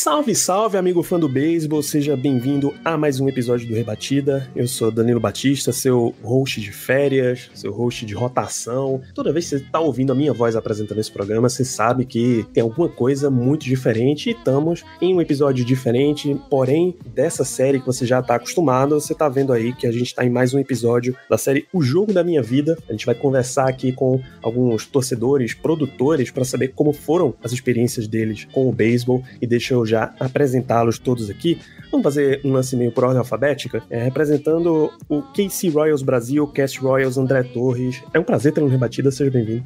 Salve, 0.00 0.32
salve, 0.32 0.78
amigo 0.78 1.02
fã 1.02 1.18
do 1.18 1.28
beisebol, 1.28 1.82
seja 1.82 2.16
bem-vindo 2.16 2.72
a 2.84 2.96
mais 2.96 3.18
um 3.18 3.28
episódio 3.28 3.66
do 3.66 3.74
Rebatida. 3.74 4.48
Eu 4.54 4.68
sou 4.68 4.92
Danilo 4.92 5.18
Batista, 5.18 5.72
seu 5.72 6.14
host 6.22 6.60
de 6.60 6.70
férias, 6.70 7.50
seu 7.52 7.72
host 7.72 8.06
de 8.06 8.14
rotação. 8.14 9.02
Toda 9.12 9.32
vez 9.32 9.46
que 9.46 9.58
você 9.58 9.64
tá 9.72 9.80
ouvindo 9.80 10.12
a 10.12 10.14
minha 10.14 10.32
voz 10.32 10.54
apresentando 10.54 11.00
esse 11.00 11.10
programa, 11.10 11.48
você 11.48 11.64
sabe 11.64 12.04
que 12.04 12.46
tem 12.54 12.62
alguma 12.62 12.88
coisa 12.88 13.28
muito 13.28 13.64
diferente 13.64 14.30
e 14.30 14.34
estamos 14.34 14.84
em 15.02 15.12
um 15.12 15.20
episódio 15.20 15.64
diferente, 15.64 16.40
porém, 16.48 16.96
dessa 17.12 17.44
série 17.44 17.80
que 17.80 17.86
você 17.86 18.06
já 18.06 18.22
tá 18.22 18.36
acostumado, 18.36 19.00
você 19.00 19.16
tá 19.16 19.28
vendo 19.28 19.52
aí 19.52 19.74
que 19.74 19.84
a 19.84 19.90
gente 19.90 20.14
tá 20.14 20.24
em 20.24 20.30
mais 20.30 20.54
um 20.54 20.60
episódio 20.60 21.16
da 21.28 21.36
série 21.36 21.66
O 21.72 21.82
Jogo 21.82 22.12
da 22.12 22.22
Minha 22.22 22.40
Vida. 22.40 22.78
A 22.88 22.92
gente 22.92 23.04
vai 23.04 23.16
conversar 23.16 23.68
aqui 23.68 23.90
com 23.90 24.22
alguns 24.40 24.86
torcedores, 24.86 25.54
produtores, 25.54 26.30
para 26.30 26.44
saber 26.44 26.68
como 26.68 26.92
foram 26.92 27.34
as 27.42 27.50
experiências 27.50 28.06
deles 28.06 28.46
com 28.52 28.68
o 28.68 28.72
beisebol 28.72 29.24
e 29.42 29.46
deixa 29.46 29.74
eu 29.74 29.87
já 29.88 30.14
apresentá-los 30.20 30.98
todos 30.98 31.30
aqui. 31.30 31.58
Vamos 31.90 32.04
fazer 32.04 32.40
um 32.44 32.52
lance 32.52 32.76
meio 32.76 32.92
por 32.92 33.04
ordem 33.04 33.18
alfabética, 33.18 33.82
é, 33.88 34.04
representando 34.04 34.92
o 35.08 35.22
KC 35.22 35.70
Royals 35.70 36.02
Brasil, 36.02 36.46
Cast 36.48 36.78
Royals 36.80 37.16
André 37.16 37.42
Torres. 37.42 38.02
É 38.12 38.18
um 38.18 38.24
prazer 38.24 38.52
ter 38.52 38.62
um 38.62 38.68
rebatida, 38.68 39.10
seja 39.10 39.30
bem-vindo. 39.30 39.64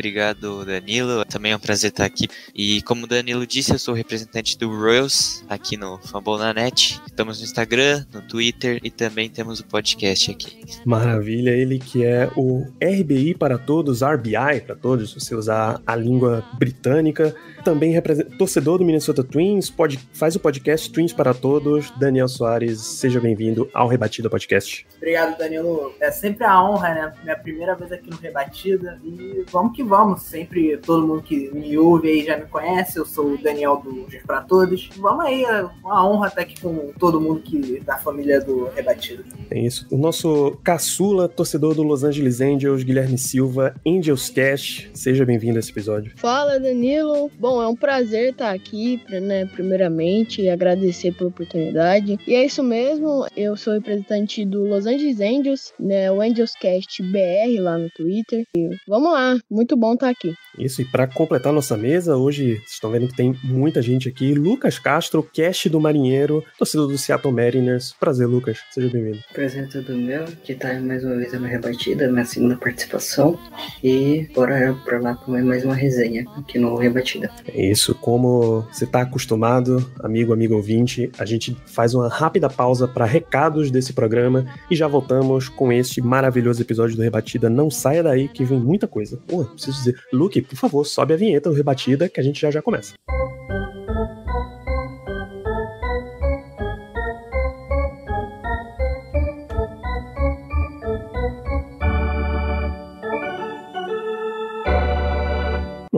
Obrigado, 0.00 0.64
Danilo. 0.64 1.22
Também 1.26 1.52
é 1.52 1.56
um 1.56 1.60
prazer 1.60 1.90
estar 1.90 2.06
aqui. 2.06 2.26
E 2.54 2.80
como 2.82 3.04
o 3.04 3.06
Danilo 3.06 3.46
disse, 3.46 3.72
eu 3.72 3.78
sou 3.78 3.92
representante 3.92 4.56
do 4.56 4.70
Royals 4.70 5.44
aqui 5.46 5.76
no 5.76 5.98
Fambonanet. 5.98 6.98
Estamos 7.06 7.38
no 7.38 7.44
Instagram, 7.44 8.06
no 8.10 8.22
Twitter 8.22 8.80
e 8.82 8.90
também 8.90 9.28
temos 9.28 9.60
o 9.60 9.66
podcast 9.66 10.30
aqui. 10.30 10.64
Maravilha, 10.86 11.50
ele 11.50 11.78
que 11.78 12.02
é 12.02 12.30
o 12.34 12.66
RBI 12.82 13.34
para 13.34 13.58
todos, 13.58 14.00
RBI 14.00 14.62
para 14.64 14.74
todos, 14.74 15.10
se 15.10 15.20
você 15.20 15.34
usar 15.34 15.82
a 15.86 15.94
língua 15.94 16.42
britânica. 16.54 17.36
Também 17.62 17.92
torcedor 18.38 18.78
do 18.78 18.84
Minnesota 18.86 19.22
Twins, 19.22 19.68
pode, 19.68 19.98
faz 20.14 20.34
o 20.34 20.40
podcast 20.40 20.90
Twins 20.90 21.12
para 21.12 21.34
Todos. 21.34 21.90
Daniel 21.98 22.26
Soares, 22.26 22.80
seja 22.80 23.20
bem-vindo 23.20 23.68
ao 23.74 23.86
Rebatida 23.86 24.30
Podcast. 24.30 24.86
Obrigado, 24.96 25.36
Danilo. 25.36 25.94
É 26.00 26.10
sempre 26.10 26.44
a 26.44 26.62
honra, 26.62 26.94
né? 26.94 27.12
Minha 27.22 27.36
primeira 27.36 27.74
vez 27.74 27.92
aqui 27.92 28.08
no 28.08 28.16
Rebatida. 28.16 28.98
E 29.04 29.44
vamos 29.50 29.76
que 29.76 29.82
vamos. 29.90 30.22
Sempre 30.22 30.76
todo 30.78 31.06
mundo 31.06 31.22
que 31.22 31.50
me 31.52 31.76
ouve 31.76 32.08
aí 32.08 32.24
já 32.24 32.38
me 32.38 32.46
conhece. 32.46 32.98
Eu 32.98 33.04
sou 33.04 33.34
o 33.34 33.38
Daniel 33.38 33.82
do 33.84 34.06
Dias 34.08 34.22
para 34.22 34.40
Todos. 34.40 34.88
Vamos 34.96 35.24
aí, 35.24 35.44
é 35.44 35.62
uma 35.84 36.08
honra 36.08 36.28
estar 36.28 36.42
aqui 36.42 36.58
com 36.60 36.92
todo 36.98 37.20
mundo 37.20 37.40
que 37.40 37.80
da 37.80 37.98
família 37.98 38.40
do 38.40 38.68
Rebatida. 38.68 39.24
É 39.50 39.58
isso. 39.58 39.86
O 39.90 39.98
nosso 39.98 40.56
caçula, 40.62 41.28
torcedor 41.28 41.74
do 41.74 41.82
Los 41.82 42.04
Angeles 42.04 42.40
Angels, 42.40 42.84
Guilherme 42.84 43.18
Silva, 43.18 43.74
Angels 43.86 44.30
Cash. 44.30 44.88
Seja 44.94 45.26
bem-vindo 45.26 45.56
a 45.56 45.60
esse 45.60 45.72
episódio. 45.72 46.12
Fala, 46.16 46.60
Danilo. 46.60 47.30
Bom, 47.38 47.60
é 47.60 47.66
um 47.66 47.74
prazer 47.74 48.30
estar 48.30 48.52
aqui, 48.52 49.02
né, 49.08 49.44
primeiramente, 49.46 50.42
e 50.42 50.48
agradecer 50.48 51.12
pela 51.12 51.30
oportunidade. 51.30 52.16
E 52.26 52.34
é 52.34 52.44
isso 52.44 52.62
mesmo, 52.62 53.26
eu 53.36 53.56
sou 53.56 53.74
representante 53.74 54.44
do 54.44 54.62
Los 54.64 54.86
Angeles 54.86 55.20
Angels, 55.20 55.72
né, 55.80 56.12
o 56.12 56.20
Angels 56.20 56.52
Cast 56.60 57.02
BR 57.02 57.60
lá 57.60 57.76
no 57.76 57.90
Twitter. 57.90 58.44
E 58.56 58.68
vamos 58.86 59.10
lá, 59.12 59.36
muito 59.50 59.69
bom 59.76 59.94
estar 59.94 60.08
aqui. 60.08 60.34
Isso, 60.58 60.82
e 60.82 60.84
para 60.84 61.06
completar 61.06 61.52
nossa 61.52 61.76
mesa, 61.76 62.16
hoje 62.16 62.56
vocês 62.56 62.72
estão 62.72 62.90
vendo 62.90 63.08
que 63.08 63.16
tem 63.16 63.34
muita 63.42 63.80
gente 63.80 64.08
aqui. 64.08 64.34
Lucas 64.34 64.78
Castro, 64.78 65.22
Cash 65.34 65.66
do 65.66 65.80
Marinheiro, 65.80 66.44
torcedor 66.58 66.88
do 66.88 66.98
Seattle 66.98 67.32
Mariners. 67.32 67.94
Prazer, 67.98 68.26
Lucas. 68.26 68.58
Seja 68.70 68.88
bem-vindo. 68.88 69.18
Prazer 69.32 69.68
todo 69.68 69.96
meu, 69.96 70.24
que 70.44 70.54
tá 70.54 70.78
mais 70.80 71.04
uma 71.04 71.16
vez 71.16 71.32
a 71.34 71.38
minha 71.38 71.50
rebatida, 71.50 72.10
minha 72.10 72.24
segunda 72.24 72.56
participação. 72.56 73.38
E 73.82 74.28
bora 74.34 74.76
pra 74.84 75.00
lá 75.00 75.14
com 75.14 75.32
mais 75.32 75.64
uma 75.64 75.74
resenha 75.74 76.24
aqui 76.36 76.58
no 76.58 76.76
Rebatida. 76.76 77.30
É 77.48 77.70
isso, 77.70 77.94
como 77.94 78.62
você 78.72 78.84
está 78.84 79.02
acostumado, 79.02 79.90
amigo, 80.02 80.32
amigo 80.32 80.54
ouvinte, 80.54 81.10
a 81.18 81.24
gente 81.24 81.56
faz 81.66 81.94
uma 81.94 82.08
rápida 82.08 82.48
pausa 82.48 82.86
para 82.86 83.04
recados 83.04 83.70
desse 83.70 83.92
programa 83.92 84.46
e 84.70 84.76
já 84.76 84.86
voltamos 84.86 85.48
com 85.48 85.72
este 85.72 86.00
maravilhoso 86.00 86.62
episódio 86.62 86.96
do 86.96 87.02
Rebatida. 87.02 87.48
Não 87.48 87.70
saia 87.70 88.02
daí 88.02 88.28
que 88.28 88.44
vem 88.44 88.58
muita 88.58 88.86
coisa. 88.86 89.18
Pô, 89.26 89.46
preciso 89.60 89.78
dizer, 89.78 90.04
Luke, 90.12 90.40
por 90.42 90.56
favor, 90.56 90.84
sobe 90.84 91.14
a 91.14 91.16
vinheta 91.16 91.50
do 91.50 91.56
Rebatida 91.56 92.08
que 92.08 92.20
a 92.20 92.22
gente 92.22 92.40
já 92.40 92.50
já 92.50 92.62
começa. 92.62 92.94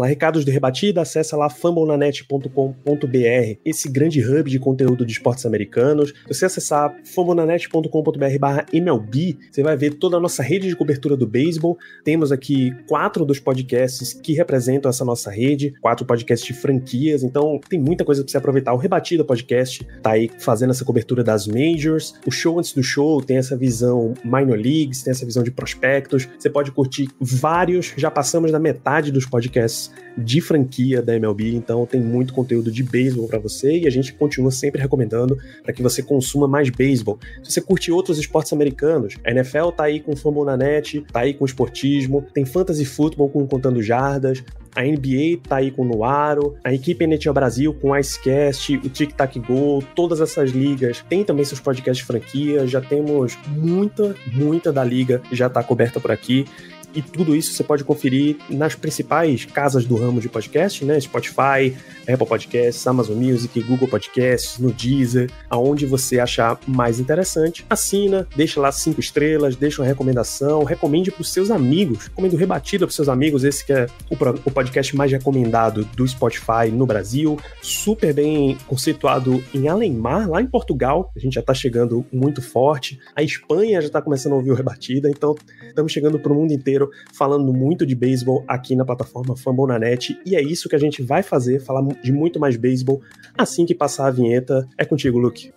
Lá, 0.02 0.06
recados 0.06 0.44
de 0.44 0.50
rebatida, 0.50 1.00
acessa 1.00 1.36
lá 1.36 1.48
fambonanet.com.br, 1.48 3.58
esse 3.64 3.88
grande 3.88 4.20
hub 4.20 4.50
de 4.50 4.58
conteúdo 4.58 5.06
de 5.06 5.12
esportes 5.12 5.46
americanos. 5.46 6.12
Se 6.26 6.34
você 6.34 6.46
acessar 6.46 6.94
fambonanet.com.br 7.04 8.38
barra 8.38 8.66
MLB, 8.72 9.38
você 9.50 9.62
vai 9.62 9.76
ver 9.76 9.94
toda 9.94 10.16
a 10.16 10.20
nossa 10.20 10.42
rede 10.42 10.68
de 10.68 10.76
cobertura 10.76 11.16
do 11.16 11.26
beisebol. 11.26 11.78
Temos 12.04 12.32
aqui 12.32 12.72
quatro 12.88 13.24
dos 13.24 13.38
podcasts 13.38 14.12
que 14.12 14.32
representam 14.32 14.90
essa 14.90 15.04
nossa 15.04 15.30
rede, 15.30 15.72
quatro 15.80 16.04
podcasts 16.04 16.46
de 16.46 16.52
franquias, 16.52 17.22
então 17.22 17.60
tem 17.68 17.80
muita 17.80 18.04
coisa 18.04 18.22
para 18.22 18.30
você 18.30 18.36
aproveitar. 18.36 18.72
O 18.72 18.76
Rebatida 18.76 19.24
Podcast 19.24 19.86
tá 20.02 20.12
aí 20.12 20.30
fazendo 20.38 20.70
essa 20.70 20.84
cobertura 20.84 21.22
das 21.22 21.46
majors, 21.46 22.14
o 22.26 22.30
show 22.30 22.58
antes 22.58 22.72
do 22.72 22.82
show 22.82 23.22
tem 23.22 23.36
essa 23.36 23.56
visão 23.56 24.14
minor 24.24 24.58
leagues, 24.58 25.02
tem 25.02 25.12
essa 25.12 25.24
visão 25.24 25.42
de 25.42 25.50
prospectos. 25.50 26.28
Você 26.38 26.50
pode 26.50 26.72
curtir 26.72 27.08
vários, 27.20 27.94
já 27.96 28.10
passamos 28.10 28.50
da 28.50 28.58
metade 28.58 29.12
dos 29.12 29.26
podcasts 29.26 29.91
de 30.16 30.40
franquia 30.40 31.00
da 31.00 31.14
MLB, 31.16 31.54
então 31.54 31.86
tem 31.86 32.00
muito 32.00 32.34
conteúdo 32.34 32.70
de 32.70 32.82
beisebol 32.82 33.26
para 33.26 33.38
você 33.38 33.78
e 33.78 33.86
a 33.86 33.90
gente 33.90 34.12
continua 34.12 34.50
sempre 34.50 34.80
recomendando 34.80 35.38
para 35.62 35.72
que 35.72 35.82
você 35.82 36.02
consuma 36.02 36.46
mais 36.46 36.68
beisebol. 36.68 37.18
Se 37.42 37.52
você 37.52 37.60
curte 37.60 37.90
outros 37.90 38.18
esportes 38.18 38.52
americanos, 38.52 39.14
a 39.24 39.30
NFL 39.30 39.70
tá 39.76 39.84
aí 39.84 40.00
com 40.00 40.14
Fumble 40.14 40.44
na 40.44 40.56
net, 40.56 41.04
tá 41.12 41.20
aí 41.20 41.34
com 41.34 41.44
esportismo, 41.44 42.26
tem 42.34 42.44
fantasy 42.44 42.84
futebol 42.84 43.28
com 43.28 43.46
contando 43.46 43.82
jardas, 43.82 44.42
a 44.74 44.82
NBA 44.82 45.40
tá 45.46 45.56
aí 45.56 45.70
com 45.70 45.82
o 45.82 45.84
Nuaro, 45.84 46.56
a 46.64 46.72
equipe 46.72 47.04
NHL 47.04 47.32
Brasil 47.32 47.74
com 47.74 47.96
Icecast, 47.96 48.76
o 48.78 48.88
Tic 48.88 49.12
Tac 49.12 49.38
Go, 49.38 49.82
todas 49.94 50.20
essas 50.20 50.50
ligas. 50.50 51.04
Tem 51.08 51.24
também 51.24 51.44
seus 51.44 51.60
podcasts 51.60 51.98
de 51.98 52.04
franquia, 52.04 52.66
já 52.66 52.80
temos 52.80 53.36
muita, 53.48 54.16
muita 54.32 54.72
da 54.72 54.82
liga 54.82 55.20
já 55.30 55.48
tá 55.50 55.62
coberta 55.62 56.00
por 56.00 56.10
aqui. 56.10 56.46
E 56.94 57.02
tudo 57.02 57.34
isso 57.34 57.52
você 57.52 57.64
pode 57.64 57.84
conferir 57.84 58.36
nas 58.48 58.74
principais 58.74 59.44
casas 59.44 59.84
do 59.84 59.96
ramo 59.96 60.20
de 60.20 60.28
podcast, 60.28 60.84
né? 60.84 61.00
Spotify, 61.00 61.74
Apple 62.02 62.26
Podcasts, 62.26 62.86
Amazon 62.86 63.16
Music, 63.16 63.60
Google 63.62 63.88
Podcasts, 63.88 64.58
no 64.58 64.72
Deezer, 64.72 65.30
aonde 65.48 65.86
você 65.86 66.18
achar 66.18 66.58
mais 66.66 67.00
interessante. 67.00 67.64
Assina, 67.68 68.26
deixa 68.36 68.60
lá 68.60 68.70
cinco 68.70 69.00
estrelas, 69.00 69.56
deixa 69.56 69.80
uma 69.80 69.88
recomendação, 69.88 70.64
recomende 70.64 71.10
para 71.10 71.22
os 71.22 71.32
seus 71.32 71.50
amigos, 71.50 72.06
recomendo 72.06 72.36
rebatida 72.36 72.86
para 72.86 72.90
os 72.90 72.96
seus 72.96 73.08
amigos. 73.08 73.44
Esse 73.44 73.64
que 73.64 73.72
é 73.72 73.86
o, 74.10 74.14
o 74.14 74.50
podcast 74.50 74.94
mais 74.96 75.10
recomendado 75.10 75.84
do 75.96 76.06
Spotify 76.06 76.70
no 76.72 76.86
Brasil, 76.86 77.38
super 77.60 78.12
bem 78.12 78.56
conceituado 78.66 79.42
em 79.54 79.68
Alemar, 79.68 80.28
lá 80.28 80.40
em 80.40 80.46
Portugal. 80.46 81.10
A 81.16 81.18
gente 81.18 81.34
já 81.34 81.40
está 81.40 81.54
chegando 81.54 82.04
muito 82.12 82.42
forte. 82.42 82.98
A 83.16 83.22
Espanha 83.22 83.80
já 83.80 83.86
está 83.86 84.02
começando 84.02 84.32
a 84.32 84.36
ouvir 84.36 84.50
o 84.50 84.54
rebatida, 84.54 85.08
então 85.08 85.34
estamos 85.66 85.92
chegando 85.92 86.18
para 86.18 86.32
o 86.32 86.34
mundo 86.34 86.52
inteiro 86.52 86.81
falando 87.12 87.52
muito 87.52 87.86
de 87.86 87.94
beisebol 87.94 88.44
aqui 88.46 88.74
na 88.76 88.84
plataforma 88.84 89.36
Fambonanet 89.36 90.18
e 90.24 90.36
é 90.36 90.42
isso 90.42 90.68
que 90.68 90.76
a 90.76 90.78
gente 90.78 91.02
vai 91.02 91.22
fazer, 91.22 91.60
falar 91.60 91.82
de 92.02 92.12
muito 92.12 92.38
mais 92.38 92.56
beisebol 92.56 93.00
assim 93.36 93.64
que 93.64 93.74
passar 93.74 94.06
a 94.06 94.10
vinheta. 94.10 94.66
É 94.78 94.84
contigo, 94.84 95.18
Luke. 95.18 95.52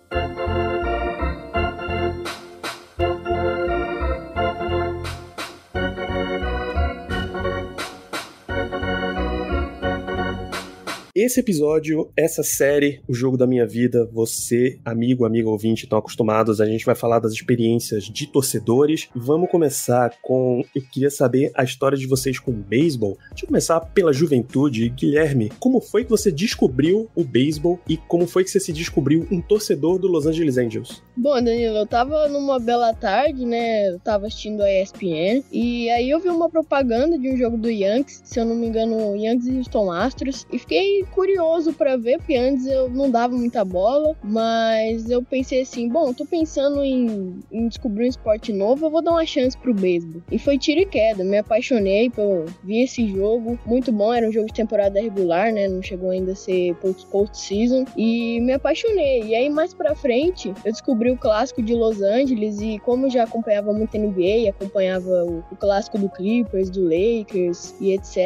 Esse 11.16 11.40
episódio, 11.40 12.10
essa 12.14 12.42
série, 12.42 13.00
o 13.08 13.14
jogo 13.14 13.38
da 13.38 13.46
minha 13.46 13.66
vida, 13.66 14.06
você, 14.12 14.78
amigo, 14.84 15.24
amigo 15.24 15.48
ouvinte, 15.48 15.84
estão 15.84 15.98
acostumados. 15.98 16.60
A 16.60 16.66
gente 16.66 16.84
vai 16.84 16.94
falar 16.94 17.20
das 17.20 17.32
experiências 17.32 18.04
de 18.04 18.26
torcedores. 18.26 19.08
Vamos 19.16 19.50
começar 19.50 20.12
com. 20.20 20.62
Eu 20.74 20.82
queria 20.82 21.08
saber 21.08 21.50
a 21.54 21.64
história 21.64 21.96
de 21.96 22.06
vocês 22.06 22.38
com 22.38 22.50
o 22.50 22.54
beisebol. 22.54 23.16
Deixa 23.30 23.44
eu 23.44 23.48
começar 23.48 23.80
pela 23.80 24.12
juventude. 24.12 24.90
Guilherme, 24.90 25.50
como 25.58 25.80
foi 25.80 26.04
que 26.04 26.10
você 26.10 26.30
descobriu 26.30 27.08
o 27.14 27.24
beisebol 27.24 27.80
e 27.88 27.96
como 27.96 28.26
foi 28.26 28.44
que 28.44 28.50
você 28.50 28.60
se 28.60 28.72
descobriu 28.72 29.26
um 29.30 29.40
torcedor 29.40 29.98
do 29.98 30.08
Los 30.08 30.26
Angeles 30.26 30.58
Angels? 30.58 31.02
Bom, 31.16 31.42
Danilo, 31.42 31.78
eu 31.78 31.86
tava 31.86 32.28
numa 32.28 32.60
bela 32.60 32.92
tarde, 32.92 33.46
né? 33.46 33.88
Eu 33.88 33.98
tava 34.00 34.26
assistindo 34.26 34.60
a 34.60 34.70
ESPN 34.70 35.42
e 35.50 35.88
aí 35.88 36.10
eu 36.10 36.20
vi 36.20 36.28
uma 36.28 36.50
propaganda 36.50 37.18
de 37.18 37.30
um 37.30 37.38
jogo 37.38 37.56
do 37.56 37.70
Yankees, 37.70 38.20
se 38.22 38.38
eu 38.38 38.44
não 38.44 38.54
me 38.54 38.66
engano, 38.66 39.16
Yankees 39.16 39.46
e 39.46 39.56
Houston 39.56 39.90
Astros, 39.90 40.46
e 40.52 40.58
fiquei 40.58 41.05
curioso 41.06 41.72
para 41.72 41.96
ver, 41.96 42.18
porque 42.18 42.36
antes 42.36 42.66
eu 42.66 42.88
não 42.88 43.10
dava 43.10 43.34
muita 43.34 43.64
bola, 43.64 44.14
mas 44.22 45.08
eu 45.10 45.22
pensei 45.22 45.62
assim, 45.62 45.88
bom, 45.88 46.12
tô 46.12 46.24
pensando 46.26 46.82
em, 46.82 47.40
em 47.50 47.68
descobrir 47.68 48.04
um 48.04 48.08
esporte 48.08 48.52
novo, 48.52 48.86
eu 48.86 48.90
vou 48.90 49.02
dar 49.02 49.12
uma 49.12 49.26
chance 49.26 49.56
pro 49.56 49.74
beisebol. 49.74 50.22
E 50.30 50.38
foi 50.38 50.58
tiro 50.58 50.80
e 50.80 50.86
queda, 50.86 51.24
me 51.24 51.38
apaixonei, 51.38 52.10
pô, 52.10 52.44
vi 52.62 52.82
esse 52.82 53.06
jogo, 53.08 53.58
muito 53.66 53.92
bom, 53.92 54.12
era 54.12 54.28
um 54.28 54.32
jogo 54.32 54.46
de 54.46 54.54
temporada 54.54 55.00
regular, 55.00 55.52
né? 55.52 55.68
Não 55.68 55.82
chegou 55.82 56.10
ainda 56.10 56.32
a 56.32 56.36
ser 56.36 56.74
post-season, 57.10 57.84
e 57.96 58.40
me 58.40 58.52
apaixonei. 58.52 59.22
E 59.24 59.34
aí 59.34 59.48
mais 59.48 59.72
pra 59.72 59.94
frente, 59.94 60.52
eu 60.64 60.72
descobri 60.72 61.10
o 61.10 61.16
clássico 61.16 61.62
de 61.62 61.74
Los 61.74 62.02
Angeles, 62.02 62.60
e 62.60 62.78
como 62.80 63.06
eu 63.06 63.10
já 63.10 63.24
acompanhava 63.24 63.72
muito 63.72 63.96
NBA, 63.96 64.50
acompanhava 64.50 65.24
o, 65.24 65.44
o 65.50 65.56
clássico 65.56 65.98
do 65.98 66.08
Clippers, 66.08 66.70
do 66.70 66.84
Lakers 66.84 67.74
e 67.80 67.92
etc., 67.92 68.16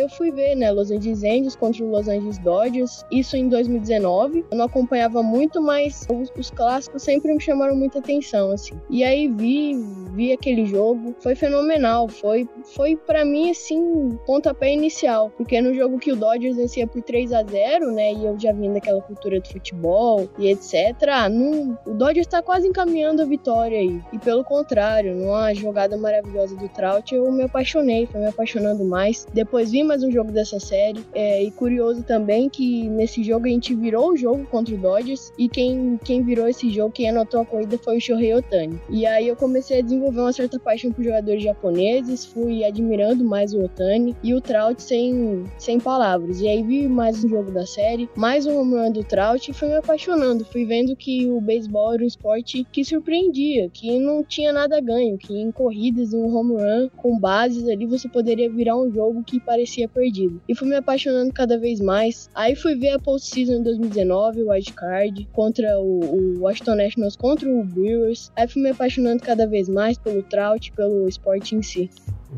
eu 0.00 0.08
fui 0.10 0.30
ver, 0.30 0.54
né? 0.54 0.70
Los 0.70 0.90
Angeles 0.90 1.22
Angels 1.22 1.56
contra 1.56 1.84
o 1.84 1.90
Los 1.90 2.08
Angeles 2.08 2.25
Dodgers, 2.38 3.04
isso 3.10 3.36
em 3.36 3.48
2019. 3.48 4.44
Eu 4.50 4.58
não 4.58 4.66
acompanhava 4.66 5.22
muito, 5.22 5.62
mas 5.62 6.06
os, 6.12 6.30
os 6.36 6.50
clássicos 6.50 7.02
sempre 7.02 7.32
me 7.32 7.40
chamaram 7.40 7.76
muita 7.76 7.98
atenção, 7.98 8.50
assim. 8.50 8.74
E 8.90 9.04
aí 9.04 9.28
vi, 9.28 9.74
vi 10.12 10.32
aquele 10.32 10.66
jogo, 10.66 11.14
foi 11.20 11.34
fenomenal, 11.34 12.08
foi, 12.08 12.48
foi 12.74 12.96
para 12.96 13.24
mim, 13.24 13.50
assim, 13.50 14.18
pontapé 14.26 14.72
inicial, 14.72 15.30
porque 15.36 15.60
no 15.60 15.72
jogo 15.72 15.98
que 15.98 16.12
o 16.12 16.16
Dodgers 16.16 16.56
vencia 16.56 16.86
por 16.86 17.02
3 17.02 17.32
a 17.32 17.42
0 17.44 17.92
né, 17.92 18.12
e 18.12 18.24
eu 18.24 18.38
já 18.38 18.52
vim 18.52 18.72
daquela 18.72 19.00
cultura 19.00 19.40
do 19.40 19.48
futebol 19.48 20.28
e 20.38 20.48
etc, 20.48 20.74
ah, 21.08 21.28
não, 21.28 21.78
o 21.86 21.94
Dodgers 21.94 22.26
tá 22.26 22.42
quase 22.42 22.66
encaminhando 22.66 23.22
a 23.22 23.24
vitória 23.24 23.78
aí, 23.78 24.00
e 24.12 24.18
pelo 24.18 24.44
contrário, 24.44 25.14
numa 25.14 25.54
jogada 25.54 25.96
maravilhosa 25.96 26.56
do 26.56 26.68
Trout, 26.68 27.14
eu 27.14 27.30
me 27.30 27.44
apaixonei, 27.44 28.06
foi 28.06 28.20
me 28.20 28.26
apaixonando 28.26 28.84
mais. 28.84 29.26
Depois 29.32 29.70
vi 29.70 29.82
mais 29.84 30.02
um 30.02 30.10
jogo 30.10 30.32
dessa 30.32 30.58
série, 30.58 31.04
é, 31.14 31.42
e 31.42 31.50
curioso 31.50 32.02
também 32.02 32.15
que 32.50 32.88
nesse 32.88 33.22
jogo 33.22 33.46
a 33.46 33.50
gente 33.50 33.74
virou 33.74 34.12
o 34.12 34.16
jogo 34.16 34.46
contra 34.46 34.74
o 34.74 34.78
Dodgers, 34.78 35.32
e 35.38 35.48
quem, 35.48 35.98
quem 36.04 36.22
virou 36.22 36.48
esse 36.48 36.70
jogo, 36.70 36.92
quem 36.92 37.08
anotou 37.08 37.40
a 37.40 37.44
corrida 37.44 37.78
foi 37.78 37.98
o 37.98 38.00
Shohei 38.00 38.34
Otani. 38.34 38.80
E 38.88 39.06
aí 39.06 39.28
eu 39.28 39.36
comecei 39.36 39.78
a 39.78 39.82
desenvolver 39.82 40.20
uma 40.20 40.32
certa 40.32 40.58
paixão 40.58 40.92
por 40.92 41.04
jogadores 41.04 41.42
japoneses, 41.42 42.24
fui 42.24 42.64
admirando 42.64 43.24
mais 43.24 43.52
o 43.52 43.64
Otani 43.64 44.16
e 44.22 44.34
o 44.34 44.40
Trout 44.40 44.82
sem, 44.82 45.44
sem 45.58 45.80
palavras. 45.80 46.40
E 46.40 46.48
aí 46.48 46.62
vi 46.62 46.88
mais 46.88 47.24
um 47.24 47.28
jogo 47.28 47.50
da 47.50 47.66
série, 47.66 48.08
mais 48.16 48.46
um 48.46 48.58
home 48.58 48.76
run 48.76 48.92
do 48.92 49.04
Trout 49.04 49.50
e 49.50 49.54
fui 49.54 49.68
me 49.68 49.76
apaixonando. 49.76 50.44
Fui 50.44 50.64
vendo 50.64 50.96
que 50.96 51.26
o 51.26 51.40
beisebol 51.40 51.94
era 51.94 52.02
um 52.02 52.06
esporte 52.06 52.66
que 52.70 52.84
surpreendia, 52.84 53.68
que 53.72 53.98
não 53.98 54.22
tinha 54.22 54.52
nada 54.52 54.80
ganho, 54.80 55.18
que 55.18 55.34
em 55.34 55.50
corridas, 55.50 56.12
em 56.12 56.16
um 56.16 56.34
home 56.34 56.54
run 56.54 56.88
com 56.96 57.18
bases 57.18 57.68
ali, 57.68 57.86
você 57.86 58.08
poderia 58.08 58.50
virar 58.50 58.76
um 58.76 58.90
jogo 58.90 59.22
que 59.22 59.40
parecia 59.40 59.88
perdido. 59.88 60.40
E 60.48 60.54
fui 60.54 60.68
me 60.68 60.76
apaixonando 60.76 61.32
cada 61.32 61.58
vez 61.58 61.80
mais. 61.80 62.05
Aí 62.34 62.54
fui 62.54 62.74
ver 62.74 62.90
a 62.90 62.98
postseason 62.98 63.54
em 63.54 63.62
2019, 63.62 64.42
o 64.42 64.50
Wild 64.50 64.72
Card, 64.72 65.28
contra 65.32 65.78
o, 65.78 66.00
o 66.00 66.40
Washington 66.40 66.74
Nationals, 66.74 67.16
contra 67.16 67.48
o 67.48 67.64
Brewers. 67.64 68.30
Aí 68.36 68.48
fui 68.48 68.62
me 68.62 68.70
apaixonando 68.70 69.22
cada 69.22 69.46
vez 69.46 69.68
mais 69.68 69.98
pelo 69.98 70.22
Trout, 70.22 70.72
pelo 70.72 71.08
esporte 71.08 71.54
em 71.54 71.62
si. 71.62 71.90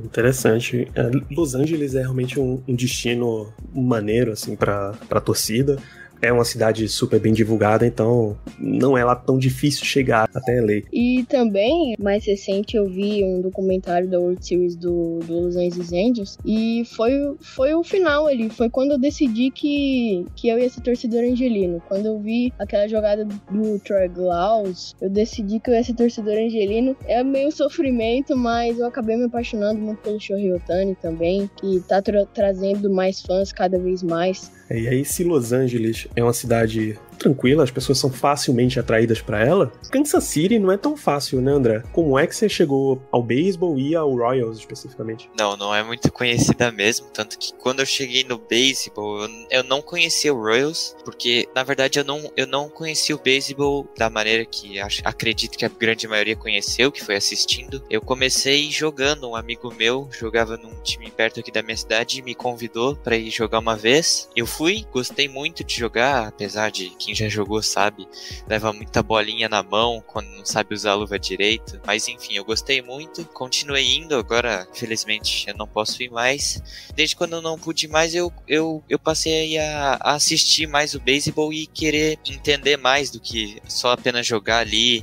Interessante. 0.05 0.89
É, 0.95 1.11
Los 1.35 1.55
Angeles 1.55 1.95
é 1.95 2.01
realmente 2.01 2.39
um, 2.39 2.63
um 2.69 2.75
destino 2.75 3.53
maneiro, 3.75 4.33
assim, 4.33 4.55
pra 4.55 4.93
torcida 5.25 5.79
é 6.21 6.33
uma 6.33 6.45
cidade 6.45 6.89
super 6.89 7.21
bem 7.21 7.33
divulgada, 7.33 7.87
então 7.87 8.37
não 8.59 8.97
é 8.97 9.05
lá 9.05 9.15
tão 9.15 9.39
difícil 9.39 9.85
chegar 9.85 10.29
até 10.35 10.61
LA. 10.61 10.83
E 10.93 11.25
também, 11.29 11.95
mais 11.99 12.25
recente, 12.27 12.77
eu 12.77 12.87
vi 12.87 13.25
um 13.25 13.41
documentário 13.41 14.09
da 14.09 14.19
World 14.19 14.45
Series 14.45 14.77
do, 14.77 15.21
do 15.21 15.41
Los 15.41 15.57
Angeles 15.57 15.93
Angels 15.93 16.39
e 16.45 16.85
foi, 16.97 17.13
foi 17.41 17.75
o 17.75 17.83
final 17.83 18.27
ali. 18.27 18.51
Foi 18.51 18.69
quando 18.69 18.93
eu 18.93 18.99
decidi 18.99 19.51
que, 19.51 20.25
que 20.35 20.49
eu 20.49 20.59
ia 20.59 20.69
ser 20.69 20.81
torcedor 20.81 21.21
angelino. 21.21 21.83
Quando 21.89 22.07
eu 22.07 22.19
vi 22.19 22.53
aquela 22.59 22.89
jogada 22.89 23.25
do 23.25 23.79
Troy 23.81 24.09
Glaus, 24.09 24.95
eu 25.01 25.09
decidi 25.09 25.61
que 25.61 25.71
eu 25.71 25.75
ia 25.75 25.85
ser 25.85 25.95
torcedor 25.95 26.35
angelino. 26.35 26.97
É 27.07 27.23
meio 27.23 27.53
sofrimento, 27.53 28.37
mas 28.37 28.79
eu 28.79 28.87
acabei 28.87 29.17
me 29.17 29.25
apaixonando 29.25 29.81
muito 29.81 29.99
pelo 30.03 30.21
Shohei 30.21 30.53
Otani 30.53 30.95
também, 30.97 31.51
que 31.61 31.81
tá 31.81 32.03
tra 32.03 32.27
trazendo 32.27 32.91
mais 32.91 33.21
fãs 33.23 33.53
cada 33.53 33.79
vez 33.79 34.03
mais. 34.03 34.58
É, 34.71 34.79
e 34.79 34.89
aí, 34.89 35.05
se 35.05 35.25
Los 35.25 35.53
Angeles 35.53 36.07
é 36.15 36.23
uma 36.23 36.33
cidade 36.33 36.99
tranquila, 37.19 37.65
as 37.65 37.71
pessoas 37.71 37.99
são 37.99 38.11
facilmente 38.11 38.79
atraídas 38.79 39.21
para 39.21 39.45
ela. 39.45 39.73
Kansas 39.91 40.25
City 40.25 40.59
não 40.59 40.73
é 40.73 40.77
tão 40.77 40.97
fácil, 40.97 41.41
né, 41.41 41.53
André? 41.53 41.83
Como 41.93 42.19
é 42.19 42.27
que 42.27 42.35
você 42.35 42.49
chegou 42.49 43.03
ao 43.11 43.23
beisebol 43.23 43.79
e 43.79 43.95
ao 43.95 44.15
Royals 44.15 44.59
especificamente? 44.59 45.31
Não, 45.39 45.57
não 45.57 45.75
é 45.75 45.83
muito 45.83 46.11
conhecida 46.13 46.71
mesmo, 46.71 47.09
tanto 47.13 47.39
que 47.39 47.53
quando 47.55 47.81
eu 47.81 47.87
cheguei 47.87 48.25
no 48.25 48.39
beisebol, 48.39 49.29
eu, 49.51 49.65
não 49.65 49.83
conhecia 49.83 50.33
o 50.33 50.41
Royals, 50.41 50.97
porque 51.05 51.49
na 51.55 51.63
verdade 51.63 51.99
eu 51.99 52.05
não, 52.05 52.31
eu 52.37 52.47
não 52.47 52.69
conhecia 52.69 53.15
o 53.15 53.19
beisebol 53.19 53.89
da 53.97 54.09
maneira 54.09 54.45
que 54.45 54.79
acho, 54.79 55.03
acredito 55.05 55.57
que 55.59 55.65
a 55.65 55.69
grande 55.69 56.07
maioria 56.07 56.37
conheceu, 56.37 56.93
que 56.93 57.05
foi 57.05 57.17
assistindo. 57.17 57.83
Eu 57.91 58.01
comecei 58.01 58.71
jogando, 58.71 59.29
um 59.29 59.37
amigo 59.37 59.73
meu 59.75 60.09
jogava 60.13 60.57
num 60.57 60.75
time 60.83 61.11
perto 61.11 61.41
aqui 61.41 61.51
da 61.51 61.63
minha 61.63 61.77
cidade 61.77 62.19
e 62.19 62.23
me 62.23 62.35
convidou 62.35 62.97
para 62.97 63.17
ir 63.17 63.31
jogar 63.31 63.59
uma 63.59 63.77
vez. 63.77 64.29
Eu 64.37 64.47
fui, 64.47 64.87
gostei 64.93 65.29
muito 65.29 65.65
de 65.65 65.75
jogar, 65.75 66.29
apesar 66.29 66.71
de 66.71 66.91
que 66.91 67.08
quem 67.09 67.15
já 67.15 67.29
jogou 67.29 67.63
sabe, 67.63 68.07
leva 68.47 68.71
muita 68.71 69.03
bolinha 69.03 69.49
na 69.49 69.63
mão 69.63 70.03
quando 70.07 70.29
não 70.29 70.45
sabe 70.45 70.75
usar 70.75 70.91
a 70.91 70.95
luva 70.95 71.19
direito. 71.19 71.81
Mas 71.87 72.07
enfim, 72.07 72.35
eu 72.35 72.45
gostei 72.45 72.83
muito, 72.83 73.25
continuei 73.27 73.97
indo, 73.97 74.15
agora 74.15 74.69
felizmente 74.75 75.49
eu 75.49 75.57
não 75.57 75.67
posso 75.67 76.03
ir 76.03 76.11
mais. 76.11 76.63
Desde 76.95 77.17
quando 77.17 77.35
eu 77.35 77.43
não 77.43 77.59
pude 77.59 77.89
mais, 77.89 78.15
eu, 78.15 78.31
eu, 78.47 78.85
eu 78.89 78.99
passei 78.99 79.57
a, 79.59 79.99
a 80.01 80.15
assistir 80.15 80.67
mais 80.67 80.95
o 80.95 81.01
beisebol 81.01 81.51
e 81.51 81.67
querer 81.67 82.19
entender 82.27 82.77
mais 82.77 83.11
do 83.11 83.19
que 83.19 83.59
só 83.67 83.93
apenas 83.93 84.27
jogar 84.27 84.59
ali 84.59 85.03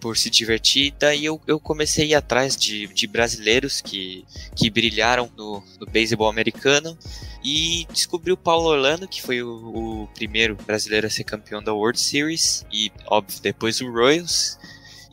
por 0.00 0.16
se 0.16 0.30
divertir. 0.30 0.94
Daí 0.98 1.24
eu, 1.24 1.40
eu 1.46 1.58
comecei 1.58 2.04
a 2.04 2.08
ir 2.08 2.14
atrás 2.14 2.56
de, 2.56 2.86
de 2.88 3.06
brasileiros 3.06 3.80
que, 3.80 4.24
que 4.54 4.70
brilharam 4.70 5.30
no, 5.36 5.62
no 5.80 5.86
beisebol 5.86 6.28
americano 6.28 6.96
e 7.44 7.86
descobri 7.92 8.32
o 8.32 8.36
Paulo 8.36 8.68
Orlando, 8.68 9.06
que 9.06 9.22
foi 9.22 9.42
o, 9.42 10.02
o 10.02 10.08
primeiro 10.14 10.56
brasileiro 10.66 11.06
a 11.06 11.10
ser 11.10 11.24
campeão 11.24 11.62
da 11.62 11.72
World 11.72 12.00
Series, 12.00 12.66
e 12.72 12.90
óbvio 13.06 13.40
depois 13.40 13.80
o 13.80 13.90
Royals. 13.90 14.58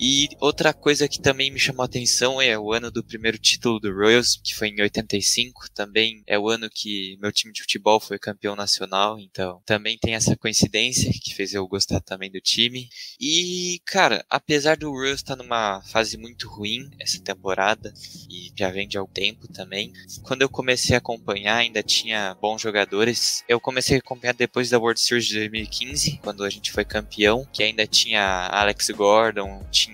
E 0.05 0.27
outra 0.41 0.74
coisa 0.74 1.07
que 1.07 1.22
também 1.22 1.50
me 1.50 1.57
chamou 1.57 1.81
a 1.81 1.86
atenção 1.86 2.41
é 2.41 2.60
o 2.60 2.74
ano 2.74 2.91
do 2.91 3.01
primeiro 3.01 3.38
título 3.38 3.79
do 3.79 3.89
Royals, 3.89 4.38
que 4.43 4.53
foi 4.53 4.67
em 4.67 4.81
85. 4.81 5.72
Também 5.74 6.22
é 6.27 6.38
o 6.38 6.50
ano 6.50 6.69
que 6.69 7.17
meu 7.22 7.31
time 7.31 7.53
de 7.53 7.62
futebol 7.62 8.01
foi 8.01 8.19
campeão 8.19 8.53
nacional, 8.53 9.17
então 9.17 9.62
também 9.65 9.98
tem 9.98 10.13
essa 10.13 10.36
coincidência 10.36 11.10
que 11.10 11.33
fez 11.33 11.53
eu 11.53 11.65
gostar 11.65 12.01
também 12.01 12.29
do 12.29 12.41
time. 12.41 12.89
E, 13.17 13.79
cara, 13.86 14.25
apesar 14.29 14.75
do 14.75 14.91
Royals 14.91 15.22
estar 15.22 15.38
numa 15.38 15.81
fase 15.83 16.17
muito 16.17 16.50
ruim 16.50 16.91
essa 17.00 17.22
temporada, 17.22 17.93
e 18.29 18.51
já 18.57 18.69
vem 18.69 18.89
de 18.89 18.98
algum 18.98 19.13
tempo 19.13 19.48
também, 19.48 19.93
quando 20.22 20.41
eu 20.41 20.50
comecei 20.50 20.95
a 20.95 20.98
acompanhar 20.98 21.55
ainda 21.55 21.81
tinha 21.81 22.36
bons 22.41 22.62
jogadores. 22.62 23.41
Eu 23.48 23.57
comecei 23.57 23.95
a 23.95 24.00
acompanhar 24.00 24.33
depois 24.33 24.69
da 24.69 24.77
World 24.77 25.00
Series 25.00 25.27
de 25.27 25.36
2015, 25.36 26.19
quando 26.22 26.43
a 26.43 26.50
gente 26.50 26.74
foi 26.74 26.83
campeão, 26.83 27.48
que 27.53 27.63
ainda 27.63 27.88
tinha 27.88 28.48
Alex 28.48 28.89
Gordon, 28.89 29.65
tinha 29.72 29.92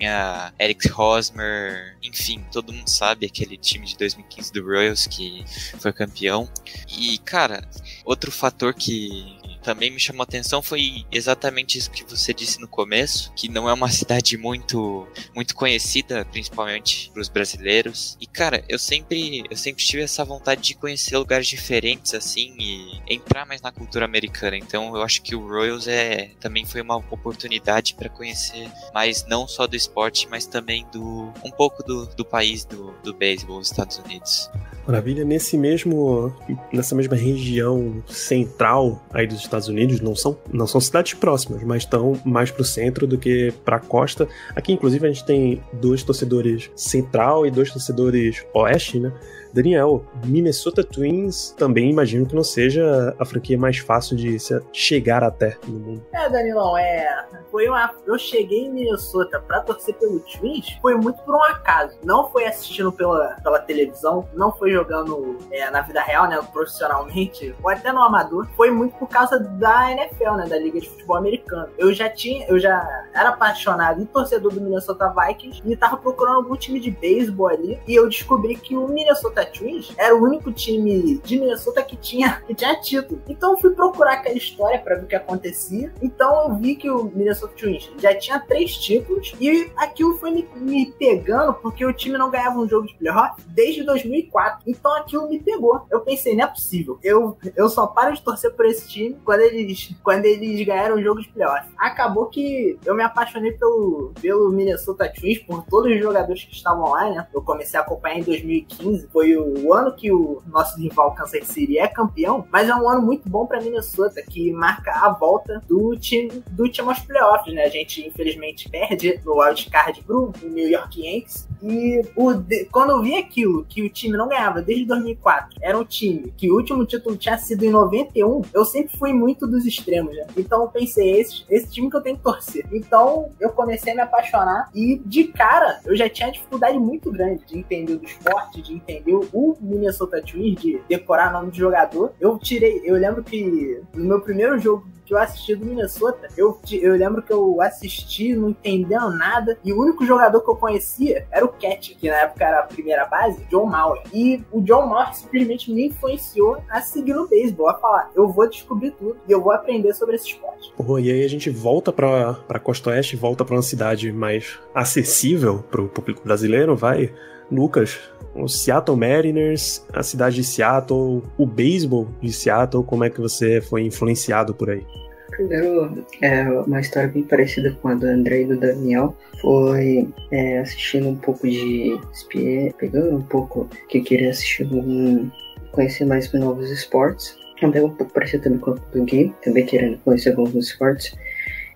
Eric 0.58 0.92
Hosmer, 0.92 1.98
enfim, 2.04 2.44
todo 2.52 2.74
mundo 2.74 2.90
sabe 2.90 3.26
aquele 3.26 3.58
time 3.58 3.86
de 3.86 3.98
2015 3.98 4.54
do 4.54 4.64
Royals 4.64 5.08
que 5.08 5.44
foi 5.80 5.92
campeão. 5.92 6.50
E, 6.88 7.18
cara, 7.20 7.68
outro 8.06 8.32
fator 8.32 8.74
que 8.74 9.39
também 9.62 9.92
me 9.92 10.00
chamou 10.00 10.22
a 10.22 10.24
atenção 10.24 10.62
foi 10.62 11.06
exatamente 11.12 11.78
isso 11.78 11.92
que 11.92 12.04
você 12.04 12.34
disse 12.34 12.60
no 12.60 12.68
começo, 12.68 13.32
que 13.36 13.50
não 13.50 13.70
é 13.70 13.74
uma 13.74 13.90
cidade 13.90 14.38
muito 14.38 15.08
muito 15.36 15.56
conhecida, 15.56 16.26
principalmente 16.26 17.10
para 17.12 17.22
os 17.22 17.30
brasileiros. 17.30 18.18
E 18.20 18.28
cara, 18.28 18.64
eu 18.68 18.80
sempre 18.80 19.44
eu 19.50 19.58
sempre 19.58 19.84
tive 19.84 20.04
essa 20.04 20.24
vontade 20.24 20.62
de 20.62 20.76
conhecer 20.76 21.18
lugares 21.18 21.48
diferentes 21.48 22.14
assim 22.14 22.56
e 22.60 23.02
entrar 23.08 23.46
mais 23.46 23.62
na 23.62 23.72
cultura 23.72 24.06
americana. 24.06 24.58
Então 24.58 24.96
eu 24.96 25.02
acho 25.02 25.22
que 25.22 25.36
o 25.36 25.48
Royals 25.48 25.88
é 25.88 26.32
também 26.40 26.66
foi 26.66 26.82
uma 26.82 26.98
oportunidade 26.98 27.96
para 27.96 28.10
conhecer 28.10 28.70
mais 28.94 29.26
não 29.28 29.48
só 29.48 29.68
do 29.68 29.76
esporte, 29.76 30.28
mas 30.30 30.46
também 30.46 30.86
do 30.92 31.32
um 31.44 31.52
pouco 31.52 31.84
do, 31.84 32.06
do 32.08 32.26
país 32.26 32.66
do, 32.66 32.94
do 33.04 33.14
beisebol, 33.14 33.60
os 33.60 33.70
Estados 33.70 33.98
Unidos. 33.98 34.50
Maravilha, 34.88 35.24
nesse 35.24 35.58
mesmo, 35.58 36.34
nessa 36.74 36.96
mesma 36.96 37.16
região 37.16 38.04
central 38.08 39.00
aí 39.14 39.28
dos 39.28 39.42
Estados 39.50 39.68
Unidos, 39.68 40.00
não 40.00 40.16
são, 40.16 40.38
não 40.52 40.66
são 40.68 40.80
cidades 40.80 41.14
próximas, 41.14 41.64
mas 41.64 41.84
estão 41.84 42.20
mais 42.24 42.52
pro 42.52 42.64
centro 42.64 43.06
do 43.06 43.18
que 43.18 43.52
pra 43.66 43.80
costa. 43.80 44.28
Aqui, 44.56 44.72
inclusive, 44.72 45.06
a 45.08 45.12
gente 45.12 45.26
tem 45.26 45.62
dois 45.74 46.04
torcedores 46.04 46.70
central 46.76 47.46
e 47.46 47.52
dois 47.52 47.72
torcedores 47.72 48.46
oeste, 48.54 49.00
né? 49.00 49.12
Daniel, 49.54 50.04
Minnesota 50.26 50.84
Twins 50.84 51.52
também 51.58 51.90
imagino 51.90 52.26
que 52.26 52.36
não 52.36 52.44
seja 52.44 53.16
a 53.18 53.26
franquia 53.26 53.58
mais 53.58 53.78
fácil 53.78 54.16
de 54.16 54.38
chegar 54.72 55.24
até 55.24 55.58
no 55.68 55.80
mundo. 55.80 56.06
É, 56.14 56.30
Danilão, 56.30 56.78
é. 56.78 57.26
Foi 57.52 57.68
uma. 57.68 57.92
Eu 58.06 58.18
cheguei 58.18 58.66
em 58.66 58.72
Minnesota 58.72 59.40
pra 59.40 59.62
torcer 59.62 59.96
pelo 59.96 60.20
Twins, 60.20 60.78
foi 60.82 60.96
muito 60.96 61.22
por 61.24 61.36
um 61.36 61.44
acaso. 61.44 61.98
Não 62.04 62.30
foi 62.30 62.46
assistindo 62.46 62.92
pela, 62.92 63.38
pela 63.44 63.60
televisão, 63.60 64.28
não 64.34 64.52
foi 64.52 64.72
jogando 64.72 65.38
é, 65.52 65.70
na 65.70 65.82
vida 65.82 66.02
real, 66.02 66.28
né? 66.28 66.40
Profissionalmente, 66.52 67.56
ou 67.64 67.70
até 67.70 67.92
no 67.92 68.02
amador. 68.02 68.48
Foi 68.56 68.70
muito 68.70 68.96
por 68.98 69.10
causa 69.10 69.40
da 69.40 69.92
NFL, 69.92 70.36
né? 70.36 70.48
Da 70.48 70.58
Liga 70.58 70.80
de 70.80 70.90
Futebol 70.90 71.18
Americano. 71.18 71.70
Eu 71.78 71.94
já 71.94 72.10
tinha. 72.10 72.46
Eu 72.48 72.60
já 72.60 72.88
era 73.14 73.30
apaixonado 73.30 74.02
e 74.02 74.06
torcedor 74.06 74.54
do 74.54 74.62
Minnesota 74.62 75.14
Vikings 75.14 75.62
e 75.66 75.76
tava 75.76 75.98
procurando 75.98 76.38
algum 76.38 76.56
time 76.56 76.80
de 76.80 76.92
beisebol 76.92 77.48
ali. 77.48 77.80
E 77.88 77.96
eu 77.96 78.08
descobri 78.08 78.56
que 78.56 78.76
o 78.76 78.88
Minnesota 78.88 79.39
Minnesota 79.40 79.46
Twins 79.46 79.94
era 79.98 80.16
o 80.16 80.24
único 80.24 80.52
time 80.52 81.20
de 81.24 81.40
Minnesota 81.40 81.82
que 81.84 81.96
tinha, 81.96 82.42
que 82.46 82.54
tinha 82.54 82.76
título. 82.76 83.22
Então 83.28 83.52
eu 83.52 83.58
fui 83.58 83.72
procurar 83.72 84.14
aquela 84.14 84.36
história 84.36 84.80
para 84.80 84.96
ver 84.96 85.04
o 85.04 85.08
que 85.08 85.16
acontecia. 85.16 85.92
Então 86.02 86.50
eu 86.50 86.56
vi 86.56 86.76
que 86.76 86.90
o 86.90 87.06
Minnesota 87.06 87.54
Twins 87.56 87.90
já 88.00 88.16
tinha 88.16 88.40
três 88.40 88.76
títulos 88.76 89.34
e 89.40 89.72
aquilo 89.76 90.18
foi 90.18 90.32
me, 90.32 90.48
me 90.56 90.92
pegando 90.92 91.54
porque 91.54 91.86
o 91.86 91.94
time 91.94 92.18
não 92.18 92.30
ganhava 92.30 92.60
um 92.60 92.68
jogo 92.68 92.88
de 92.88 92.96
playoff 92.96 93.42
desde 93.48 93.84
2004. 93.84 94.64
Então 94.68 94.96
aquilo 94.98 95.30
me 95.30 95.40
pegou. 95.40 95.82
Eu 95.90 96.02
pensei, 96.02 96.36
não 96.36 96.46
é 96.46 96.48
possível. 96.48 97.00
Eu, 97.04 97.38
eu 97.56 97.70
só 97.70 97.88
paro 97.88 98.14
de 98.14 98.22
torcer 98.22 98.54
por 98.54 98.66
esse 98.66 98.88
time 98.88 99.18
quando 99.24 99.42
eles, 99.42 99.96
quando 100.04 100.26
eles 100.26 100.66
ganharam 100.66 100.98
um 100.98 101.04
jogo 101.04 101.22
de 101.22 101.30
playoff. 101.30 101.70
Acabou 101.78 102.28
que 102.28 102.78
eu 102.86 102.96
me 102.96 103.04
apaixonei 103.04 103.52
pelo, 103.54 104.12
pelo 104.22 104.50
Minnesota 104.52 105.10
Twins, 105.10 105.40
por 105.40 105.64
todos 105.66 105.92
os 105.92 106.00
jogadores 106.00 106.44
que 106.44 106.54
estavam 106.54 106.90
lá, 106.90 107.10
né? 107.10 107.28
Eu 107.34 107.42
comecei 107.42 107.80
a 107.80 107.84
acompanhar 107.84 108.20
em 108.20 108.24
2015. 108.24 109.08
Foi 109.12 109.29
foi 109.30 109.38
o 109.38 109.74
ano 109.74 109.92
que 109.94 110.12
o 110.12 110.42
nosso 110.48 110.80
rival 110.80 111.14
Kansas 111.14 111.48
City 111.48 111.78
é 111.78 111.88
campeão, 111.88 112.48
mas 112.52 112.68
é 112.68 112.76
um 112.76 112.90
ano 112.90 113.02
muito 113.02 113.30
bom 113.30 113.46
para 113.46 113.62
Minnesota, 113.62 114.22
que 114.22 114.52
marca 114.52 114.92
a 114.92 115.12
volta 115.12 115.62
do 115.68 115.96
time, 115.98 116.44
do 116.52 116.68
time 116.70 116.90
aos 116.90 117.00
playoffs, 117.00 117.54
né? 117.54 117.64
A 117.64 117.70
gente, 117.70 118.06
infelizmente, 118.08 118.70
perde 118.70 119.20
no 119.26 119.40
wildcard 119.40 120.02
pro 120.04 120.32
New 120.44 120.70
York 120.70 121.02
Yankees. 121.02 121.48
E 121.62 122.02
o, 122.16 122.32
quando 122.72 122.92
eu 122.92 123.02
vi 123.02 123.18
aquilo, 123.18 123.66
que 123.66 123.84
o 123.84 123.90
time 123.90 124.18
não 124.18 124.30
ganhava 124.30 124.62
desde 124.62 124.86
2004, 124.86 125.58
era 125.62 125.78
um 125.78 125.84
time 125.84 126.34
que 126.38 126.50
o 126.50 126.56
último 126.56 126.86
título 126.86 127.18
tinha 127.18 127.38
sido 127.38 127.64
em 127.66 127.70
91, 127.70 128.42
eu 128.54 128.66
sempre 128.66 128.98
fui 128.98 129.14
muito 129.14 129.46
dos 129.46 129.66
extremos, 129.66 130.16
né? 130.16 130.26
Então 130.38 130.62
eu 130.62 130.68
pensei, 130.68 131.20
esse, 131.20 131.44
esse 131.50 131.70
time 131.70 131.90
que 131.90 131.98
eu 131.98 132.02
tenho 132.02 132.18
que 132.18 132.24
torcer. 132.24 132.66
Então 132.72 133.30
eu 133.40 133.50
comecei 133.50 133.92
a 133.94 133.96
me 133.96 134.02
apaixonar 134.02 134.70
e 134.74 135.02
de 135.06 135.26
cara 135.26 135.80
eu 135.86 135.96
já 135.96 136.10
tinha 136.10 136.32
dificuldade 136.32 136.78
muito 136.78 137.12
grande 137.12 137.44
de 137.46 137.58
entender 137.58 137.94
o 137.94 138.04
esporte, 138.04 138.62
de 138.62 138.74
entender 138.74 139.14
o 139.34 139.58
Minnesota 139.60 140.22
Twins 140.22 140.62
de 140.62 140.82
decorar 140.88 141.32
nome 141.32 141.52
de 141.52 141.60
jogador. 141.60 142.14
Eu 142.20 142.38
tirei, 142.38 142.82
eu 142.84 142.96
lembro 142.96 143.24
que 143.24 143.82
no 143.94 144.06
meu 144.06 144.22
primeiro 144.22 144.58
jogo 144.60 144.88
que 145.10 145.16
eu 145.16 145.18
assisti 145.18 145.56
do 145.56 145.66
Minnesota, 145.66 146.28
eu, 146.38 146.60
eu 146.72 146.96
lembro 146.96 147.24
que 147.24 147.34
eu 147.34 147.60
assisti, 147.64 148.36
não 148.36 148.52
entendendo 148.52 149.10
nada, 149.10 149.58
e 149.66 149.74
o 149.74 149.82
único 149.82 150.06
jogador 150.06 150.40
que 150.40 150.50
eu 150.52 150.56
conhecia 150.56 151.26
era 151.32 151.44
o 151.44 151.48
Cat, 151.48 151.96
que 151.96 152.08
na 152.08 152.18
época 152.18 152.46
era 152.46 152.60
a 152.60 152.64
primeira 152.64 153.06
base, 153.08 153.44
John 153.50 153.66
Mauer. 153.66 154.04
E 154.14 154.44
o 154.52 154.62
John 154.62 154.86
Mauer 154.86 155.16
simplesmente 155.16 155.74
me 155.74 155.88
influenciou 155.88 156.62
a 156.70 156.80
seguir 156.82 157.16
no 157.16 157.28
beisebol, 157.28 157.70
a 157.70 157.74
falar, 157.74 158.12
eu 158.16 158.30
vou 158.30 158.48
descobrir 158.48 158.92
tudo 158.92 159.18
e 159.28 159.32
eu 159.32 159.42
vou 159.42 159.52
aprender 159.52 159.96
sobre 159.96 160.16
esse 160.16 160.28
esporte. 160.28 160.72
Oh, 160.78 161.00
e 161.00 161.12
aí 161.12 161.24
a 161.26 161.30
gente 161.30 161.50
volta 161.50 161.92
pra, 161.92 162.36
pra 162.48 162.60
Costa 162.60 162.92
Oeste, 162.92 163.16
volta 163.16 163.44
pra 163.44 163.56
uma 163.56 163.64
cidade 163.64 164.12
mais 164.12 164.60
acessível 164.76 165.64
pro 165.72 165.90
público 165.90 166.22
brasileiro, 166.24 166.76
vai 166.76 167.12
Lucas, 167.52 168.00
o 168.42 168.48
Seattle 168.48 168.98
Mariners, 168.98 169.86
a 169.94 170.04
cidade 170.04 170.38
de 170.38 170.44
Seattle, 170.44 171.24
o 171.38 171.46
beisebol 171.46 172.08
de 172.22 172.32
Seattle, 172.32 172.84
como 172.84 173.04
é 173.04 173.10
que 173.10 173.20
você 173.20 173.62
foi 173.62 173.84
influenciado 173.84 174.54
por 174.54 174.70
aí? 174.70 174.86
Primeiro, 175.30 176.06
é 176.22 176.50
uma 176.50 176.82
história 176.82 177.08
bem 177.08 177.24
parecida 177.24 177.72
com 177.82 177.88
a 177.88 177.94
do 177.94 178.06
André 178.06 178.42
e 178.42 178.46
do 178.46 178.58
Daniel. 178.58 179.16
Foi 179.42 180.08
é, 180.32 180.60
assistindo 180.60 181.08
um 181.08 181.16
pouco 181.16 181.48
de 181.48 181.98
SPE, 182.14 182.74
pegando 182.78 183.16
um 183.16 183.22
pouco 183.22 183.70
que 183.88 184.02
queria 184.02 184.32
assistir 184.32 184.68
um, 184.74 185.30
conhecer 185.72 186.06
mais 186.06 186.32
novos 186.34 186.70
esportes. 186.70 187.38
Também 187.62 187.82
um 187.82 187.90
pouco 187.90 188.12
parecido 188.12 188.44
também 188.44 188.60
com 188.60 188.72
o 188.72 189.06
game, 189.06 189.34
também 189.42 189.66
querendo 189.66 189.98
conhecer 190.00 190.32
alguns 190.32 190.56
esportes. 190.56 191.16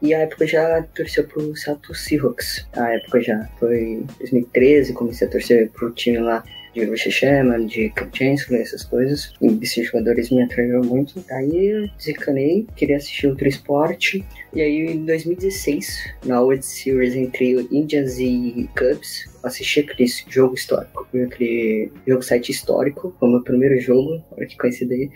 E 0.03 0.13
a 0.13 0.19
época 0.19 0.45
já 0.45 0.83
torceu 0.93 1.23
pro 1.25 1.55
Seattle 1.55 1.95
Seahawks. 1.95 2.67
A 2.73 2.91
época 2.91 3.21
já 3.21 3.49
foi 3.57 4.03
2013, 4.19 4.91
comecei 4.91 5.25
a 5.25 5.31
torcer 5.31 5.71
pro 5.71 5.91
time 5.91 6.17
lá 6.17 6.43
de 6.73 6.83
Rush 6.83 7.09
Sherman, 7.09 7.67
de 7.67 7.89
Cap 7.91 8.17
Chancellor, 8.17 8.59
essas 8.59 8.83
coisas. 8.83 9.33
E 9.41 9.47
esses 9.61 9.85
jogadores 9.85 10.29
me 10.29 10.43
atraíram 10.43 10.83
muito. 10.83 11.23
Aí 11.31 11.67
eu 11.67 11.87
desencanei, 11.97 12.67
queria 12.75 12.97
assistir 12.97 13.27
outro 13.27 13.47
esporte. 13.47 14.25
E 14.53 14.61
aí 14.61 14.87
em 14.87 15.05
2016, 15.05 16.15
na 16.25 16.41
World 16.41 16.65
Series 16.65 17.15
entre 17.15 17.65
Indians 17.71 18.19
e 18.19 18.69
Cubs, 18.77 19.29
assisti 19.41 19.79
aquele 19.79 20.09
jogo 20.27 20.55
histórico, 20.55 21.07
aquele 21.25 21.89
jogo 22.05 22.21
site 22.21 22.51
histórico, 22.51 23.15
foi 23.17 23.29
o 23.29 23.31
meu 23.31 23.43
primeiro 23.43 23.79
jogo, 23.79 24.21
olha 24.31 24.47
que 24.47 24.57
coincidência, 24.57 25.11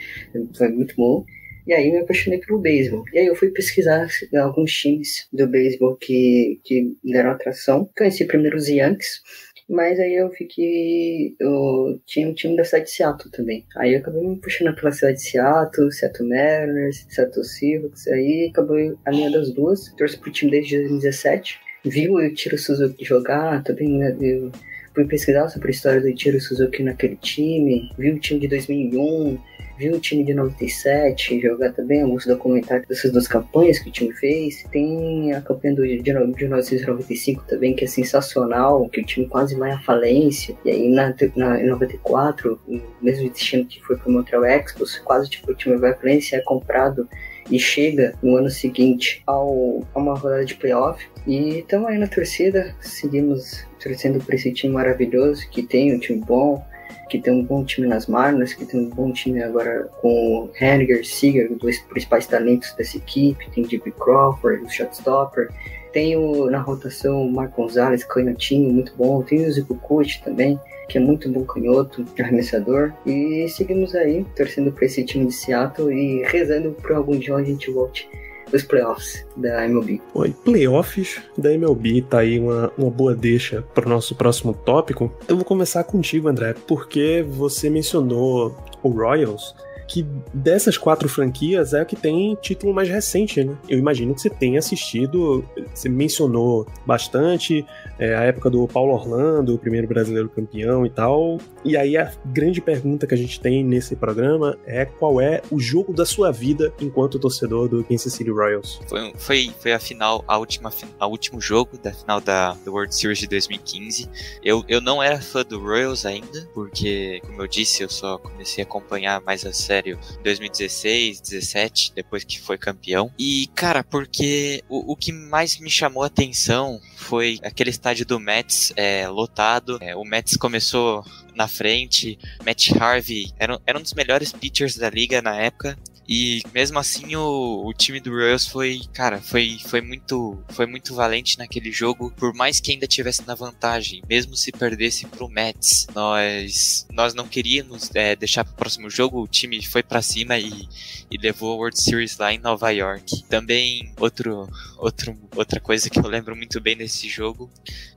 foi 0.55 0.69
muito 0.69 0.95
bom. 0.95 1.25
E 1.67 1.73
aí 1.73 1.91
me 1.91 1.99
apaixonei 1.99 2.39
pelo 2.39 2.59
beisebol. 2.59 3.03
E 3.13 3.19
aí 3.19 3.25
eu 3.25 3.35
fui 3.35 3.49
pesquisar 3.49 4.07
alguns 4.41 4.71
times 4.71 5.27
do 5.33 5.45
beisebol 5.47 5.97
que, 5.97 6.61
que 6.63 6.95
deram 7.03 7.31
atração. 7.31 7.89
Conheci 7.97 8.23
primeiro 8.23 8.55
os 8.55 8.69
Yankees, 8.69 9.21
mas 9.69 9.99
aí 9.99 10.15
eu 10.15 10.29
vi 10.29 10.45
que 10.45 11.35
eu 11.37 11.99
tinha 12.05 12.29
um 12.29 12.33
time 12.33 12.55
da 12.55 12.63
cidade 12.63 12.85
de 12.85 12.91
Seattle 12.91 13.29
também. 13.31 13.65
Aí 13.75 13.93
eu 13.93 13.99
acabei 13.99 14.25
me 14.25 14.39
puxando 14.39 14.73
pela 14.73 14.93
cidade 14.93 15.17
de 15.17 15.23
Seattle, 15.23 15.91
Seattle 15.91 16.29
Mariners, 16.29 17.05
Seattle 17.09 17.43
Seahawks. 17.43 18.07
Aí 18.07 18.47
acabou 18.49 18.77
a 19.03 19.11
linha 19.11 19.29
das 19.29 19.51
duas. 19.51 19.93
Torço 19.97 20.19
pro 20.21 20.31
time 20.31 20.51
desde 20.51 20.77
2017. 20.77 21.59
Vi 21.83 22.09
o 22.09 22.33
Tiro 22.33 22.57
Suzuki 22.57 23.03
jogar, 23.03 23.61
também 23.63 23.89
né, 23.89 24.15
eu 24.21 24.51
fui 24.93 25.05
pesquisar 25.05 25.47
sobre 25.49 25.67
a 25.67 25.71
história 25.71 26.01
do 26.01 26.15
Tiro 26.15 26.39
Suzuki 26.39 26.81
naquele 26.81 27.17
time. 27.17 27.91
Vi 27.97 28.11
o 28.11 28.19
time 28.19 28.39
de 28.39 28.47
2001 28.47 29.37
vi 29.77 29.89
o 29.89 29.99
time 29.99 30.23
de 30.23 30.33
97 30.33 31.39
jogar 31.39 31.71
também 31.73 32.01
alguns 32.01 32.25
documentários 32.25 32.87
dessas 32.87 33.11
duas 33.11 33.27
campanhas 33.27 33.79
que 33.79 33.89
o 33.89 33.91
time 33.91 34.11
fez. 34.13 34.63
Tem 34.71 35.33
a 35.33 35.41
campanha 35.41 35.75
do, 35.75 35.87
de, 35.87 36.01
de 36.01 36.13
1995 36.13 37.43
também, 37.47 37.75
que 37.75 37.85
é 37.85 37.87
sensacional, 37.87 38.89
que 38.89 39.01
o 39.01 39.05
time 39.05 39.27
quase 39.27 39.55
vai 39.55 39.71
à 39.71 39.79
falência. 39.79 40.55
E 40.65 40.71
aí 40.71 40.89
na, 40.89 41.13
na, 41.35 41.61
em 41.61 41.67
94, 41.67 42.59
o 42.67 42.81
mesmo 43.01 43.29
destino 43.29 43.65
que 43.65 43.81
foi 43.81 43.97
pro 43.97 44.11
Montreal 44.11 44.45
Expos, 44.45 44.97
quase 44.99 45.29
tipo, 45.29 45.51
o 45.51 45.55
time 45.55 45.77
vai 45.77 45.91
à 45.91 45.95
falência, 45.95 46.37
é 46.37 46.41
comprado 46.41 47.07
e 47.49 47.59
chega 47.59 48.13
no 48.21 48.35
ano 48.35 48.49
seguinte 48.49 49.21
ao, 49.25 49.83
a 49.93 49.99
uma 49.99 50.15
rodada 50.15 50.45
de 50.45 50.55
playoff. 50.55 51.05
E 51.25 51.59
estamos 51.59 51.89
aí 51.89 51.97
na 51.97 52.07
torcida, 52.07 52.75
seguimos 52.81 53.65
torcendo 53.81 54.19
por 54.23 54.33
esse 54.33 54.51
time 54.51 54.73
maravilhoso 54.73 55.49
que 55.49 55.63
tem 55.63 55.93
um 55.93 55.99
time 55.99 56.19
bom, 56.19 56.65
que 57.07 57.19
tem 57.19 57.33
um 57.33 57.43
bom 57.43 57.63
time 57.63 57.87
nas 57.87 58.07
Marnas, 58.07 58.53
que 58.53 58.65
tem 58.65 58.79
um 58.79 58.89
bom 58.89 59.11
time 59.11 59.41
agora 59.41 59.89
com 60.01 60.49
Henniger, 60.59 61.05
Seager, 61.05 61.53
dois 61.55 61.79
principais 61.79 62.27
talentos 62.27 62.73
dessa 62.73 62.97
equipe, 62.97 63.49
tem 63.51 63.63
Jimmy 63.63 63.91
Crawford, 63.91 64.63
o 64.63 64.69
shotstopper, 64.69 65.49
tem 65.91 66.15
o, 66.15 66.49
na 66.49 66.59
rotação 66.59 67.25
o 67.25 67.31
Marco 67.31 67.61
Gonzalez, 67.61 68.03
canhotinho, 68.03 68.71
muito 68.71 68.93
bom, 68.95 69.21
tem 69.21 69.45
o 69.45 69.51
Zico 69.51 69.75
Kut 69.75 70.21
também, 70.23 70.59
que 70.87 70.97
é 70.97 71.01
muito 71.01 71.29
bom 71.29 71.43
canhoto, 71.43 72.05
arremessador, 72.19 72.93
e 73.05 73.47
seguimos 73.49 73.95
aí, 73.95 74.25
torcendo 74.35 74.71
para 74.71 74.85
esse 74.85 75.03
time 75.03 75.25
de 75.25 75.33
Seattle 75.33 75.91
e 75.91 76.23
rezando 76.23 76.71
para 76.71 76.97
algum 76.97 77.17
dia 77.17 77.35
a 77.35 77.43
gente 77.43 77.71
volte 77.71 78.09
os 78.51 78.63
playoffs 78.63 79.25
da 79.35 79.65
MLB. 79.65 80.01
Oi, 80.13 80.35
playoffs 80.43 81.21
da 81.37 81.53
MLB 81.53 82.01
tá 82.03 82.19
aí 82.19 82.39
uma, 82.39 82.71
uma 82.77 82.89
boa 82.89 83.13
deixa 83.15 83.61
para 83.73 83.85
o 83.85 83.89
nosso 83.89 84.15
próximo 84.15 84.53
tópico. 84.53 85.11
Eu 85.27 85.35
vou 85.35 85.45
começar 85.45 85.83
contigo, 85.83 86.27
André, 86.27 86.55
porque 86.67 87.25
você 87.27 87.69
mencionou 87.69 88.55
o 88.81 88.89
Royals 88.89 89.53
que 89.87 90.05
dessas 90.33 90.77
quatro 90.77 91.07
franquias 91.07 91.73
é 91.73 91.81
a 91.81 91.85
que 91.85 91.95
tem 91.95 92.35
título 92.41 92.73
mais 92.73 92.89
recente, 92.89 93.43
né? 93.43 93.57
Eu 93.69 93.79
imagino 93.79 94.13
que 94.13 94.21
você 94.21 94.29
tenha 94.29 94.59
assistido, 94.59 95.45
você 95.73 95.87
mencionou 95.87 96.67
bastante 96.85 97.65
é, 97.97 98.15
a 98.15 98.23
época 98.23 98.49
do 98.49 98.67
Paulo 98.67 98.93
Orlando, 98.93 99.55
o 99.55 99.57
primeiro 99.57 99.87
brasileiro 99.87 100.29
campeão 100.29 100.85
e 100.85 100.89
tal. 100.89 101.37
E 101.63 101.75
aí 101.77 101.97
a 101.97 102.11
grande 102.25 102.61
pergunta 102.61 103.07
que 103.07 103.13
a 103.13 103.17
gente 103.17 103.39
tem 103.39 103.63
nesse 103.63 103.95
programa 103.95 104.57
é 104.65 104.85
qual 104.85 105.21
é 105.21 105.41
o 105.49 105.59
jogo 105.59 105.93
da 105.93 106.05
sua 106.05 106.31
vida 106.31 106.73
enquanto 106.81 107.17
torcedor 107.19 107.67
do 107.67 107.83
Kansas 107.83 108.13
City 108.13 108.29
Royals? 108.29 108.79
Foi, 108.87 109.13
foi, 109.15 109.51
foi 109.59 109.73
a 109.73 109.79
final, 109.79 110.23
a 110.27 110.37
última, 110.37 110.71
a 110.99 111.07
último 111.07 111.39
jogo 111.39 111.77
da 111.77 111.91
final 111.91 112.21
da, 112.21 112.55
World 112.65 112.93
Series 112.93 113.19
de 113.19 113.27
2015. 113.27 114.09
Eu, 114.43 114.63
eu 114.67 114.81
não 114.81 115.01
era 115.01 115.21
fã 115.21 115.43
do 115.43 115.59
Royals 115.59 116.05
ainda, 116.05 116.47
porque, 116.53 117.21
como 117.25 117.41
eu 117.41 117.47
disse, 117.47 117.83
eu 117.83 117.89
só 117.89 118.17
comecei 118.17 118.63
a 118.63 118.67
acompanhar 118.67 119.21
mais 119.21 119.45
a 119.45 119.53
sério 119.77 119.99
em 120.19 120.23
2016, 120.23 121.21
17, 121.21 121.93
depois 121.95 122.23
que 122.23 122.39
foi 122.39 122.57
campeão. 122.57 123.11
E, 123.17 123.47
cara, 123.55 123.83
porque 123.83 124.63
o, 124.67 124.93
o 124.93 124.95
que 124.95 125.11
mais 125.11 125.59
me 125.59 125.69
chamou 125.69 126.03
a 126.03 126.07
atenção 126.07 126.81
foi 126.95 127.39
aquele 127.43 127.69
estádio 127.69 128.05
do 128.05 128.19
Mets 128.19 128.73
é, 128.75 129.07
lotado. 129.07 129.77
É, 129.81 129.95
o 129.95 130.03
Mets 130.03 130.35
começou 130.35 131.05
na 131.35 131.47
frente. 131.47 132.17
Matt 132.45 132.71
Harvey 132.71 133.31
era, 133.37 133.59
era 133.65 133.77
um 133.77 133.81
dos 133.81 133.93
melhores 133.93 134.31
pitchers 134.31 134.75
da 134.75 134.89
liga 134.89 135.21
na 135.21 135.35
época. 135.35 135.77
E 136.07 136.41
mesmo 136.53 136.79
assim 136.79 137.15
o, 137.17 137.65
o 137.65 137.73
time 137.73 137.99
do 137.99 138.11
Royals 138.11 138.47
foi, 138.47 138.81
cara, 138.93 139.19
foi, 139.19 139.57
foi 139.65 139.81
muito 139.81 140.41
foi 140.49 140.65
muito 140.65 140.95
valente 140.95 141.37
naquele 141.37 141.69
jogo, 141.69 142.11
por 142.15 142.33
mais 142.33 142.61
que 142.61 142.71
ainda 142.71 142.87
tivesse 142.87 143.27
na 143.27 143.35
vantagem, 143.35 144.01
mesmo 144.07 144.35
se 144.35 144.51
perdesse 144.51 145.05
pro 145.05 145.27
Mets. 145.27 145.85
Nós 145.93 146.87
nós 146.93 147.13
não 147.13 147.27
queríamos 147.27 147.89
é, 147.93 148.15
deixar 148.15 148.45
pro 148.45 148.55
próximo 148.55 148.89
jogo, 148.89 149.21
o 149.21 149.27
time 149.27 149.61
foi 149.65 149.83
para 149.83 150.01
cima 150.01 150.37
e, 150.39 150.69
e 151.11 151.17
levou 151.17 151.51
a 151.53 151.55
World 151.57 151.81
Series 151.81 152.17
lá 152.17 152.33
em 152.33 152.39
Nova 152.39 152.69
York. 152.69 153.23
Também 153.23 153.93
outro, 153.99 154.49
outro 154.77 155.17
outra 155.35 155.59
coisa 155.59 155.89
que 155.89 155.99
eu 155.99 156.07
lembro 156.07 156.35
muito 156.37 156.61
bem 156.61 156.77
desse 156.77 157.09
jogo 157.09 157.51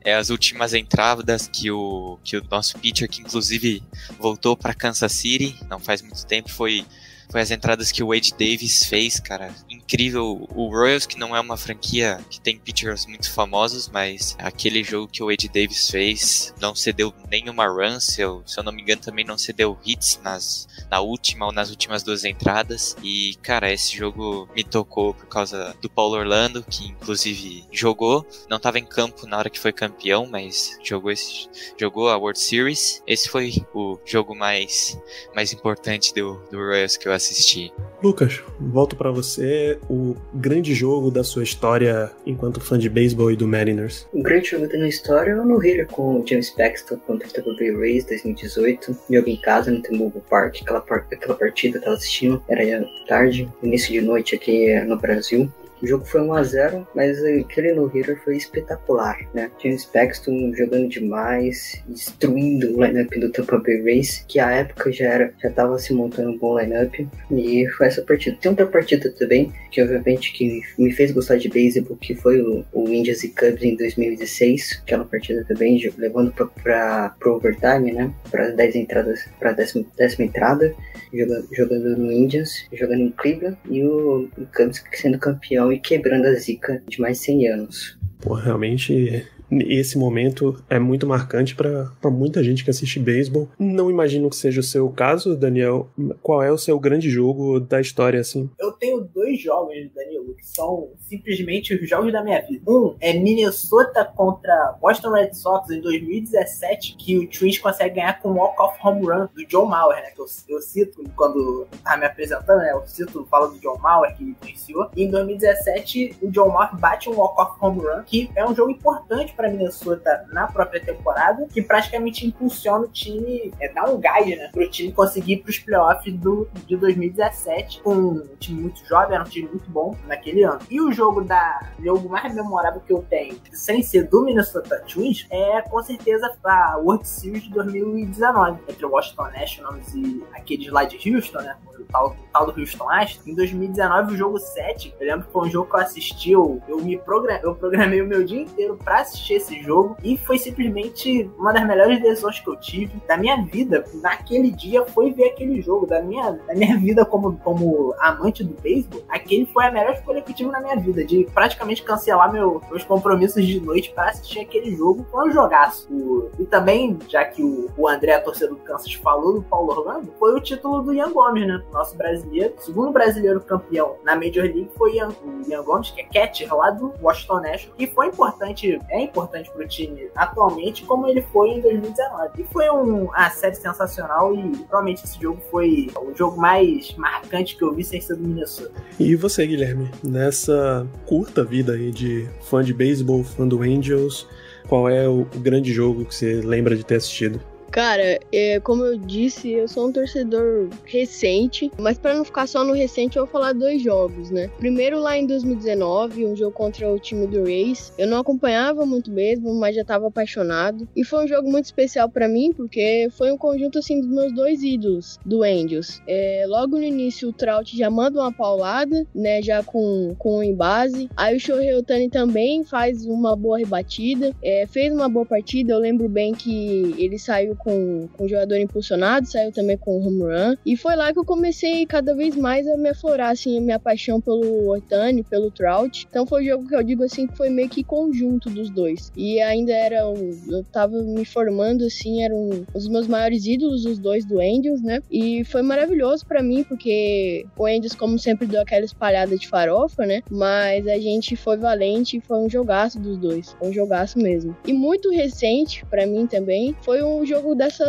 é 0.05 0.15
as 0.15 0.31
últimas 0.31 0.75
entradas 0.75 1.47
que 1.47 1.71
o 1.71 2.19
que 2.25 2.37
o 2.37 2.45
nosso 2.51 2.77
pitcher 2.79 3.09
que 3.09 3.21
inclusive 3.21 3.83
voltou 4.19 4.57
para 4.57 4.75
Kansas 4.75 5.13
City, 5.13 5.57
não 5.69 5.79
faz 5.79 6.03
muito 6.03 6.27
tempo, 6.27 6.51
foi 6.51 6.85
foi 7.31 7.41
as 7.41 7.51
entradas 7.51 7.93
que 7.93 8.03
o 8.03 8.09
Wade 8.09 8.35
Davis 8.39 8.85
fez, 8.85 9.21
cara. 9.21 9.55
Incrível. 9.91 10.49
O 10.55 10.69
Royals, 10.69 11.05
que 11.05 11.19
não 11.19 11.35
é 11.35 11.41
uma 11.41 11.57
franquia 11.57 12.21
que 12.31 12.41
tem 12.41 12.57
pitchers 12.57 13.07
muito 13.07 13.29
famosos, 13.33 13.89
mas 13.89 14.37
aquele 14.39 14.85
jogo 14.85 15.09
que 15.09 15.21
o 15.21 15.27
Wade 15.27 15.49
Davis 15.49 15.91
fez 15.91 16.55
não 16.61 16.77
cedeu 16.77 17.13
nenhuma 17.29 17.67
run, 17.67 17.99
se 17.99 18.21
eu, 18.21 18.41
se 18.47 18.57
eu 18.57 18.63
não 18.63 18.71
me 18.71 18.83
engano, 18.83 19.03
também 19.03 19.25
não 19.25 19.37
cedeu 19.37 19.77
hits 19.85 20.21
nas, 20.23 20.69
na 20.89 21.01
última 21.01 21.47
ou 21.47 21.53
nas 21.53 21.71
últimas 21.71 22.05
duas 22.05 22.25
entradas. 22.25 22.97
E, 23.03 23.35
cara, 23.43 23.73
esse 23.73 23.97
jogo 23.97 24.49
me 24.55 24.63
tocou 24.63 25.13
por 25.13 25.27
causa 25.27 25.75
do 25.83 25.91
Paulo 25.91 26.17
Orlando, 26.17 26.63
que 26.63 26.87
inclusive 26.87 27.65
jogou. 27.73 28.25
Não 28.49 28.59
estava 28.59 28.79
em 28.79 28.85
campo 28.85 29.27
na 29.27 29.39
hora 29.39 29.51
que 29.51 29.59
foi 29.59 29.73
campeão, 29.73 30.25
mas 30.25 30.79
jogou, 30.85 31.11
esse, 31.11 31.49
jogou 31.77 32.09
a 32.09 32.17
World 32.17 32.39
Series. 32.39 33.03
Esse 33.09 33.29
foi 33.29 33.67
o 33.75 33.99
jogo 34.05 34.37
mais, 34.37 34.97
mais 35.35 35.53
importante 35.53 36.15
do, 36.15 36.41
do 36.49 36.59
Royals 36.59 36.97
que 36.97 37.09
eu 37.09 37.13
assisti. 37.13 37.73
Lucas, 38.01 38.41
volto 38.61 38.95
para 38.95 39.11
você. 39.11 39.80
O 39.89 40.17
grande 40.35 40.75
jogo 40.75 41.11
da 41.11 41.25
sua 41.25 41.43
história 41.43 42.11
enquanto 42.27 42.61
fã 42.61 42.79
de 42.79 42.89
beisebol 42.89 43.31
e 43.31 43.37
do 43.37 43.47
Mariners. 43.47 44.07
O 44.13 44.23
grande 44.23 44.51
jogo 44.51 44.69
da 44.69 44.75
minha 44.75 44.89
história 44.89 45.33
é 45.33 45.37
o 45.37 45.45
no 45.45 45.59
hitter 45.59 45.87
com 45.87 46.21
o 46.21 46.27
James 46.27 46.51
Paxton 46.51 46.97
contra 47.07 47.29
o 47.29 47.31
Tampa 47.31 47.55
Bay 47.55 47.73
Rays 47.73 48.05
2018. 48.05 48.97
Jogo 49.11 49.29
em 49.29 49.41
casa 49.41 49.71
no 49.71 49.83
T-Mobile 49.83 50.23
Park. 50.29 50.57
Aquela, 50.63 50.79
aquela 50.79 51.35
partida 51.35 51.79
eu 51.79 51.83
tava 51.83 51.97
assistindo, 51.97 52.43
era 52.49 52.89
tarde, 53.07 53.49
início 53.63 53.93
de 53.93 54.01
noite 54.01 54.35
aqui 54.35 54.79
no 54.85 54.97
Brasil. 54.97 55.51
O 55.83 55.87
jogo 55.87 56.05
foi 56.05 56.21
1x0, 56.21 56.87
mas 56.95 57.23
aquele 57.25 57.73
no-hitter 57.73 58.21
foi 58.23 58.37
espetacular, 58.37 59.19
né? 59.35 59.51
James 59.63 59.85
Paxton 59.87 60.53
jogando 60.55 60.89
demais, 60.89 61.83
destruindo 61.89 62.77
o 62.77 62.85
lineup 62.85 63.11
do 63.19 63.31
Tampa 63.31 63.59
Bay 63.59 63.83
Rays, 63.83 64.25
que 64.29 64.39
à 64.39 64.51
época 64.51 64.93
já 64.93 65.07
era, 65.07 65.35
já 65.43 65.51
tava 65.51 65.79
se 65.79 65.93
montando 65.93 66.31
um 66.31 66.39
bom 66.39 66.59
lineup, 66.59 66.95
e 67.31 67.67
foi 67.77 67.87
essa 67.87 68.03
partida. 68.03 68.37
Tem 68.41 68.51
outra 68.51 68.67
partida 68.67 69.11
também, 69.11 69.53
que 69.71 69.83
obviamente 69.83 70.33
que 70.33 70.61
me 70.79 70.93
fez 70.93 71.13
gostar 71.13 71.37
de 71.37 71.49
beisebol, 71.49 71.97
que 71.97 72.15
foi 72.15 72.41
o, 72.41 72.65
o 72.73 72.89
Indians 72.89 73.25
e 73.25 73.29
Cubs 73.29 73.63
em 73.63 73.77
2016, 73.77 74.83
aquela 74.83 75.05
partida 75.05 75.45
também, 75.45 75.81
levando 75.97 76.33
pra, 76.63 77.15
pro 77.19 77.37
overtime, 77.37 77.93
né? 77.93 78.13
Para 78.31 78.51
10 78.51 78.77
entradas, 78.77 79.29
pra 79.39 79.53
décima, 79.53 79.85
décima 79.97 80.27
entrada, 80.27 80.75
jogando, 81.13 81.49
jogando 81.53 81.97
no 81.97 82.13
Indians, 82.13 82.67
jogando 82.73 83.01
em 83.01 83.11
Cleveland, 83.11 83.59
e 83.69 83.85
o, 83.85 84.29
o 84.39 84.47
Cubs 84.55 84.83
sendo 84.93 85.19
campeão 85.19 85.73
e 85.73 85.79
quebrando 85.79 86.27
a 86.27 86.35
zica 86.35 86.83
de 86.87 87.01
mais 87.01 87.19
100 87.19 87.49
anos. 87.49 87.99
Pô, 88.21 88.35
realmente 88.35 89.27
esse 89.51 89.99
momento 89.99 90.63
é 90.69 90.79
muito 90.79 91.07
marcante 91.07 91.55
para 91.55 92.11
muita 92.11 92.43
gente 92.43 92.65
que 92.65 92.71
assiste 92.71 92.99
beisebol. 92.99 93.49
Não 93.59 93.91
imagino 93.91 94.31
que 94.31 94.37
seja 94.37 94.61
o 94.61 94.65
seu 94.65 94.89
caso, 94.91 95.37
Daniel. 95.37 95.89
Qual 96.23 96.43
é 96.43 96.51
o 96.51 96.59
seu 96.59 96.79
grande 96.79 97.11
jogo 97.11 97.59
da 97.59 97.81
história, 97.81 98.21
assim? 98.21 98.51
Eu 98.59 98.73
tenho 98.73 99.01
dois 99.01 99.41
jogos, 99.41 99.75
Danilo, 99.95 100.35
que 100.35 100.47
são 100.47 100.91
simplesmente 101.09 101.75
os 101.75 101.89
jogos 101.89 102.13
da 102.13 102.23
minha 102.23 102.41
vida. 102.41 102.63
Um 102.71 102.95
é 103.01 103.13
Minnesota 103.13 104.05
contra 104.05 104.77
Boston 104.81 105.11
Red 105.11 105.35
Sox 105.35 105.71
em 105.71 105.81
2017, 105.81 106.97
que 106.97 107.19
o 107.19 107.29
Twins 107.29 107.59
consegue 107.59 107.97
ganhar 107.97 108.21
com 108.21 108.31
um 108.31 108.37
walk-off 108.37 108.79
home 108.85 109.07
run 109.07 109.29
do 109.35 109.45
John 109.47 109.67
Mauer, 109.67 109.97
né? 109.97 110.11
Que 110.11 110.21
eu, 110.21 110.27
eu 110.49 110.63
cito 110.63 111.03
quando 111.17 111.67
tá 111.83 111.97
me 111.97 112.07
apresentando, 112.07 112.59
né? 112.59 112.73
Eu 112.73 112.87
cito, 112.87 113.27
falo 113.31 113.49
do 113.49 113.59
John 113.59 113.79
Mauer, 113.79 114.15
que 114.17 114.25
influenciou. 114.25 114.91
E 114.97 115.05
em 115.05 115.11
2017, 115.11 116.17
o 116.23 116.31
John 116.31 116.49
Mauer 116.49 116.77
bate 116.77 117.09
um 117.09 117.15
walk-off 117.15 117.57
home 117.61 117.81
run, 117.81 118.03
que 118.05 118.31
é 118.37 118.47
um 118.47 118.55
jogo 118.55 118.71
importante 118.71 119.35
para 119.41 119.51
Minnesota 119.51 120.27
na 120.31 120.47
própria 120.47 120.81
temporada, 120.81 121.47
que 121.47 121.63
praticamente 121.63 122.27
impulsiona 122.27 122.85
o 122.85 122.89
time, 122.89 123.53
é, 123.59 123.73
dá 123.73 123.85
um 123.85 123.99
gás, 123.99 124.27
né, 124.29 124.51
pro 124.53 124.69
time 124.69 124.93
conseguir 124.93 125.35
ir 125.35 125.37
pros 125.39 125.59
playoffs 125.59 126.13
do, 126.15 126.47
de 126.67 126.77
2017, 126.77 127.81
com 127.81 127.95
um 127.95 128.29
time 128.39 128.61
muito 128.61 128.87
jovem, 128.87 129.15
era 129.15 129.25
um 129.25 129.29
time 129.29 129.49
muito 129.49 129.71
bom 129.71 129.97
naquele 130.07 130.43
ano. 130.43 130.61
E 130.71 130.79
o 130.79 130.93
jogo 130.93 131.23
da 131.23 131.61
jogo 131.83 132.09
mais 132.09 132.35
memorável 132.35 132.81
que 132.81 132.93
eu 132.93 133.03
tenho, 133.09 133.41
sem 133.53 133.83
ser 133.83 134.09
do 134.09 134.23
Minnesota 134.23 134.85
Twins, 134.87 135.27
é 135.31 135.63
com 135.63 135.83
certeza 135.83 136.31
a 136.45 136.77
World 136.77 137.09
Series 137.09 137.45
de 137.45 137.51
2019, 137.51 138.61
entre 138.69 138.85
o 138.85 138.91
Washington 138.91 139.31
Nationals 139.31 139.95
e 139.95 140.23
aqueles 140.35 140.71
lá 140.71 140.85
de 140.85 140.97
Houston, 140.97 141.41
né? 141.41 141.57
O 141.79 141.85
tal, 141.85 142.17
tal 142.33 142.53
do 142.53 142.61
Houston 142.61 142.91
Astros. 142.91 143.27
Em 143.27 143.35
2019, 143.35 144.15
o 144.15 144.17
jogo 144.17 144.39
7, 144.39 144.95
eu 145.01 145.07
lembro 145.07 145.27
que 145.27 145.33
foi 145.33 145.49
um 145.49 145.51
jogo 145.51 145.71
que 145.71 145.77
eu 145.77 145.81
assisti, 145.81 146.33
eu, 146.33 146.63
eu 146.69 146.79
me 146.79 146.99
programei, 146.99 147.41
eu 147.43 147.55
programei 147.55 148.03
o 148.03 148.07
meu 148.07 148.25
dia 148.25 148.43
inteiro 148.43 148.77
pra 148.77 149.01
assistir 149.01 149.30
esse 149.35 149.61
jogo 149.63 149.97
e 150.03 150.17
foi 150.17 150.39
simplesmente 150.39 151.31
uma 151.39 151.53
das 151.53 151.67
melhores 151.67 152.01
decisões 152.01 152.41
que 152.41 152.49
eu 152.49 152.57
tive 152.57 153.01
da 153.07 153.17
minha 153.17 153.43
vida. 153.45 153.85
Naquele 153.95 154.51
dia 154.51 154.85
foi 154.87 155.13
ver 155.13 155.27
aquele 155.27 155.61
jogo, 155.61 155.87
da 155.87 156.01
minha, 156.03 156.33
da 156.33 156.55
minha 156.55 156.77
vida 156.79 157.05
como, 157.05 157.37
como 157.39 157.95
amante 157.99 158.45
do 158.45 158.55
beisebol. 158.61 159.03
Aquele 159.09 159.47
foi 159.47 159.67
a 159.67 159.71
melhor 159.71 159.93
escolha 159.95 160.23
que 160.23 160.31
eu 160.31 160.35
tive 160.35 160.51
na 160.51 160.61
minha 160.61 160.77
vida, 160.77 161.05
de 161.05 161.27
praticamente 161.33 161.83
cancelar 161.83 162.33
meu, 162.33 162.61
meus 162.71 162.85
compromissos 162.85 163.47
de 163.47 163.61
noite 163.61 163.93
para 163.93 164.11
assistir 164.11 164.41
aquele 164.41 164.75
jogo. 164.75 165.07
Foi 165.11 165.29
um 165.29 165.33
jogaço. 165.33 166.31
E 166.39 166.45
também, 166.45 166.99
já 167.09 167.25
que 167.25 167.43
o, 167.43 167.71
o 167.77 167.89
André, 167.89 168.19
torcedor 168.19 168.57
do 168.57 168.63
Kansas, 168.63 168.93
falou 168.95 169.35
do 169.35 169.43
Paulo 169.43 169.71
Orlando, 169.71 170.13
foi 170.19 170.35
o 170.35 170.41
título 170.41 170.83
do 170.83 170.93
Ian 170.93 171.13
Gomes, 171.13 171.47
né? 171.47 171.63
Nosso 171.73 171.97
brasileiro. 171.97 172.55
O 172.59 172.61
segundo 172.61 172.93
brasileiro 172.93 173.41
campeão 173.41 173.97
na 174.05 174.15
Major 174.15 174.45
League 174.45 174.71
foi 174.77 174.97
Ian, 174.97 175.09
o 175.25 175.49
Ian 175.49 175.63
Gomes, 175.63 175.91
que 175.91 176.01
é 176.01 176.05
catcher 176.05 176.55
lá 176.55 176.71
do 176.71 176.93
Washington 177.03 177.41
Nationals. 177.41 177.75
E 177.79 177.87
foi 177.87 178.07
importante, 178.07 178.79
é 178.91 179.01
importante 179.01 179.20
pro 179.29 179.67
time 179.67 180.09
atualmente 180.15 180.85
como 180.85 181.07
ele 181.07 181.23
foi 181.23 181.51
em 181.51 181.61
2019. 181.61 182.31
E 182.39 182.45
foi 182.45 182.71
um, 182.71 183.05
uma 183.05 183.31
série 183.31 183.55
sensacional 183.55 184.35
e 184.35 184.51
provavelmente 184.59 185.05
esse 185.05 185.21
jogo 185.21 185.41
foi 185.51 185.89
o 185.97 186.15
jogo 186.17 186.41
mais 186.41 186.95
marcante 186.97 187.57
que 187.57 187.63
eu 187.63 187.75
vi 187.75 187.85
sem 187.85 188.01
ser 188.01 188.17
do 188.17 188.23
Minnesota. 188.23 188.73
E 188.99 189.15
você, 189.17 189.47
Guilherme, 189.47 189.91
nessa 190.03 190.87
curta 191.07 191.45
vida 191.45 191.73
aí 191.73 191.91
de 191.91 192.29
fã 192.43 192.63
de 192.63 192.73
beisebol, 192.73 193.25
fã 193.25 193.47
do 193.47 193.63
Angels, 193.63 194.27
qual 194.69 194.89
é 194.89 195.09
o, 195.09 195.23
o 195.23 195.41
grande 195.41 195.73
jogo 195.73 196.05
que 196.05 196.15
você 196.15 196.41
lembra 196.41 196.77
de 196.77 196.85
ter 196.85 196.97
assistido? 196.97 197.41
Cara, 197.71 198.19
é, 198.33 198.59
como 198.59 198.85
eu 198.85 198.99
disse, 198.99 199.51
eu 199.51 199.69
sou 199.69 199.89
um 199.89 199.93
torcedor 199.93 200.69
recente, 200.85 201.71
mas 201.79 201.97
para 201.97 202.15
não 202.15 202.25
ficar 202.25 202.49
só 202.49 202.65
no 202.65 202.73
recente, 202.73 203.17
eu 203.17 203.25
vou 203.25 203.33
falar 203.33 203.53
dois 203.53 203.81
jogos, 203.81 204.29
né? 204.31 204.51
Primeiro 204.59 204.99
lá 204.99 205.17
em 205.17 205.25
2019, 205.25 206.27
um 206.27 206.35
jogo 206.35 206.51
contra 206.53 206.91
o 206.91 206.99
time 206.99 207.29
do 207.29 207.45
Rays. 207.45 207.93
Eu 207.97 208.09
não 208.09 208.19
acompanhava 208.19 208.85
muito 208.85 209.13
mesmo, 209.13 209.55
mas 209.55 209.77
já 209.77 209.83
estava 209.83 210.09
apaixonado. 210.09 210.89
E 210.97 211.05
foi 211.05 211.25
um 211.25 211.29
jogo 211.29 211.49
muito 211.49 211.67
especial 211.67 212.09
para 212.09 212.27
mim, 212.27 212.53
porque 212.53 213.09
foi 213.13 213.31
um 213.31 213.39
conjunto 213.39 213.79
assim 213.79 214.01
dos 214.01 214.11
meus 214.11 214.35
dois 214.35 214.65
ídolos 214.65 215.19
do 215.25 215.45
Angels. 215.45 216.03
É, 216.09 216.45
logo 216.49 216.77
no 216.77 216.83
início, 216.83 217.29
o 217.29 217.33
Trout 217.33 217.77
já 217.77 217.89
manda 217.89 218.21
uma 218.21 218.33
paulada, 218.33 219.07
né? 219.15 219.41
Já 219.43 219.63
com, 219.63 220.13
com 220.19 220.39
um 220.39 220.43
em 220.43 220.55
base. 220.55 221.09
Aí 221.17 221.37
o 221.37 221.41
Shohei 221.41 221.73
Otani 221.75 222.11
também 222.11 222.65
faz 222.65 223.07
uma 223.07 223.37
boa 223.37 223.59
rebatida, 223.59 224.35
é, 224.43 224.67
fez 224.67 224.93
uma 224.93 225.09
boa 225.09 225.25
partida. 225.25 225.73
Eu 225.73 225.79
lembro 225.79 226.09
bem 226.09 226.33
que 226.33 226.97
ele 226.99 227.17
saiu 227.17 227.60
com, 227.63 228.09
com 228.17 228.29
jogador 228.29 228.57
impulsionado, 228.57 229.27
saiu 229.27 229.53
também 229.53 229.77
com 229.77 230.01
home 230.01 230.23
run. 230.23 230.57
E 230.65 230.77
foi 230.77 230.97
lá 230.97 231.13
que 231.13 231.19
eu 231.19 231.25
comecei 231.25 231.87
cada 231.87 232.15
vez 232.15 232.37
mais 232.37 232.67
a 232.67 232.77
me 232.77 232.89
aflorar, 232.89 233.31
assim, 233.31 233.59
a 233.59 233.61
minha 233.61 233.79
paixão 233.79 234.21
pelo 234.21 234.71
Otani, 234.71 235.23
pelo 235.23 235.51
Trout. 235.51 236.07
Então 236.09 236.27
foi 236.27 236.43
um 236.43 236.47
jogo 236.47 236.69
que 236.69 236.75
eu 236.75 236.83
digo 236.83 237.05
assim 237.05 237.27
que 237.27 237.37
foi 237.37 237.49
meio 237.49 237.69
que 237.69 237.85
conjunto 237.85 238.51
dos 238.51 238.71
dois. 238.71 239.13
E 239.17 239.41
ainda 239.41 239.73
era 239.73 240.09
um, 240.09 240.31
eu 240.49 240.65
tava 240.65 241.03
me 241.03 241.25
formando 241.25 241.85
assim, 241.85 242.23
eram 242.23 242.65
os 242.75 242.89
meus 242.89 243.07
maiores 243.07 243.47
ídolos 243.47 243.85
os 243.85 243.99
dois 243.99 244.25
do 244.25 244.41
Angels, 244.41 244.83
né? 244.83 245.01
E 245.11 245.45
foi 245.45 245.63
maravilhoso 245.63 246.27
para 246.27 246.43
mim 246.43 246.65
porque 246.65 247.47
o 247.57 247.67
Angels 247.67 247.95
como 247.95 248.19
sempre 248.19 248.47
deu 248.47 248.61
aquela 248.61 248.85
espalhada 248.85 249.37
de 249.37 249.49
farofa, 249.49 250.07
né? 250.07 250.23
Mas 250.31 250.87
a 250.87 250.99
gente 250.99 251.37
foi 251.37 251.57
valente 251.57 252.17
e 252.17 252.21
foi 252.21 252.39
um 252.39 252.49
jogaço 252.49 252.99
dos 252.99 253.19
dois, 253.19 253.53
foi 253.59 253.69
um 253.69 253.73
jogaço 253.73 254.19
mesmo. 254.19 254.57
E 254.67 254.73
muito 254.73 255.11
recente 255.11 255.85
para 255.87 256.07
mim 256.07 256.27
também 256.27 256.75
foi 256.83 257.03
um 257.03 257.25
jogo 257.25 257.50
dessa 257.55 257.85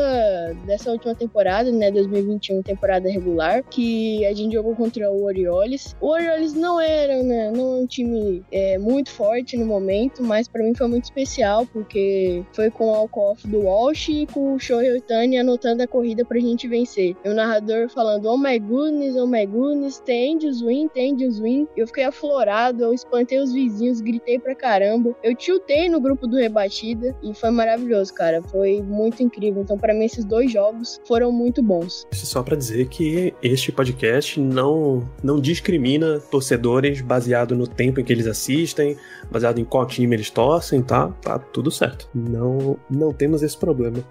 dessa 0.65 0.91
última 0.91 1.15
temporada, 1.15 1.71
né, 1.71 1.91
2021, 1.91 2.62
temporada 2.62 3.10
regular, 3.10 3.63
que 3.63 4.26
a 4.26 4.34
gente 4.34 4.54
jogou 4.54 4.76
contra 4.76 5.12
o 5.12 5.24
Orioles. 5.24 5.95
O 6.00 6.08
Orioles 6.08 6.54
não 6.54 6.80
era, 6.80 7.21
né, 7.24 7.52
não 7.52 7.78
é 7.78 7.82
um 7.82 7.88
time 7.88 8.43
é, 8.52 8.78
muito 8.78 9.12
forte 9.12 9.58
no 9.58 9.65
momento, 9.65 10.24
mas 10.24 10.47
para 10.47 10.63
mim 10.63 10.74
foi 10.76 10.88
muito 10.88 11.06
especial 11.06 11.65
porque 11.65 12.43
foi 12.54 12.69
com 12.69 12.86
o 12.86 12.91
walk-off 12.91 13.47
do 13.47 13.62
Walsh 13.62 14.10
e 14.10 14.28
com 14.28 14.56
o 14.56 14.60
Shohei 14.60 14.97
Otani 14.97 15.38
anotando 15.38 15.84
a 15.84 15.88
corrida 15.88 16.24
pra 16.26 16.39
gente 16.39 16.67
vencer. 16.67 17.15
E 17.24 17.30
o 17.30 17.34
narrador 17.34 17.89
falando, 17.89 18.26
oh 18.26 18.38
my 18.38 18.58
goodness, 18.60 19.15
oh 19.15 19.28
my 19.28 19.45
goodness, 19.45 20.00
tem 20.00 20.36
Angels 20.36 20.62
win, 20.62 20.88
tem 20.88 21.13
Angels 21.13 21.39
win. 21.39 21.67
Eu 21.76 21.88
fiquei 21.88 22.04
aflorado, 22.04 22.84
eu 22.84 22.93
espantei 22.93 23.39
os 23.39 23.52
vizinhos, 23.52 24.02
gritei 24.02 24.39
pra 24.39 24.56
caramba. 24.56 25.15
Eu 25.24 25.36
tiltei 25.36 25.89
no 25.89 26.00
grupo 26.00 26.28
do 26.28 26.38
Rebatida 26.38 27.15
e 27.24 27.34
foi 27.34 27.52
maravilhoso, 27.52 28.13
cara. 28.13 28.41
Foi 28.43 28.82
muito 28.82 29.21
incrível. 29.21 29.50
Então, 29.59 29.77
para 29.77 29.93
mim, 29.93 30.05
esses 30.05 30.23
dois 30.23 30.51
jogos 30.51 30.99
foram 31.07 31.31
muito 31.31 31.61
bons. 31.61 32.07
Só 32.13 32.41
para 32.43 32.55
dizer 32.55 32.87
que 32.87 33.33
este 33.41 33.71
podcast 33.71 34.39
não, 34.39 35.07
não 35.23 35.39
discrimina 35.39 36.19
torcedores 36.19 37.01
baseado 37.01 37.55
no 37.55 37.67
tempo 37.67 37.99
em 37.99 38.03
que 38.03 38.13
eles 38.13 38.27
assistem, 38.27 38.95
baseado 39.29 39.59
em 39.59 39.65
qual 39.65 39.85
time 39.85 40.15
eles 40.15 40.29
torcem, 40.29 40.81
tá? 40.81 41.09
Tá 41.21 41.39
tudo 41.39 41.71
certo. 41.71 42.09
Não, 42.13 42.77
não 42.89 43.11
temos 43.11 43.41
esse 43.43 43.57
problema. 43.57 44.03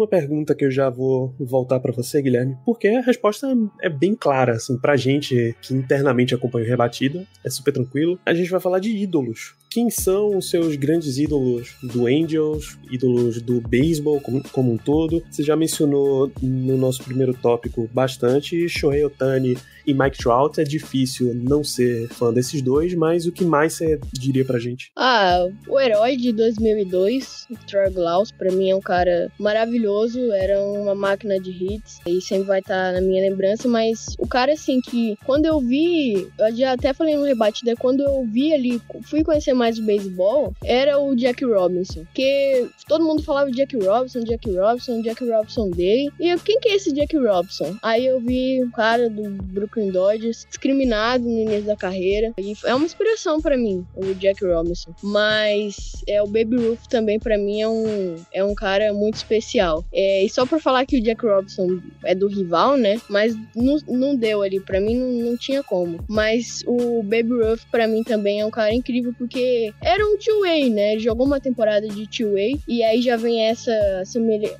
Uma 0.00 0.08
pergunta 0.08 0.54
que 0.54 0.64
eu 0.64 0.70
já 0.70 0.88
vou 0.88 1.34
voltar 1.38 1.80
para 1.80 1.92
você, 1.92 2.22
Guilherme, 2.22 2.56
porque 2.64 2.88
a 2.88 3.00
resposta 3.00 3.46
é 3.80 3.88
bem 3.88 4.14
clara, 4.14 4.52
assim, 4.52 4.78
pra 4.78 4.96
gente 4.96 5.54
que 5.60 5.74
internamente 5.74 6.34
acompanha 6.34 6.64
o 6.64 6.68
Rebatida, 6.68 7.26
é 7.44 7.50
super 7.50 7.72
tranquilo. 7.72 8.18
A 8.24 8.34
gente 8.34 8.50
vai 8.50 8.60
falar 8.60 8.78
de 8.78 8.90
ídolos. 8.90 9.54
Quem 9.70 9.88
são 9.88 10.36
os 10.36 10.50
seus 10.50 10.74
grandes 10.74 11.16
ídolos 11.16 11.76
do 11.80 12.08
Angels, 12.08 12.76
ídolos 12.90 13.40
do 13.40 13.60
beisebol 13.60 14.20
como, 14.20 14.42
como 14.50 14.72
um 14.72 14.76
todo? 14.76 15.22
Você 15.30 15.44
já 15.44 15.54
mencionou 15.54 16.30
no 16.42 16.76
nosso 16.76 17.04
primeiro 17.04 17.32
tópico 17.32 17.88
bastante 17.94 18.68
Shohei 18.68 19.04
Otani 19.04 19.56
e 19.86 19.94
Mike 19.94 20.18
Trout. 20.18 20.60
É 20.60 20.64
difícil 20.64 21.32
não 21.34 21.62
ser 21.62 22.08
fã 22.08 22.32
desses 22.32 22.60
dois, 22.62 22.94
mas 22.94 23.26
o 23.26 23.32
que 23.32 23.44
mais 23.44 23.74
você 23.74 24.00
diria 24.12 24.44
pra 24.44 24.58
gente? 24.58 24.90
Ah, 24.96 25.46
o 25.68 25.78
herói 25.78 26.16
de 26.16 26.32
2002, 26.32 27.46
Troy 27.68 27.90
Glaus, 27.90 28.32
pra 28.32 28.50
mim 28.50 28.70
é 28.70 28.74
um 28.74 28.80
cara 28.80 29.30
maravilhoso, 29.38 29.89
era 30.32 30.62
uma 30.62 30.94
máquina 30.94 31.38
de 31.38 31.50
hits 31.50 32.00
e 32.06 32.20
sempre 32.20 32.44
vai 32.44 32.60
estar 32.60 32.86
tá 32.86 32.92
na 32.92 33.00
minha 33.00 33.22
lembrança, 33.22 33.68
mas 33.68 34.14
o 34.18 34.26
cara 34.26 34.52
assim 34.52 34.80
que 34.80 35.16
quando 35.24 35.46
eu 35.46 35.60
vi, 35.60 36.28
eu 36.38 36.56
já 36.56 36.72
até 36.72 36.92
falei 36.92 37.16
no 37.16 37.24
rebatida, 37.24 37.74
quando 37.76 38.02
eu 38.02 38.24
vi 38.24 38.52
ali, 38.52 38.80
fui 39.02 39.24
conhecer 39.24 39.54
mais 39.54 39.78
o 39.78 39.82
beisebol, 39.82 40.54
era 40.64 40.98
o 40.98 41.14
Jack 41.14 41.44
Robinson. 41.44 42.04
Que 42.14 42.68
todo 42.86 43.04
mundo 43.04 43.22
falava 43.22 43.50
Jack 43.50 43.76
Robinson, 43.76 44.20
Jack 44.20 44.50
Robinson, 44.50 45.02
Jack 45.02 45.24
Robinson 45.24 45.70
Day. 45.70 46.10
E 46.18 46.28
eu, 46.28 46.38
quem 46.38 46.60
que 46.60 46.68
é 46.68 46.76
esse 46.76 46.92
Jack 46.92 47.16
Robinson? 47.16 47.76
Aí 47.82 48.06
eu 48.06 48.20
vi 48.20 48.62
um 48.62 48.70
cara 48.70 49.08
do 49.08 49.30
Brooklyn 49.30 49.90
Dodgers 49.90 50.46
discriminado 50.48 51.24
no 51.24 51.40
início 51.40 51.64
da 51.64 51.76
carreira. 51.76 52.32
E 52.38 52.54
é 52.64 52.74
uma 52.74 52.84
inspiração 52.84 53.40
para 53.40 53.56
mim, 53.56 53.86
o 53.94 54.14
Jack 54.14 54.44
Robinson. 54.44 54.94
Mas 55.02 56.02
é 56.06 56.22
o 56.22 56.26
Baby 56.26 56.56
Ruth 56.56 56.86
também 56.88 57.18
para 57.18 57.38
mim 57.38 57.60
é 57.60 57.68
um, 57.68 58.16
é 58.32 58.44
um 58.44 58.54
cara 58.54 58.92
muito 58.92 59.14
especial. 59.14 59.79
É, 59.92 60.24
e 60.24 60.28
só 60.28 60.46
para 60.46 60.58
falar 60.58 60.86
que 60.86 60.98
o 60.98 61.02
Jack 61.02 61.24
Robinson 61.24 61.80
é 62.04 62.14
do 62.14 62.28
rival, 62.28 62.76
né? 62.76 63.00
Mas 63.08 63.36
não, 63.54 63.78
não 63.88 64.16
deu 64.16 64.42
ali 64.42 64.60
para 64.60 64.80
mim, 64.80 64.96
não, 64.96 65.30
não 65.30 65.36
tinha 65.36 65.62
como. 65.62 65.98
Mas 66.08 66.62
o 66.66 67.02
Baby 67.02 67.42
Ruth 67.42 67.62
para 67.70 67.86
mim 67.86 68.02
também 68.02 68.40
é 68.40 68.46
um 68.46 68.50
cara 68.50 68.74
incrível 68.74 69.14
porque 69.16 69.72
era 69.80 70.04
um 70.04 70.16
two-way, 70.16 70.70
né? 70.70 70.92
Ele 70.92 71.00
jogou 71.00 71.26
uma 71.26 71.40
temporada 71.40 71.88
de 71.88 72.06
two-way 72.08 72.60
e 72.66 72.82
aí 72.82 73.00
já 73.02 73.16
vem 73.16 73.42
essa 73.42 73.72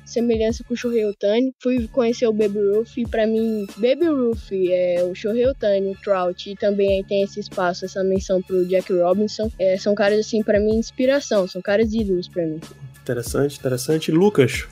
semelhança 0.05 0.63
com 0.63 0.73
o 0.73 0.77
Shohei 0.77 1.05
Otani. 1.05 1.53
Fui 1.59 1.87
conhecer 1.87 2.27
o 2.27 2.33
Baby 2.33 2.59
Ruth 2.59 2.97
e 2.97 3.05
pra 3.05 3.27
mim, 3.27 3.65
Baby 3.77 4.07
Ruth, 4.07 4.51
é, 4.51 5.03
o 5.03 5.15
Shohei 5.15 5.47
Otani, 5.47 5.91
o 5.91 5.95
Trout 6.01 6.49
e 6.49 6.55
também 6.55 6.97
aí 6.97 7.03
tem 7.03 7.23
esse 7.23 7.39
espaço, 7.39 7.85
essa 7.85 8.03
menção 8.03 8.41
pro 8.41 8.65
Jack 8.65 8.91
Robinson. 8.93 9.51
É, 9.59 9.77
são 9.77 9.93
caras, 9.93 10.19
assim, 10.19 10.43
para 10.43 10.59
mim, 10.59 10.75
inspiração. 10.75 11.47
São 11.47 11.61
caras 11.61 11.93
ídolos 11.93 12.27
para 12.27 12.45
mim. 12.45 12.59
Interessante, 13.01 13.57
interessante. 13.57 14.11
Lucas, 14.11 14.67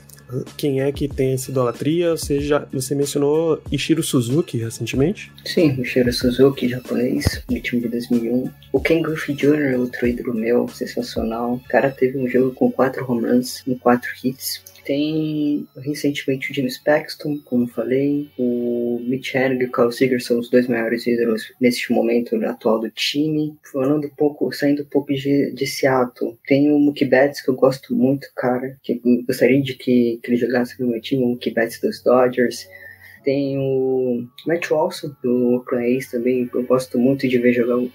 quem 0.56 0.80
é 0.80 0.90
que 0.92 1.08
tem 1.08 1.32
essa 1.32 1.50
idolatria? 1.50 2.10
Você, 2.10 2.40
já, 2.40 2.66
você 2.72 2.94
mencionou 2.94 3.62
Ishiro 3.70 4.02
Suzuki 4.02 4.58
recentemente? 4.58 5.32
Sim, 5.44 5.80
Ishiro 5.80 6.12
Suzuki, 6.12 6.68
japonês, 6.68 7.42
vítima 7.48 7.82
de 7.82 7.88
2001. 7.88 8.50
O 8.72 8.80
Ken 8.80 9.02
Griffey 9.02 9.34
Jr., 9.34 9.78
outro 9.78 10.06
ídolo 10.06 10.34
meu, 10.34 10.68
sensacional. 10.68 11.54
O 11.54 11.68
cara 11.68 11.90
teve 11.90 12.18
um 12.18 12.28
jogo 12.28 12.52
com 12.52 12.70
quatro 12.70 13.04
romances, 13.04 13.62
em 13.66 13.76
quatro 13.76 14.10
hits. 14.22 14.62
Tem 14.84 15.66
recentemente 15.76 16.50
o 16.50 16.54
James 16.54 16.78
Paxton, 16.78 17.38
como 17.44 17.66
falei, 17.66 18.30
o 18.38 19.00
Mitch 19.06 19.34
Hennig 19.34 19.62
e 19.62 19.66
o 19.66 19.70
Carl 19.70 19.92
Seager 19.92 20.22
são 20.22 20.38
os 20.38 20.48
dois 20.48 20.66
maiores 20.66 21.06
ídolos 21.06 21.52
neste 21.60 21.92
momento 21.92 22.36
atual 22.44 22.80
do 22.80 22.90
time. 22.90 23.56
Falando 23.72 24.06
um 24.06 24.10
pouco, 24.10 24.50
saindo 24.52 24.82
um 24.82 24.86
pouco 24.86 25.12
de, 25.12 25.52
de 25.52 25.66
Seattle, 25.66 26.38
tem 26.46 26.70
o 26.70 26.78
Mookie 26.78 27.04
Betts, 27.04 27.42
que 27.42 27.50
eu 27.50 27.54
gosto 27.54 27.94
muito, 27.94 28.26
cara, 28.34 28.78
que 28.82 29.00
gostaria 29.26 29.62
de 29.62 29.74
que, 29.74 30.18
que 30.22 30.30
ele 30.30 30.36
jogasse 30.36 30.80
no 30.80 30.88
meu 30.88 31.00
time, 31.00 31.22
o 31.22 31.28
Mookie 31.28 31.52
Betts 31.52 31.80
dos 31.80 32.02
Dodgers. 32.02 32.66
Tem 33.22 33.58
o 33.58 34.26
Matt 34.46 34.70
Walson, 34.70 35.14
do 35.22 35.54
Oakland 35.54 35.96
A's 35.96 36.10
também, 36.10 36.48
eu 36.52 36.62
gosto 36.64 36.98
muito 36.98 37.28
de 37.28 37.38
ver 37.38 37.52
jogar 37.52 37.76
o 37.76 37.90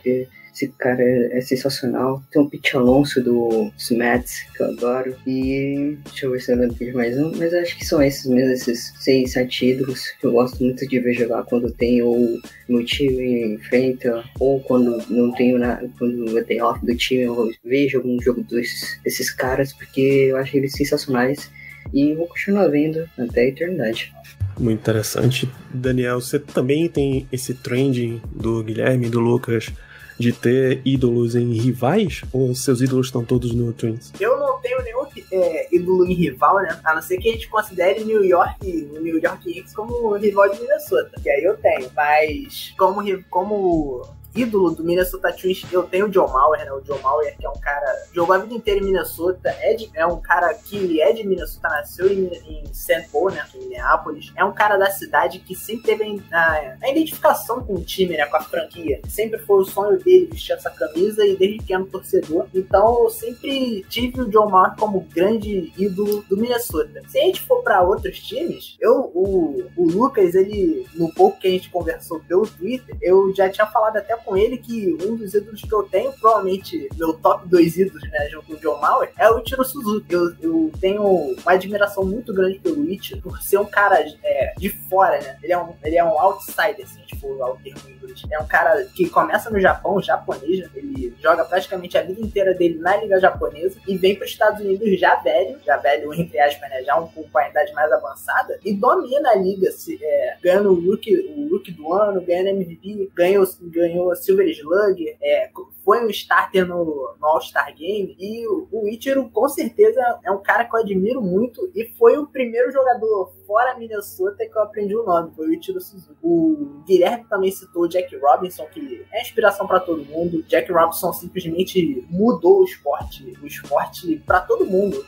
esse 0.55 0.69
cara 0.77 1.01
é, 1.01 1.37
é 1.37 1.41
sensacional. 1.41 2.23
Tem 2.31 2.41
o 2.41 2.49
Pete 2.49 2.77
Alonso 2.77 3.21
do 3.21 3.71
Smets, 3.77 4.43
que 4.55 4.63
eu 4.63 4.67
adoro. 4.67 5.15
E 5.27 5.97
deixa 6.05 6.25
eu 6.25 6.31
ver 6.31 6.41
se 6.41 6.51
eu 6.53 6.57
lembro 6.57 6.75
de 6.75 6.93
mais 6.93 7.17
um. 7.17 7.31
Mas 7.35 7.53
acho 7.53 7.77
que 7.77 7.85
são 7.85 8.01
esses 8.01 8.25
mesmo, 8.25 8.53
esses 8.53 8.93
seis, 8.99 9.33
sete 9.33 9.71
ídolos 9.71 10.07
que 10.19 10.25
eu 10.25 10.31
gosto 10.31 10.63
muito 10.63 10.87
de 10.87 10.99
ver 10.99 11.13
jogar 11.13 11.43
quando 11.43 11.71
tem 11.71 12.01
ou 12.01 12.39
meu 12.69 12.85
time 12.85 13.55
enfrenta, 13.55 14.23
ou 14.39 14.61
quando 14.61 14.97
não 15.09 15.31
tenho 15.33 15.59
na, 15.59 15.83
quando 15.99 16.37
eu 16.37 16.45
tenho 16.45 16.65
off 16.65 16.83
do 16.85 16.95
time, 16.95 17.23
eu 17.23 17.51
vejo 17.63 17.97
algum 17.97 18.19
jogo 18.21 18.41
desses, 18.43 18.99
desses 19.03 19.29
caras, 19.29 19.73
porque 19.73 20.01
eu 20.01 20.37
acho 20.37 20.55
eles 20.55 20.71
sensacionais. 20.71 21.51
E 21.93 22.13
vou 22.15 22.27
continuar 22.27 22.67
vendo 22.67 23.07
até 23.17 23.41
a 23.41 23.47
eternidade. 23.47 24.13
Muito 24.57 24.79
interessante. 24.79 25.49
Daniel, 25.71 26.19
você 26.19 26.39
também 26.39 26.87
tem 26.87 27.27
esse 27.31 27.53
trending 27.53 28.21
do 28.33 28.63
Guilherme 28.63 29.07
e 29.07 29.09
do 29.09 29.19
Lucas 29.19 29.71
de 30.17 30.31
ter 30.31 30.81
ídolos 30.85 31.35
em 31.35 31.53
rivais? 31.53 32.23
Ou 32.31 32.55
seus 32.55 32.81
ídolos 32.81 33.07
estão 33.07 33.23
todos 33.23 33.53
no 33.53 33.73
Twins? 33.73 34.11
Eu 34.19 34.37
não 34.39 34.59
tenho 34.59 34.81
nenhum 34.83 35.05
é, 35.31 35.75
ídolo 35.75 36.05
em 36.05 36.13
rival, 36.13 36.57
né? 36.57 36.79
A 36.83 36.95
não 36.95 37.01
ser 37.01 37.17
que 37.17 37.29
a 37.29 37.31
gente 37.33 37.47
considere 37.47 38.03
New 38.03 38.23
York, 38.23 38.65
New 38.65 39.19
York 39.19 39.49
Yankees 39.49 39.73
como 39.73 40.13
rival 40.15 40.49
de 40.49 40.61
Minnesota. 40.61 41.11
Que 41.21 41.29
aí 41.29 41.43
eu 41.43 41.57
tenho. 41.57 41.89
Mas 41.95 42.73
como, 42.77 43.01
como 43.29 44.07
ídolo 44.35 44.71
do 44.71 44.83
Minnesota 44.83 45.31
Twins, 45.31 45.65
eu 45.71 45.83
tenho 45.83 46.07
o 46.07 46.09
John 46.09 46.27
Mauer, 46.27 46.63
né? 46.65 46.71
O 46.71 46.81
John 46.81 46.99
Mauer, 47.01 47.35
que 47.37 47.45
é 47.45 47.49
um 47.49 47.59
cara. 47.59 47.85
Jogou 48.13 48.35
a 48.35 48.39
vida 48.39 48.53
inteira 48.53 48.79
em 48.79 48.83
Minnesota, 48.83 49.49
é, 49.61 49.73
de, 49.73 49.89
é 49.93 50.05
um 50.05 50.19
cara 50.19 50.53
que 50.53 51.01
é 51.01 51.13
de 51.13 51.25
Minnesota, 51.25 51.69
nasceu 51.69 52.11
em, 52.11 52.25
em 52.47 52.73
St. 52.73 53.07
Paul, 53.11 53.31
né? 53.31 53.45
Em 53.55 53.59
Minneapolis. 53.59 54.31
É 54.35 54.43
um 54.43 54.51
cara 54.51 54.77
da 54.77 54.91
cidade 54.91 55.39
que 55.39 55.55
sempre 55.55 55.83
teve 55.83 56.21
a, 56.31 56.75
a, 56.81 56.89
identificação 56.89 57.63
com 57.63 57.75
o 57.75 57.83
time, 57.83 58.17
né? 58.17 58.25
Com 58.25 58.37
a 58.37 58.41
franquia. 58.41 59.01
Sempre 59.07 59.39
foi 59.39 59.61
o 59.61 59.65
sonho 59.65 59.97
dele 59.99 60.27
vestir 60.31 60.53
essa 60.53 60.69
camisa 60.69 61.25
e 61.25 61.35
desde 61.35 61.57
pequeno 61.59 61.85
torcedor. 61.85 62.47
Então 62.53 63.03
eu 63.03 63.09
sempre 63.09 63.85
tive 63.89 64.21
o 64.21 64.29
John 64.29 64.49
Mauer 64.49 64.75
como 64.75 65.07
grande 65.13 65.71
ídolo 65.77 66.23
do 66.29 66.37
Minnesota. 66.37 67.01
Se 67.07 67.19
a 67.19 67.23
gente 67.23 67.41
for 67.41 67.63
para 67.63 67.81
outros 67.81 68.19
times, 68.19 68.75
eu, 68.79 69.11
o, 69.13 69.63
o 69.75 69.87
Lucas, 69.89 70.35
ele, 70.35 70.85
no 70.93 71.13
pouco 71.13 71.39
que 71.39 71.47
a 71.47 71.51
gente 71.51 71.69
conversou 71.69 72.19
pelo 72.19 72.45
Twitter, 72.45 72.95
eu 73.01 73.33
já 73.33 73.49
tinha 73.49 73.65
falado 73.67 73.97
até 73.97 74.15
com 74.25 74.35
ele 74.35 74.57
que 74.57 74.97
um 75.03 75.15
dos 75.15 75.33
ídolos 75.33 75.61
que 75.61 75.73
eu 75.73 75.83
tenho, 75.83 76.11
provavelmente 76.13 76.89
meu 76.97 77.13
top 77.13 77.47
dois 77.47 77.77
ídolos, 77.77 78.01
né, 78.09 78.27
junto 78.29 78.47
com 78.47 78.53
o 78.53 78.57
John 78.57 78.79
Mauer, 78.79 79.11
é 79.17 79.29
o 79.29 79.39
Ichiro 79.39 79.63
Suzuki. 79.63 80.13
Eu, 80.13 80.33
eu 80.41 80.71
tenho 80.79 81.03
uma 81.03 81.51
admiração 81.51 82.03
muito 82.03 82.33
grande 82.33 82.59
pelo 82.59 82.89
Ichiro 82.89 83.21
por 83.21 83.41
ser 83.41 83.57
um 83.57 83.65
cara 83.65 84.03
é, 84.23 84.53
de 84.57 84.69
fora, 84.69 85.19
né? 85.21 85.37
Ele 85.41 85.53
é 85.53 85.57
um, 85.57 85.73
ele 85.83 85.97
é 85.97 86.03
um 86.03 86.19
outsider, 86.19 86.83
assim, 86.83 87.01
tipo, 87.05 87.27
o 87.27 87.57
termo 87.63 87.79
inglês. 87.89 88.23
É 88.31 88.39
um 88.39 88.47
cara 88.47 88.85
que 88.95 89.09
começa 89.09 89.49
no 89.49 89.59
Japão, 89.59 90.01
japonês, 90.01 90.59
né? 90.59 90.69
ele 90.75 91.15
joga 91.21 91.43
praticamente 91.45 91.97
a 91.97 92.01
vida 92.01 92.21
inteira 92.21 92.53
dele 92.53 92.79
na 92.79 92.97
liga 92.97 93.19
japonesa 93.19 93.79
e 93.87 93.97
vem 93.97 94.15
para 94.15 94.25
os 94.25 94.31
Estados 94.31 94.61
Unidos 94.61 94.99
já 94.99 95.15
velho, 95.15 95.59
já 95.65 95.77
velho 95.77 96.13
entre 96.13 96.39
aspas, 96.39 96.69
né? 96.69 96.83
Já 96.83 96.99
um, 96.99 97.07
com 97.07 97.37
a 97.37 97.49
idade 97.49 97.73
mais 97.73 97.91
avançada 97.91 98.59
e 98.63 98.73
domina 98.73 99.29
a 99.29 99.35
liga, 99.35 99.71
se, 99.71 99.97
é, 100.01 100.37
ganhando 100.41 100.71
o 100.71 100.89
rookie, 100.89 101.15
o 101.15 101.49
rookie 101.49 101.71
do 101.71 101.93
ano, 101.93 102.21
ganhando 102.21 102.49
MVP, 102.49 103.09
ganhou, 103.13 103.45
ganhou 103.61 104.11
Silver 104.15 104.47
Slug, 104.49 105.17
é, 105.21 105.49
foi 105.85 106.03
um 106.03 106.09
starter 106.09 106.65
no, 106.65 107.15
no 107.21 107.27
All-Star 107.27 107.73
Game 107.75 108.17
e 108.19 108.47
o, 108.47 108.67
o 108.71 108.87
Ichiro 108.87 109.29
com 109.29 109.47
certeza 109.47 110.01
é 110.23 110.31
um 110.31 110.41
cara 110.41 110.65
que 110.65 110.75
eu 110.75 110.79
admiro 110.79 111.21
muito 111.21 111.71
e 111.75 111.85
foi 111.97 112.17
o 112.17 112.25
primeiro 112.25 112.71
jogador 112.71 113.31
fora 113.45 113.77
Minnesota 113.77 114.45
que 114.45 114.57
eu 114.57 114.63
aprendi 114.63 114.95
o 114.95 115.05
nome, 115.05 115.31
foi 115.35 115.47
o 115.47 115.53
Ichiro 115.53 115.79
Suzuki. 115.79 116.17
O 116.23 116.81
Guilherme 116.87 117.25
também 117.29 117.51
citou 117.51 117.83
o 117.83 117.87
Jack 117.87 118.15
Robinson, 118.17 118.65
que 118.65 119.05
é 119.11 119.21
inspiração 119.21 119.67
para 119.67 119.79
todo 119.79 120.03
mundo. 120.05 120.41
Jack 120.43 120.71
Robinson 120.71 121.13
simplesmente 121.13 122.03
mudou 122.09 122.61
o 122.61 122.65
esporte, 122.65 123.37
o 123.41 123.45
esporte 123.45 124.17
para 124.25 124.41
todo 124.41 124.65
mundo. 124.65 125.05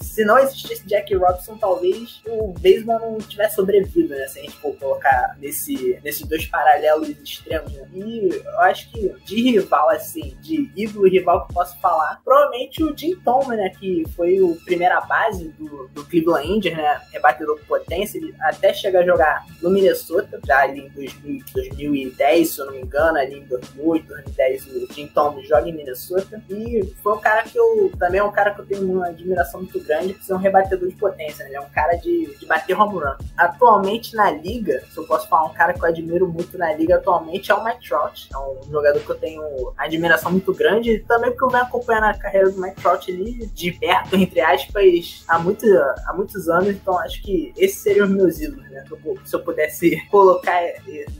Se 0.00 0.24
não 0.24 0.38
existisse 0.38 0.86
Jack 0.86 1.14
Robinson, 1.14 1.56
talvez 1.56 2.20
o 2.26 2.52
beisebol 2.60 3.00
não 3.00 3.18
tivesse 3.18 3.56
sobrevivido, 3.56 4.10
né? 4.10 4.26
Se 4.28 4.38
a 4.38 4.42
gente 4.42 4.56
for 4.56 4.76
colocar 4.76 5.36
nesse, 5.40 5.98
nesses 6.04 6.26
dois 6.26 6.46
paralelos 6.46 7.08
extremos. 7.08 7.72
Né? 7.72 7.88
E 7.94 8.28
eu 8.28 8.60
acho 8.60 8.90
que 8.92 9.08
de 9.24 9.42
rival, 9.42 9.88
assim, 9.90 10.19
de 10.40 10.70
ídolo 10.76 11.08
rival 11.08 11.46
que 11.46 11.52
eu 11.52 11.54
posso 11.54 11.78
falar, 11.80 12.20
provavelmente 12.24 12.82
o 12.82 12.96
Jim 12.96 13.16
Thomas, 13.16 13.56
né? 13.56 13.70
Que 13.70 14.04
foi 14.16 14.40
o 14.40 14.56
primeira 14.64 15.00
base 15.00 15.48
do, 15.58 15.88
do 15.88 16.04
Cleveland 16.04 16.48
Indians, 16.48 16.76
né? 16.76 17.00
Rebatedor 17.12 17.58
com 17.58 17.64
potência, 17.66 18.18
ele 18.18 18.34
até 18.40 18.72
chega 18.72 19.00
a 19.00 19.04
jogar 19.04 19.44
no 19.62 19.70
Minnesota, 19.70 20.40
já 20.44 20.60
ali 20.60 20.80
em 20.80 20.88
2000, 20.88 21.44
2010, 21.52 22.48
se 22.48 22.60
eu 22.60 22.66
não 22.66 22.72
me 22.72 22.82
engano, 22.82 23.18
ali 23.18 23.38
em 23.38 23.44
2008, 23.44 24.06
2010, 24.06 24.66
o 24.66 24.92
Jim 24.92 25.06
Thomas 25.08 25.46
joga 25.46 25.68
em 25.68 25.72
Minnesota. 25.72 26.42
E 26.48 26.94
foi 27.02 27.12
um 27.14 27.20
cara 27.20 27.42
que 27.42 27.58
eu, 27.58 27.90
também 27.98 28.20
é 28.20 28.24
um 28.24 28.32
cara 28.32 28.52
que 28.52 28.60
eu 28.60 28.66
tenho 28.66 28.90
uma 28.90 29.08
admiração 29.08 29.60
muito 29.60 29.80
grande 29.80 30.14
por 30.14 30.22
ser 30.22 30.34
um 30.34 30.38
rebatedor 30.38 30.88
de 30.88 30.96
potência, 30.96 31.44
né? 31.44 31.50
Ele 31.50 31.56
é 31.56 31.60
um 31.60 31.70
cara 31.70 31.94
de, 31.96 32.36
de 32.36 32.46
bater 32.46 32.78
home 32.78 32.94
run. 32.94 33.14
Atualmente 33.36 34.14
na 34.14 34.30
liga, 34.30 34.82
se 34.90 34.96
eu 34.96 35.04
posso 35.04 35.28
falar 35.28 35.46
um 35.46 35.54
cara 35.54 35.72
que 35.72 35.80
eu 35.80 35.88
admiro 35.88 36.28
muito 36.28 36.56
na 36.56 36.72
liga 36.72 36.96
atualmente, 36.96 37.50
é 37.50 37.54
o 37.54 37.64
Mike 37.64 37.88
Trout. 37.88 38.28
É 38.32 38.38
um 38.38 38.70
jogador 38.70 39.00
que 39.00 39.10
eu 39.10 39.18
tenho 39.18 39.72
admiração 39.76 40.09
muito 40.30 40.52
grande, 40.52 40.98
também 41.06 41.30
porque 41.30 41.44
eu 41.44 41.50
venho 41.50 41.64
acompanhando 41.64 42.04
a 42.04 42.14
carreira 42.14 42.50
do 42.50 42.60
Mike 42.60 42.80
Trout 42.80 43.10
ali 43.10 43.46
de 43.46 43.72
perto, 43.72 44.16
entre 44.16 44.40
aspas, 44.40 45.24
há, 45.28 45.38
muito, 45.38 45.66
há 46.06 46.12
muitos 46.14 46.48
anos, 46.48 46.68
então 46.68 46.98
acho 46.98 47.22
que 47.22 47.52
esses 47.56 47.78
seriam 47.78 48.06
os 48.06 48.12
meus 48.12 48.40
ídolos, 48.40 48.68
né? 48.70 48.84
Se 49.24 49.34
eu 49.34 49.40
pudesse 49.40 50.00
colocar 50.10 50.60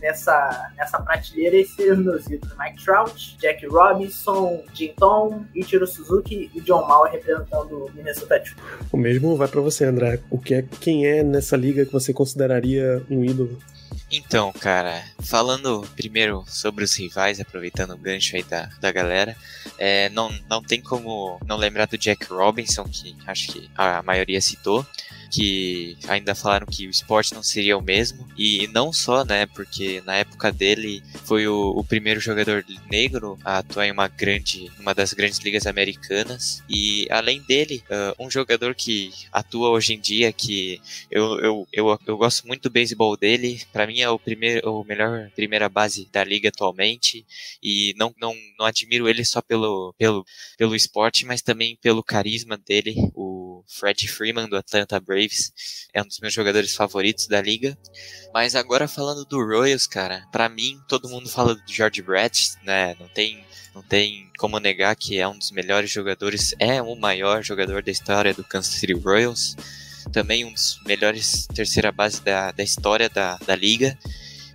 nessa, 0.00 0.70
nessa 0.76 1.00
prateleira, 1.00 1.56
esses 1.56 1.74
seriam 1.74 1.98
os 1.98 2.04
meus 2.04 2.26
ídolos. 2.26 2.56
Mike 2.58 2.84
Trout, 2.84 3.36
Jack 3.38 3.66
Robinson, 3.66 4.62
Jim 4.72 4.92
Tom, 4.96 5.44
Ichiro 5.54 5.86
Suzuki 5.86 6.50
e 6.54 6.60
John 6.60 6.86
Mauer 6.86 7.12
representando 7.12 7.86
o 7.86 7.90
Minnesota 7.92 8.40
Twins. 8.40 8.56
O 8.92 8.96
mesmo 8.96 9.36
vai 9.36 9.48
para 9.48 9.60
você, 9.60 9.84
André. 9.84 10.20
O 10.30 10.38
que 10.38 10.54
é, 10.54 10.64
quem 10.80 11.06
é 11.06 11.22
nessa 11.22 11.56
liga 11.56 11.84
que 11.84 11.92
você 11.92 12.12
consideraria 12.12 13.02
um 13.10 13.24
ídolo? 13.24 13.58
Então, 14.10 14.52
cara, 14.52 15.04
falando 15.20 15.86
primeiro 15.94 16.44
sobre 16.48 16.82
os 16.84 16.94
rivais, 16.96 17.40
aproveitando 17.40 17.92
o 17.92 17.98
gancho 17.98 18.34
aí 18.34 18.42
da, 18.42 18.68
da 18.80 18.90
galera, 18.90 19.36
é, 19.78 20.08
não, 20.10 20.36
não 20.48 20.62
tem 20.62 20.80
como 20.80 21.38
não 21.46 21.56
lembrar 21.56 21.86
do 21.86 21.96
Jack 21.96 22.26
Robinson, 22.26 22.84
que 22.84 23.16
acho 23.26 23.52
que 23.52 23.70
a 23.76 24.02
maioria 24.02 24.40
citou 24.40 24.84
que 25.30 25.96
ainda 26.08 26.34
falaram 26.34 26.66
que 26.66 26.86
o 26.86 26.90
esporte 26.90 27.34
não 27.34 27.42
seria 27.42 27.78
o 27.78 27.82
mesmo. 27.82 28.28
E 28.36 28.66
não 28.68 28.92
só, 28.92 29.24
né? 29.24 29.46
Porque 29.46 30.02
na 30.04 30.16
época 30.16 30.50
dele 30.52 31.02
foi 31.24 31.46
o, 31.46 31.70
o 31.70 31.84
primeiro 31.84 32.20
jogador 32.20 32.64
negro 32.90 33.38
a 33.44 33.58
atuar 33.58 33.86
em 33.86 33.92
uma 33.92 34.08
grande, 34.08 34.70
uma 34.78 34.92
das 34.92 35.12
grandes 35.12 35.38
ligas 35.38 35.66
americanas. 35.66 36.62
E 36.68 37.06
além 37.10 37.40
dele, 37.42 37.82
uh, 37.90 38.24
um 38.24 38.30
jogador 38.30 38.74
que 38.74 39.12
atua 39.32 39.70
hoje 39.70 39.94
em 39.94 40.00
dia, 40.00 40.32
que 40.32 40.80
eu, 41.10 41.38
eu, 41.40 41.68
eu, 41.72 41.98
eu 42.06 42.16
gosto 42.16 42.46
muito 42.46 42.64
do 42.64 42.70
beisebol 42.70 43.16
dele. 43.16 43.62
Para 43.72 43.86
mim 43.86 44.00
é 44.00 44.10
o 44.10 44.18
primeiro, 44.18 44.68
o 44.70 44.84
melhor 44.84 45.30
primeira 45.36 45.68
base 45.68 46.08
da 46.12 46.24
liga 46.24 46.48
atualmente. 46.48 47.24
E 47.62 47.94
não, 47.96 48.12
não, 48.20 48.34
não 48.58 48.66
admiro 48.66 49.08
ele 49.08 49.24
só 49.24 49.40
pelo, 49.40 49.94
pelo, 49.96 50.24
pelo 50.58 50.74
esporte, 50.74 51.24
mas 51.24 51.42
também 51.42 51.78
pelo 51.80 52.02
carisma 52.02 52.56
dele. 52.56 52.96
O 53.14 53.39
Fred 53.68 54.08
Freeman 54.08 54.48
do 54.48 54.56
Atlanta 54.56 54.98
Braves 54.98 55.20
Braves 55.20 55.52
é 55.92 56.02
um 56.02 56.06
dos 56.06 56.18
meus 56.20 56.32
jogadores 56.32 56.74
favoritos 56.74 57.26
da 57.26 57.40
liga. 57.40 57.76
Mas 58.32 58.54
agora 58.54 58.88
falando 58.88 59.24
do 59.24 59.44
Royals, 59.44 59.86
cara, 59.86 60.26
para 60.32 60.48
mim 60.48 60.80
todo 60.88 61.08
mundo 61.08 61.28
fala 61.28 61.54
do 61.54 61.62
George 61.66 62.02
Brett, 62.02 62.52
né? 62.64 62.96
Não 62.98 63.08
tem 63.08 63.44
não 63.74 63.82
tem 63.82 64.28
como 64.36 64.58
negar 64.58 64.96
que 64.96 65.18
é 65.18 65.28
um 65.28 65.38
dos 65.38 65.52
melhores 65.52 65.90
jogadores, 65.90 66.54
é 66.58 66.82
o 66.82 66.96
maior 66.96 67.42
jogador 67.42 67.82
da 67.82 67.92
história 67.92 68.34
do 68.34 68.42
Kansas 68.42 68.74
City 68.74 68.94
Royals. 68.94 69.56
Também 70.12 70.44
um 70.44 70.52
dos 70.52 70.80
melhores 70.86 71.46
terceira 71.54 71.92
base 71.92 72.20
da, 72.22 72.50
da 72.50 72.62
história 72.62 73.08
da, 73.08 73.36
da 73.36 73.54
liga. 73.54 73.96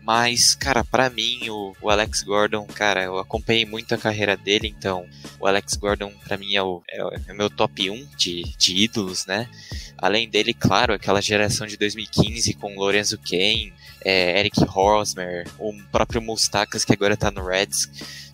Mas, 0.06 0.54
cara, 0.54 0.84
para 0.84 1.10
mim, 1.10 1.50
o, 1.50 1.76
o, 1.82 1.90
Alex 1.90 2.22
Gordon, 2.22 2.64
cara, 2.68 3.06
eu 3.06 3.18
acompanhei 3.18 3.66
muito 3.66 3.96
a 3.96 3.98
carreira 3.98 4.38
dele, 4.38 4.68
então 4.68 5.04
o 5.40 5.48
Alex 5.48 5.74
Gordon, 5.74 6.14
para 6.24 6.38
mim, 6.38 6.54
é 6.54 6.62
o, 6.62 6.84
é 6.88 7.04
o, 7.04 7.10
é 7.10 7.34
o 7.34 7.36
meu 7.36 7.50
top 7.50 7.90
1 7.90 8.10
de, 8.16 8.44
de 8.56 8.84
ídolos, 8.84 9.26
né? 9.26 9.50
Além 9.98 10.30
dele, 10.30 10.54
claro, 10.54 10.94
aquela 10.94 11.24
geração 11.24 11.66
de 11.66 11.76
2015 11.76 12.54
com 12.54 12.76
Lorenzo 12.76 13.18
Kane, 13.18 13.74
é, 14.00 14.40
Eric 14.40 14.64
Hosmer, 14.64 15.48
o 15.58 15.74
próprio 15.92 16.22
Mustakas, 16.22 16.86
que 16.86 16.94
agora 16.94 17.18
tá 17.18 17.32
no 17.32 17.44
Reds 17.44 17.90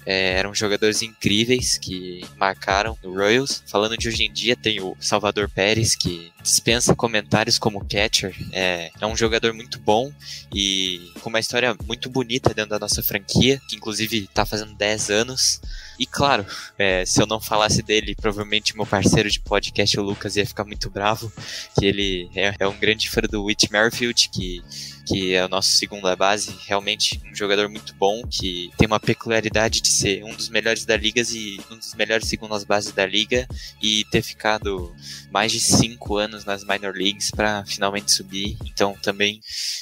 é, 0.05 0.33
eram 0.33 0.53
jogadores 0.53 1.01
incríveis 1.01 1.77
que 1.77 2.25
marcaram 2.37 2.97
o 3.03 3.13
Royals. 3.13 3.63
Falando 3.67 3.97
de 3.97 4.07
hoje 4.07 4.23
em 4.23 4.31
dia, 4.31 4.55
tem 4.55 4.81
o 4.81 4.95
Salvador 4.99 5.49
Pérez, 5.49 5.95
que 5.95 6.31
dispensa 6.41 6.95
comentários 6.95 7.59
como 7.59 7.85
catcher. 7.85 8.35
É, 8.51 8.91
é 8.99 9.05
um 9.05 9.15
jogador 9.15 9.53
muito 9.53 9.79
bom 9.79 10.11
e 10.53 11.11
com 11.21 11.29
uma 11.29 11.39
história 11.39 11.75
muito 11.85 12.09
bonita 12.09 12.53
dentro 12.53 12.71
da 12.71 12.79
nossa 12.79 13.03
franquia, 13.03 13.61
que 13.67 13.75
inclusive 13.75 14.23
está 14.23 14.45
fazendo 14.45 14.73
10 14.73 15.09
anos. 15.09 15.61
E 15.99 16.05
claro, 16.05 16.45
é, 16.79 17.05
se 17.05 17.21
eu 17.21 17.27
não 17.27 17.39
falasse 17.39 17.83
dele, 17.83 18.15
provavelmente 18.15 18.75
meu 18.75 18.85
parceiro 18.85 19.29
de 19.29 19.39
podcast, 19.39 19.99
o 19.99 20.03
Lucas, 20.03 20.35
ia 20.35 20.45
ficar 20.45 20.63
muito 20.63 20.89
bravo, 20.89 21.31
que 21.77 21.85
ele 21.85 22.29
é, 22.35 22.55
é 22.59 22.67
um 22.67 22.77
grande 22.77 23.09
fã 23.09 23.21
do 23.21 23.43
Whit 23.43 23.71
Merrifield, 23.71 24.29
que 24.29 24.63
que 25.05 25.33
é 25.33 25.45
o 25.45 25.49
nosso 25.49 25.71
segunda 25.71 26.15
base, 26.15 26.55
realmente 26.65 27.21
um 27.29 27.35
jogador 27.35 27.69
muito 27.69 27.93
bom, 27.95 28.23
que 28.27 28.71
tem 28.77 28.87
uma 28.87 28.99
peculiaridade 28.99 29.81
de 29.81 29.89
ser 29.89 30.23
um 30.23 30.33
dos 30.33 30.49
melhores 30.49 30.85
da 30.85 30.97
liga 30.97 31.21
e 31.21 31.59
um 31.71 31.77
dos 31.77 31.93
melhores 31.95 32.27
segundas 32.27 32.63
bases 32.63 32.91
da 32.91 33.05
liga 33.05 33.47
e 33.81 34.05
ter 34.05 34.21
ficado 34.21 34.93
mais 35.31 35.51
de 35.51 35.59
cinco 35.59 36.17
anos 36.17 36.45
nas 36.45 36.63
minor 36.63 36.93
leagues 36.93 37.31
para 37.31 37.63
finalmente 37.65 38.11
subir. 38.11 38.57
Então 38.65 38.95
também 39.01 39.39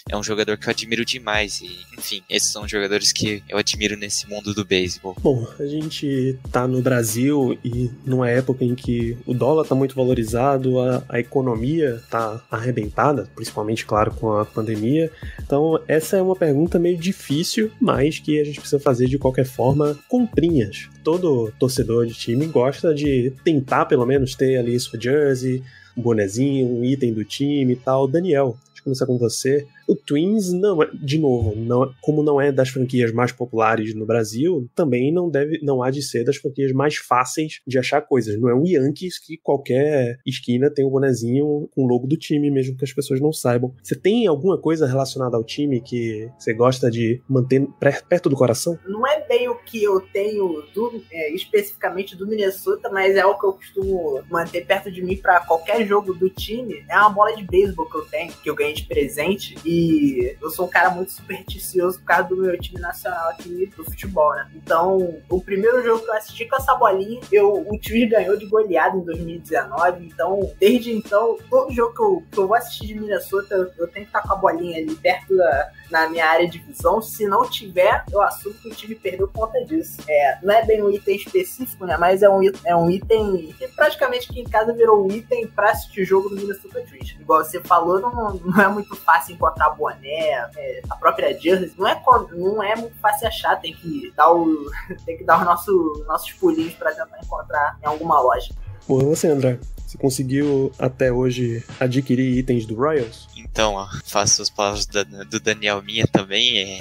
é 0.09 0.15
um 0.15 0.23
jogador 0.23 0.57
que 0.57 0.67
eu 0.67 0.71
admiro 0.71 1.05
demais 1.05 1.61
e, 1.61 1.79
enfim, 1.97 2.21
esses 2.29 2.51
são 2.51 2.67
jogadores 2.67 3.11
que 3.11 3.43
eu 3.47 3.57
admiro 3.57 3.97
nesse 3.97 4.27
mundo 4.27 4.53
do 4.53 4.65
beisebol. 4.65 5.15
Bom, 5.21 5.47
a 5.59 5.65
gente 5.65 6.37
tá 6.51 6.67
no 6.67 6.81
Brasil 6.81 7.57
e 7.63 7.89
numa 8.05 8.29
época 8.29 8.63
em 8.63 8.75
que 8.75 9.17
o 9.25 9.33
dólar 9.33 9.65
tá 9.65 9.75
muito 9.75 9.95
valorizado, 9.95 10.79
a, 10.79 11.03
a 11.09 11.19
economia 11.19 12.01
tá 12.09 12.41
arrebentada, 12.49 13.29
principalmente, 13.35 13.85
claro, 13.85 14.11
com 14.11 14.37
a 14.37 14.45
pandemia. 14.45 15.08
Então, 15.41 15.79
essa 15.87 16.17
é 16.17 16.21
uma 16.21 16.35
pergunta 16.35 16.79
meio 16.79 16.97
difícil, 16.97 17.71
mas 17.79 18.19
que 18.19 18.39
a 18.39 18.43
gente 18.43 18.59
precisa 18.59 18.79
fazer 18.79 19.07
de 19.07 19.17
qualquer 19.17 19.45
forma 19.45 19.97
comprinhas. 20.07 20.87
Todo 21.03 21.51
torcedor 21.59 22.05
de 22.05 22.13
time 22.13 22.45
gosta 22.47 22.93
de 22.93 23.33
tentar, 23.43 23.85
pelo 23.85 24.05
menos, 24.05 24.35
ter 24.35 24.57
ali 24.57 24.79
sua 24.79 24.99
jersey, 24.99 25.63
um 25.97 26.01
bonezinho, 26.01 26.67
um 26.67 26.83
item 26.83 27.13
do 27.13 27.23
time 27.23 27.73
e 27.73 27.75
tal. 27.75 28.07
Daniel, 28.07 28.57
começar 28.89 29.05
com 29.05 29.17
você. 29.17 29.67
O 29.87 29.95
Twins 29.95 30.51
não 30.51 30.83
é, 30.83 30.89
de 30.93 31.17
novo, 31.17 31.55
não, 31.55 31.93
como 32.01 32.23
não 32.23 32.41
é 32.41 32.51
das 32.51 32.69
franquias 32.69 33.11
mais 33.11 33.31
populares 33.31 33.93
no 33.93 34.05
Brasil, 34.05 34.67
também 34.75 35.11
não 35.11 35.29
deve, 35.29 35.59
não 35.63 35.81
há 35.81 35.89
de 35.91 36.01
ser 36.01 36.23
das 36.23 36.37
franquias 36.37 36.71
mais 36.71 36.97
fáceis 36.97 37.61
de 37.65 37.77
achar 37.77 38.01
coisas. 38.01 38.39
Não 38.39 38.49
é 38.49 38.53
o 38.53 38.65
Yankees 38.65 39.19
que 39.19 39.37
qualquer 39.37 40.19
esquina 40.25 40.69
tem 40.69 40.85
um 40.85 40.89
bonezinho 40.89 41.69
com 41.73 41.83
o 41.83 41.87
logo 41.87 42.07
do 42.07 42.17
time, 42.17 42.51
mesmo 42.51 42.77
que 42.77 42.85
as 42.85 42.93
pessoas 42.93 43.19
não 43.19 43.31
saibam. 43.31 43.73
Você 43.81 43.95
tem 43.95 44.27
alguma 44.27 44.57
coisa 44.57 44.87
relacionada 44.87 45.37
ao 45.37 45.43
time 45.43 45.81
que 45.81 46.29
você 46.37 46.53
gosta 46.53 46.89
de 46.89 47.21
manter 47.27 47.67
perto 47.79 48.29
do 48.29 48.35
coração? 48.35 48.77
Não 48.87 49.05
é 49.07 49.25
bem 49.27 49.47
o 49.47 49.55
que 49.55 49.83
eu 49.83 50.01
tenho 50.13 50.63
do, 50.73 51.01
é, 51.11 51.33
especificamente 51.33 52.15
do 52.15 52.27
Minnesota, 52.27 52.89
mas 52.89 53.15
é 53.15 53.25
o 53.25 53.37
que 53.37 53.45
eu 53.45 53.53
costumo 53.53 54.23
manter 54.29 54.65
perto 54.65 54.91
de 54.91 55.01
mim 55.01 55.15
para 55.15 55.39
qualquer 55.41 55.85
jogo 55.85 56.13
do 56.13 56.29
time. 56.29 56.83
É 56.89 56.97
uma 56.97 57.09
bola 57.09 57.35
de 57.35 57.43
beisebol 57.43 57.89
que 57.89 57.97
eu 57.97 58.05
tenho, 58.05 58.33
que 58.33 58.49
eu 58.49 58.55
ganhei 58.55 58.73
presente. 58.85 59.55
E 59.65 59.79
E 59.79 60.35
eu 60.41 60.49
sou 60.49 60.65
um 60.65 60.69
cara 60.69 60.89
muito 60.89 61.11
supersticioso 61.11 61.99
por 61.99 62.05
causa 62.05 62.29
do 62.29 62.37
meu 62.37 62.59
time 62.59 62.81
nacional 62.81 63.29
aqui 63.29 63.71
do 63.77 63.83
futebol, 63.85 64.33
né? 64.33 64.49
Então, 64.55 65.21
o 65.29 65.41
primeiro 65.41 65.83
jogo 65.83 66.03
que 66.03 66.09
eu 66.09 66.15
assisti 66.15 66.45
com 66.45 66.55
essa 66.55 66.75
bolinha, 66.75 67.21
eu, 67.31 67.53
o 67.53 67.77
time 67.77 68.07
ganhou 68.07 68.35
de 68.35 68.45
goleada 68.45 68.97
em 68.97 69.01
2019. 69.01 70.05
Então, 70.05 70.51
desde 70.59 70.91
então, 70.91 71.37
todo 71.49 71.71
jogo 71.71 71.93
que 71.93 72.01
eu, 72.01 72.23
que 72.31 72.37
eu 72.39 72.47
vou 72.47 72.57
assistir 72.57 72.87
de 72.87 72.95
Minnesota, 72.95 73.55
eu, 73.55 73.71
eu 73.77 73.87
tenho 73.87 74.05
que 74.05 74.09
estar 74.09 74.21
com 74.21 74.33
a 74.33 74.35
bolinha 74.35 74.79
ali 74.79 74.95
perto 74.95 75.35
da, 75.35 75.71
na 75.89 76.09
minha 76.09 76.25
área 76.25 76.47
de 76.47 76.59
visão. 76.59 77.01
Se 77.01 77.25
não 77.27 77.49
tiver, 77.49 78.03
eu 78.11 78.21
assumo 78.21 78.55
que 78.55 78.69
o 78.69 78.75
time 78.75 78.95
perdeu 78.95 79.27
por 79.27 79.47
conta 79.47 79.63
disso. 79.65 79.97
É, 80.07 80.39
não 80.41 80.53
é 80.53 80.65
bem 80.65 80.83
um 80.83 80.89
item 80.89 81.15
específico, 81.15 81.85
né? 81.85 81.97
Mas 81.97 82.21
é 82.23 82.29
um, 82.29 82.41
é 82.65 82.75
um 82.75 82.89
item 82.89 83.53
que 83.57 83.67
praticamente 83.69 84.29
aqui 84.29 84.41
em 84.41 84.49
casa 84.49 84.73
virou 84.73 85.05
um 85.05 85.11
item 85.11 85.47
pra 85.47 85.71
assistir 85.71 86.05
jogo 86.05 86.29
do 86.29 86.35
Minnesota 86.35 86.81
Twitch. 86.81 87.15
Igual 87.19 87.43
você 87.43 87.59
falou, 87.61 87.99
não, 87.99 88.33
não 88.35 88.61
é 88.61 88.67
muito 88.67 88.95
fácil 88.95 89.35
encontrar 89.35 89.69
boné, 89.71 90.49
é, 90.55 90.81
a 90.89 90.95
própria 90.95 91.37
jersey. 91.37 91.73
Não 91.77 91.87
é, 91.87 92.01
não 92.31 92.63
é 92.63 92.75
muito 92.75 92.97
fácil 92.99 93.27
achar, 93.27 93.59
tem 93.59 93.73
que 93.73 94.13
dar, 94.15 94.31
o, 94.31 94.69
tem 95.05 95.17
que 95.17 95.23
dar 95.23 95.39
os 95.39 95.45
nosso, 95.45 96.03
nossos 96.07 96.31
pulinhos 96.33 96.73
pra 96.73 96.91
tentar 96.91 97.19
encontrar 97.23 97.77
em 97.81 97.85
alguma 97.85 98.19
loja. 98.21 98.53
Porra, 98.87 99.05
você, 99.05 99.27
André? 99.27 99.59
Você 99.89 99.97
conseguiu 99.97 100.71
até 100.77 101.11
hoje 101.11 101.63
adquirir 101.79 102.37
itens 102.37 102.63
do 102.63 102.75
Royals? 102.75 103.27
Então, 103.35 103.89
faço 104.05 104.39
as 104.39 104.47
palavras 104.47 104.85
do 104.85 105.39
Daniel 105.39 105.81
Minha 105.81 106.05
também. 106.05 106.59
É, 106.59 106.79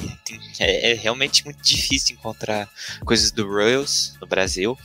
é, 0.61 0.90
é, 0.90 0.94
realmente 0.94 1.42
muito 1.42 1.62
difícil 1.62 2.16
encontrar 2.16 2.68
coisas 3.07 3.31
do 3.31 3.49
Royals 3.49 4.14
no 4.21 4.27
Brasil. 4.27 4.77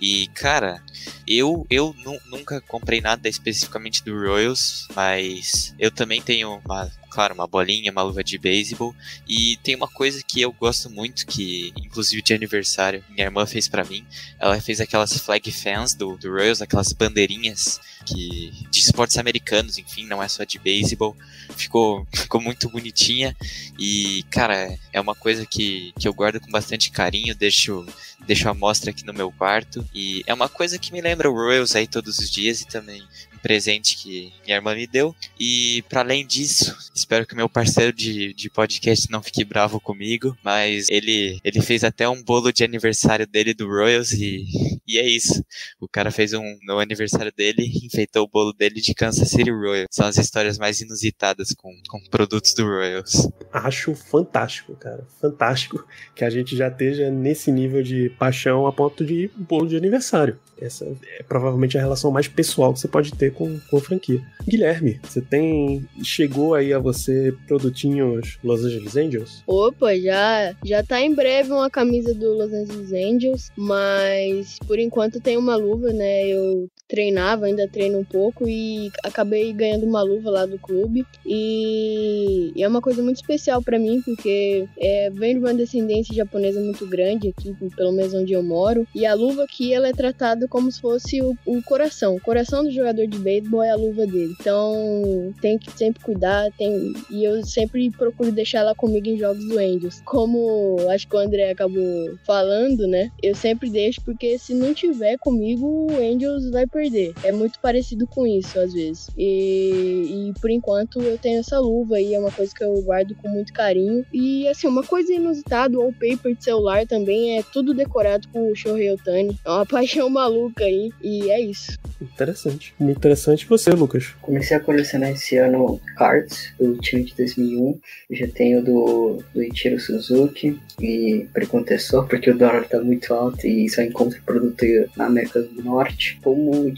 E, 0.00 0.26
cara, 0.34 0.82
eu, 1.24 1.64
eu 1.70 1.94
nunca 2.26 2.60
comprei 2.62 3.00
nada 3.00 3.28
especificamente 3.28 4.04
do 4.04 4.12
Royals, 4.12 4.88
mas 4.96 5.72
eu 5.78 5.92
também 5.92 6.20
tenho 6.20 6.60
uma 6.66 6.90
claro, 7.08 7.34
uma 7.34 7.46
bolinha, 7.46 7.90
uma 7.90 8.02
luva 8.02 8.22
de 8.22 8.38
beisebol. 8.38 8.94
E 9.26 9.56
tem 9.62 9.74
uma 9.74 9.88
coisa 9.88 10.22
que 10.22 10.40
eu 10.40 10.52
gosto 10.52 10.90
muito, 10.90 11.26
que 11.26 11.72
inclusive 11.76 12.22
de 12.22 12.34
aniversário, 12.34 13.04
minha 13.08 13.26
irmã 13.26 13.46
fez 13.46 13.68
para 13.68 13.84
mim. 13.84 14.04
Ela 14.38 14.60
fez 14.60 14.80
aquelas 14.80 15.12
flag 15.18 15.50
fans 15.50 15.94
do, 15.94 16.16
do 16.16 16.30
Royals, 16.30 16.62
aquelas 16.62 16.92
bandeirinhas 16.92 17.80
que 18.06 18.52
de 18.70 18.80
esportes 18.80 19.18
americanos, 19.18 19.78
enfim, 19.78 20.06
não 20.06 20.22
é 20.22 20.28
só 20.28 20.44
de 20.44 20.58
beisebol. 20.58 21.16
Ficou, 21.56 22.06
ficou 22.14 22.40
muito 22.40 22.68
bonitinha. 22.68 23.36
E, 23.78 24.24
cara, 24.30 24.76
é 24.92 25.00
uma 25.00 25.14
coisa 25.14 25.44
que, 25.46 25.92
que 25.98 26.06
eu 26.06 26.14
guardo 26.14 26.40
com 26.40 26.50
bastante 26.50 26.90
carinho, 26.90 27.34
deixo, 27.34 27.86
deixo 28.26 28.48
a 28.48 28.54
mostra 28.54 28.90
aqui 28.90 29.04
no 29.04 29.12
meu 29.12 29.30
quarto. 29.32 29.86
E 29.94 30.22
é 30.26 30.34
uma 30.34 30.48
coisa 30.48 30.78
que 30.78 30.92
me 30.92 31.00
lembra 31.00 31.30
o 31.30 31.34
Royals 31.34 31.74
aí 31.74 31.86
todos 31.86 32.18
os 32.18 32.30
dias 32.30 32.60
e 32.60 32.66
também 32.68 33.02
presente 33.48 33.96
que 33.96 34.30
minha 34.44 34.58
irmã 34.58 34.74
me 34.74 34.86
deu. 34.86 35.16
E 35.40 35.82
para 35.88 36.02
além 36.02 36.26
disso, 36.26 36.76
espero 36.94 37.26
que 37.26 37.34
meu 37.34 37.48
parceiro 37.48 37.94
de, 37.94 38.34
de 38.34 38.50
podcast 38.50 39.10
não 39.10 39.22
fique 39.22 39.42
bravo 39.42 39.80
comigo, 39.80 40.36
mas 40.44 40.86
ele, 40.90 41.40
ele 41.42 41.62
fez 41.62 41.82
até 41.82 42.06
um 42.06 42.22
bolo 42.22 42.52
de 42.52 42.62
aniversário 42.62 43.26
dele 43.26 43.54
do 43.54 43.66
Royals 43.66 44.12
e, 44.12 44.44
e 44.86 44.98
é 44.98 45.08
isso. 45.08 45.42
O 45.80 45.88
cara 45.88 46.10
fez 46.10 46.34
um 46.34 46.58
no 46.62 46.78
aniversário 46.78 47.32
dele, 47.34 47.72
enfeitou 47.82 48.24
o 48.24 48.28
bolo 48.28 48.52
dele 48.52 48.82
de 48.82 48.92
Kansas 48.92 49.30
City 49.30 49.50
Royals. 49.50 49.86
São 49.90 50.06
as 50.06 50.18
histórias 50.18 50.58
mais 50.58 50.82
inusitadas 50.82 51.54
com, 51.56 51.74
com 51.88 52.00
produtos 52.10 52.52
do 52.52 52.66
Royals. 52.66 53.30
Acho 53.50 53.94
fantástico, 53.94 54.76
cara. 54.76 55.06
Fantástico 55.18 55.86
que 56.14 56.22
a 56.22 56.28
gente 56.28 56.54
já 56.54 56.68
esteja 56.68 57.10
nesse 57.10 57.50
nível 57.50 57.82
de 57.82 58.10
paixão 58.18 58.66
a 58.66 58.72
ponto 58.72 59.06
de 59.06 59.30
bolo 59.34 59.66
de 59.66 59.76
aniversário. 59.76 60.38
Essa 60.60 60.84
é 61.18 61.22
provavelmente 61.22 61.78
a 61.78 61.80
relação 61.80 62.10
mais 62.10 62.26
pessoal 62.26 62.72
que 62.72 62.80
você 62.80 62.88
pode 62.88 63.12
ter 63.12 63.32
com, 63.38 63.58
com 63.70 63.76
a 63.76 63.80
franquia. 63.80 64.20
Guilherme, 64.46 65.00
você 65.02 65.20
tem. 65.20 65.86
Chegou 66.02 66.54
aí 66.54 66.72
a 66.72 66.78
você 66.80 67.32
produtinhos 67.46 68.38
Los 68.42 68.64
Angeles 68.64 68.96
Angels? 68.96 69.42
Opa, 69.46 69.96
já, 69.96 70.54
já 70.64 70.82
tá 70.82 71.00
em 71.00 71.14
breve 71.14 71.52
uma 71.52 71.70
camisa 71.70 72.12
do 72.12 72.34
Los 72.34 72.52
Angeles 72.52 72.92
Angels, 72.92 73.52
mas 73.56 74.58
por 74.66 74.78
enquanto 74.78 75.20
tem 75.20 75.36
uma 75.36 75.54
luva, 75.54 75.92
né? 75.92 76.26
Eu 76.26 76.68
treinava, 76.88 77.46
ainda 77.46 77.68
treino 77.68 77.98
um 77.98 78.04
pouco 78.04 78.48
e 78.48 78.90
acabei 79.04 79.52
ganhando 79.52 79.84
uma 79.84 80.02
luva 80.02 80.30
lá 80.30 80.46
do 80.46 80.58
clube. 80.58 81.06
E, 81.24 82.50
e 82.56 82.62
é 82.62 82.66
uma 82.66 82.80
coisa 82.80 83.02
muito 83.02 83.16
especial 83.16 83.62
para 83.62 83.78
mim, 83.78 84.00
porque 84.02 84.66
é, 84.78 85.10
vem 85.10 85.34
de 85.34 85.40
uma 85.40 85.52
descendência 85.52 86.14
japonesa 86.14 86.60
muito 86.60 86.86
grande 86.86 87.28
aqui, 87.28 87.54
pelo 87.76 87.92
menos 87.92 88.14
onde 88.14 88.32
eu 88.32 88.42
moro. 88.42 88.86
E 88.94 89.04
a 89.04 89.14
luva 89.14 89.44
aqui 89.44 89.72
ela 89.72 89.88
é 89.88 89.92
tratada 89.92 90.48
como 90.48 90.72
se 90.72 90.80
fosse 90.80 91.20
o, 91.20 91.36
o 91.44 91.62
coração. 91.62 92.16
O 92.16 92.20
coração 92.20 92.64
do 92.64 92.70
jogador 92.70 93.06
de 93.06 93.17
beisebol 93.18 93.62
é 93.62 93.70
a 93.70 93.76
luva 93.76 94.06
dele. 94.06 94.34
Então 94.38 95.34
tem 95.40 95.58
que 95.58 95.70
sempre 95.76 96.02
cuidar, 96.02 96.50
tem, 96.56 96.92
e 97.10 97.24
eu 97.24 97.44
sempre 97.44 97.90
procuro 97.90 98.32
deixar 98.32 98.60
ela 98.60 98.74
comigo 98.74 99.08
em 99.08 99.18
jogos 99.18 99.44
do 99.46 99.58
Angels. 99.58 100.00
Como 100.04 100.76
acho 100.90 101.08
que 101.08 101.16
o 101.16 101.18
André 101.18 101.50
acabou 101.50 102.16
falando, 102.24 102.86
né? 102.86 103.10
Eu 103.22 103.34
sempre 103.34 103.70
deixo, 103.70 104.00
porque 104.02 104.38
se 104.38 104.54
não 104.54 104.74
tiver 104.74 105.18
comigo, 105.18 105.66
o 105.66 105.96
Angels 105.96 106.50
vai 106.50 106.66
perder. 106.66 107.12
É 107.22 107.32
muito 107.32 107.58
parecido 107.60 108.06
com 108.06 108.26
isso, 108.26 108.58
às 108.58 108.72
vezes. 108.72 109.10
E, 109.16 110.30
e 110.30 110.40
por 110.40 110.50
enquanto 110.50 111.00
eu 111.00 111.18
tenho 111.18 111.40
essa 111.40 111.58
luva 111.58 112.00
e 112.00 112.14
é 112.14 112.18
uma 112.18 112.30
coisa 112.30 112.54
que 112.54 112.64
eu 112.64 112.80
guardo 112.82 113.14
com 113.16 113.28
muito 113.28 113.52
carinho. 113.52 114.04
E 114.12 114.46
assim, 114.48 114.66
uma 114.66 114.82
coisa 114.82 115.12
inusitada, 115.12 115.76
o 115.76 115.82
wallpaper 115.82 116.34
de 116.34 116.44
celular 116.44 116.86
também 116.86 117.38
é 117.38 117.42
tudo 117.42 117.74
decorado 117.74 118.28
com 118.28 118.50
o 118.50 118.56
Shohei 118.56 118.92
Otani. 118.92 119.38
É 119.44 119.50
uma 119.50 119.66
paixão 119.66 120.08
maluca 120.08 120.64
aí. 120.64 120.90
E 121.02 121.30
é 121.30 121.40
isso. 121.40 121.78
Interessante. 122.00 122.74
Muito 122.78 123.00
interessante. 123.08 123.46
Você, 123.46 123.70
Lucas? 123.70 124.14
Comecei 124.20 124.56
a 124.56 124.60
colecionar 124.60 125.10
esse 125.10 125.36
ano 125.36 125.80
cards 125.96 126.52
do 126.58 126.76
time 126.76 127.02
de 127.02 127.14
2001. 127.14 127.80
Eu 128.10 128.16
já 128.16 128.26
tenho 128.28 128.62
do, 128.62 129.22
do 129.34 129.42
Ichiro 129.42 129.80
Suzuki 129.80 130.58
e 130.80 131.26
precontessor, 131.32 132.06
porque 132.06 132.30
o 132.30 132.36
dólar 132.36 132.64
tá 132.68 132.80
muito 132.80 133.12
alto 133.12 133.46
e 133.46 133.68
só 133.68 133.82
encontro 133.82 134.20
produto 134.24 134.64
na 134.96 135.06
América 135.06 135.40
do 135.40 135.62
Norte. 135.62 136.18
Como 136.22 136.72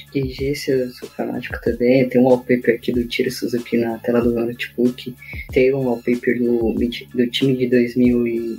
eu 0.71 0.91
sou 0.91 1.09
fanático 1.09 1.61
também. 1.61 2.09
Tem 2.09 2.21
um 2.21 2.25
wallpaper 2.25 2.77
aqui 2.77 2.93
do 2.93 3.01
Ichiro 3.01 3.31
Suzuki 3.31 3.77
na 3.77 3.99
tela 3.99 4.21
do 4.21 4.33
meu 4.33 4.47
notebook. 4.47 5.15
Tem 5.53 5.75
um 5.75 5.85
wallpaper 5.85 6.39
do, 6.39 6.75
do 7.15 7.27
time 7.27 7.57
de 7.57 7.67
2000 7.67 8.59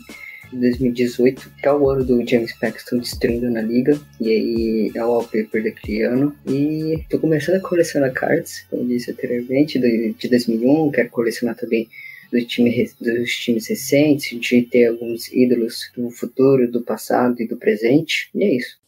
e 0.51 0.55
2018, 0.57 1.51
que 1.59 1.67
é 1.67 1.73
o 1.73 1.89
ano 1.89 2.03
do 2.03 2.27
James 2.27 2.53
Paxton 2.57 2.97
destruindo 2.97 3.49
na 3.49 3.61
liga, 3.61 3.99
e 4.19 4.29
aí 4.29 4.91
é 4.93 5.03
o 5.03 5.09
wallpaper 5.09 5.63
daquele 5.63 6.03
ano. 6.03 6.35
E 6.47 7.03
tô 7.09 7.19
começando 7.19 7.55
a 7.55 7.59
colecionar 7.59 8.13
cards, 8.13 8.65
como 8.69 8.87
disse 8.87 9.11
anteriormente, 9.11 9.79
de 9.79 10.29
2001, 10.29 10.91
quero 10.91 11.09
colecionar 11.09 11.55
também 11.55 11.87
do 12.31 12.41
time, 12.45 12.89
dos 12.99 13.35
times 13.35 13.67
recentes, 13.67 14.39
de 14.39 14.61
ter 14.61 14.87
alguns 14.87 15.31
ídolos 15.31 15.91
do 15.95 16.09
futuro, 16.09 16.71
do 16.71 16.81
passado 16.81 17.41
e 17.41 17.47
do 17.47 17.57
presente, 17.57 18.29
e 18.33 18.43
é 18.43 18.55
isso. 18.55 18.79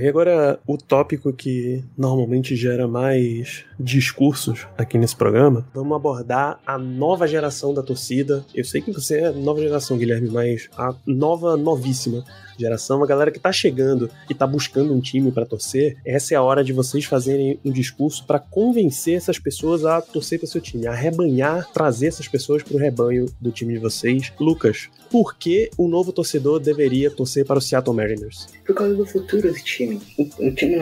E 0.00 0.08
agora 0.08 0.58
o 0.66 0.76
tópico 0.76 1.32
que 1.32 1.84
normalmente 1.96 2.56
gera 2.56 2.86
mais 2.86 3.64
discursos 3.78 4.66
aqui 4.76 4.98
nesse 4.98 5.16
programa, 5.16 5.66
vamos 5.74 5.96
abordar 5.96 6.60
a 6.66 6.78
nova 6.78 7.26
geração 7.26 7.72
da 7.72 7.82
torcida. 7.82 8.44
Eu 8.54 8.64
sei 8.64 8.80
que 8.80 8.92
você 8.92 9.20
é 9.20 9.32
nova 9.32 9.60
geração, 9.60 9.98
Guilherme, 9.98 10.28
mas 10.30 10.68
a 10.76 10.94
nova, 11.06 11.56
novíssima 11.56 12.24
geração, 12.58 13.02
a 13.02 13.06
galera 13.06 13.30
que 13.30 13.38
tá 13.38 13.52
chegando 13.52 14.10
e 14.28 14.34
tá 14.34 14.46
buscando 14.46 14.94
um 14.94 15.00
time 15.00 15.30
para 15.32 15.46
torcer, 15.46 15.96
essa 16.04 16.34
é 16.34 16.36
a 16.36 16.42
hora 16.42 16.64
de 16.64 16.72
vocês 16.72 17.04
fazerem 17.04 17.58
um 17.64 17.70
discurso 17.70 18.26
para 18.26 18.38
convencer 18.38 19.16
essas 19.16 19.38
pessoas 19.38 19.84
a 19.84 20.00
torcer 20.00 20.38
para 20.38 20.48
seu 20.48 20.60
time, 20.60 20.86
a 20.86 20.94
rebanhar, 20.94 21.70
trazer 21.72 22.08
essas 22.08 22.28
pessoas 22.28 22.62
pro 22.62 22.78
rebanho 22.78 23.26
do 23.40 23.50
time 23.50 23.74
de 23.74 23.78
vocês. 23.78 24.32
Lucas, 24.38 24.88
por 25.10 25.36
que 25.36 25.70
o 25.76 25.88
novo 25.88 26.12
torcedor 26.12 26.60
deveria 26.60 27.10
torcer 27.10 27.44
para 27.44 27.58
o 27.58 27.62
Seattle 27.62 27.96
Mariners? 27.96 28.48
Por 28.66 28.74
causa 28.74 28.94
do 28.94 29.06
futuro 29.06 29.52
do 29.52 29.58
time. 29.58 30.00
O, 30.18 30.50
time 30.50 30.76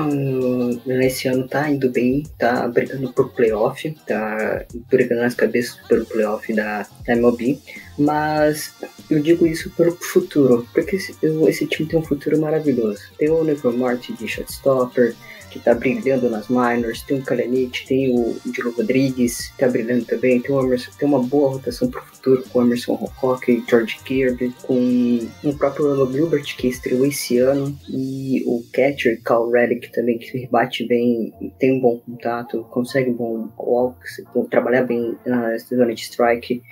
nesse 0.85 1.29
ano 1.29 1.47
tá 1.47 1.71
indo 1.71 1.91
bem, 1.91 2.25
tá 2.39 2.67
brigando 2.69 3.13
por 3.13 3.31
playoff, 3.33 3.91
tá 4.07 4.65
brigando 4.91 5.23
nas 5.23 5.35
cabeças 5.35 5.77
pelo 5.89 6.05
playoff 6.07 6.53
da, 6.53 6.87
MLB, 7.15 7.59
mas 7.99 8.73
eu 9.09 9.21
digo 9.21 9.47
isso 9.47 9.71
pelo 9.71 9.93
futuro, 9.93 10.67
porque 10.75 10.97
esse 10.97 11.66
time 11.67 11.89
tem 11.89 11.99
um 11.99 12.03
futuro 12.03 12.41
maravilhoso. 12.41 13.03
Tem 13.19 13.29
o 13.29 13.37
Oliver 13.37 13.73
Martin 13.73 14.15
de 14.15 14.27
shotstopper, 14.27 15.15
que 15.51 15.65
tá 15.65 15.75
brilhando 15.75 16.29
nas 16.29 16.49
minors, 16.49 17.03
tem 17.03 17.19
o 17.19 17.23
Kalenic, 17.23 17.87
tem 17.87 18.15
o 18.15 18.37
Dilo 18.45 18.73
Rodrigues, 18.73 19.49
que 19.49 19.59
tá 19.59 19.69
brilhando 19.69 20.05
também, 20.05 20.41
tem 20.41 20.55
o 20.55 20.61
Emerson, 20.61 20.91
tem 20.99 21.09
uma 21.09 21.23
boa 21.23 21.53
rotação 21.53 21.91
pro 21.91 22.03
futuro 22.03 22.45
com 22.51 22.59
o 22.59 22.63
Emerson 22.63 22.95
Rocock, 22.95 23.65
George 23.69 23.99
Kirby, 24.05 24.55
com 24.63 25.29
o 25.45 25.55
próprio 25.57 25.89
Elo 25.89 26.13
Gilbert, 26.13 26.57
que 26.57 26.69
estreou 26.69 27.07
esse 27.07 27.39
ano, 27.39 27.77
e 27.89 28.43
o 28.47 28.63
catcher 28.73 29.21
Cal 29.23 29.51
Reddick 29.51 29.91
também, 29.93 30.19
que 30.19 30.37
rebate 30.37 30.87
bem, 30.87 31.33
tem 31.59 31.73
um 31.73 31.81
bom 31.81 31.99
contato, 31.99 32.67
consegue 32.71 33.11
bom 33.11 33.49
walks, 33.57 34.23
trabalhar 34.51 34.85
bem 34.85 35.17
na 35.25 35.57
zona 35.59 35.95
de 35.95 36.03
strike. 36.03 36.63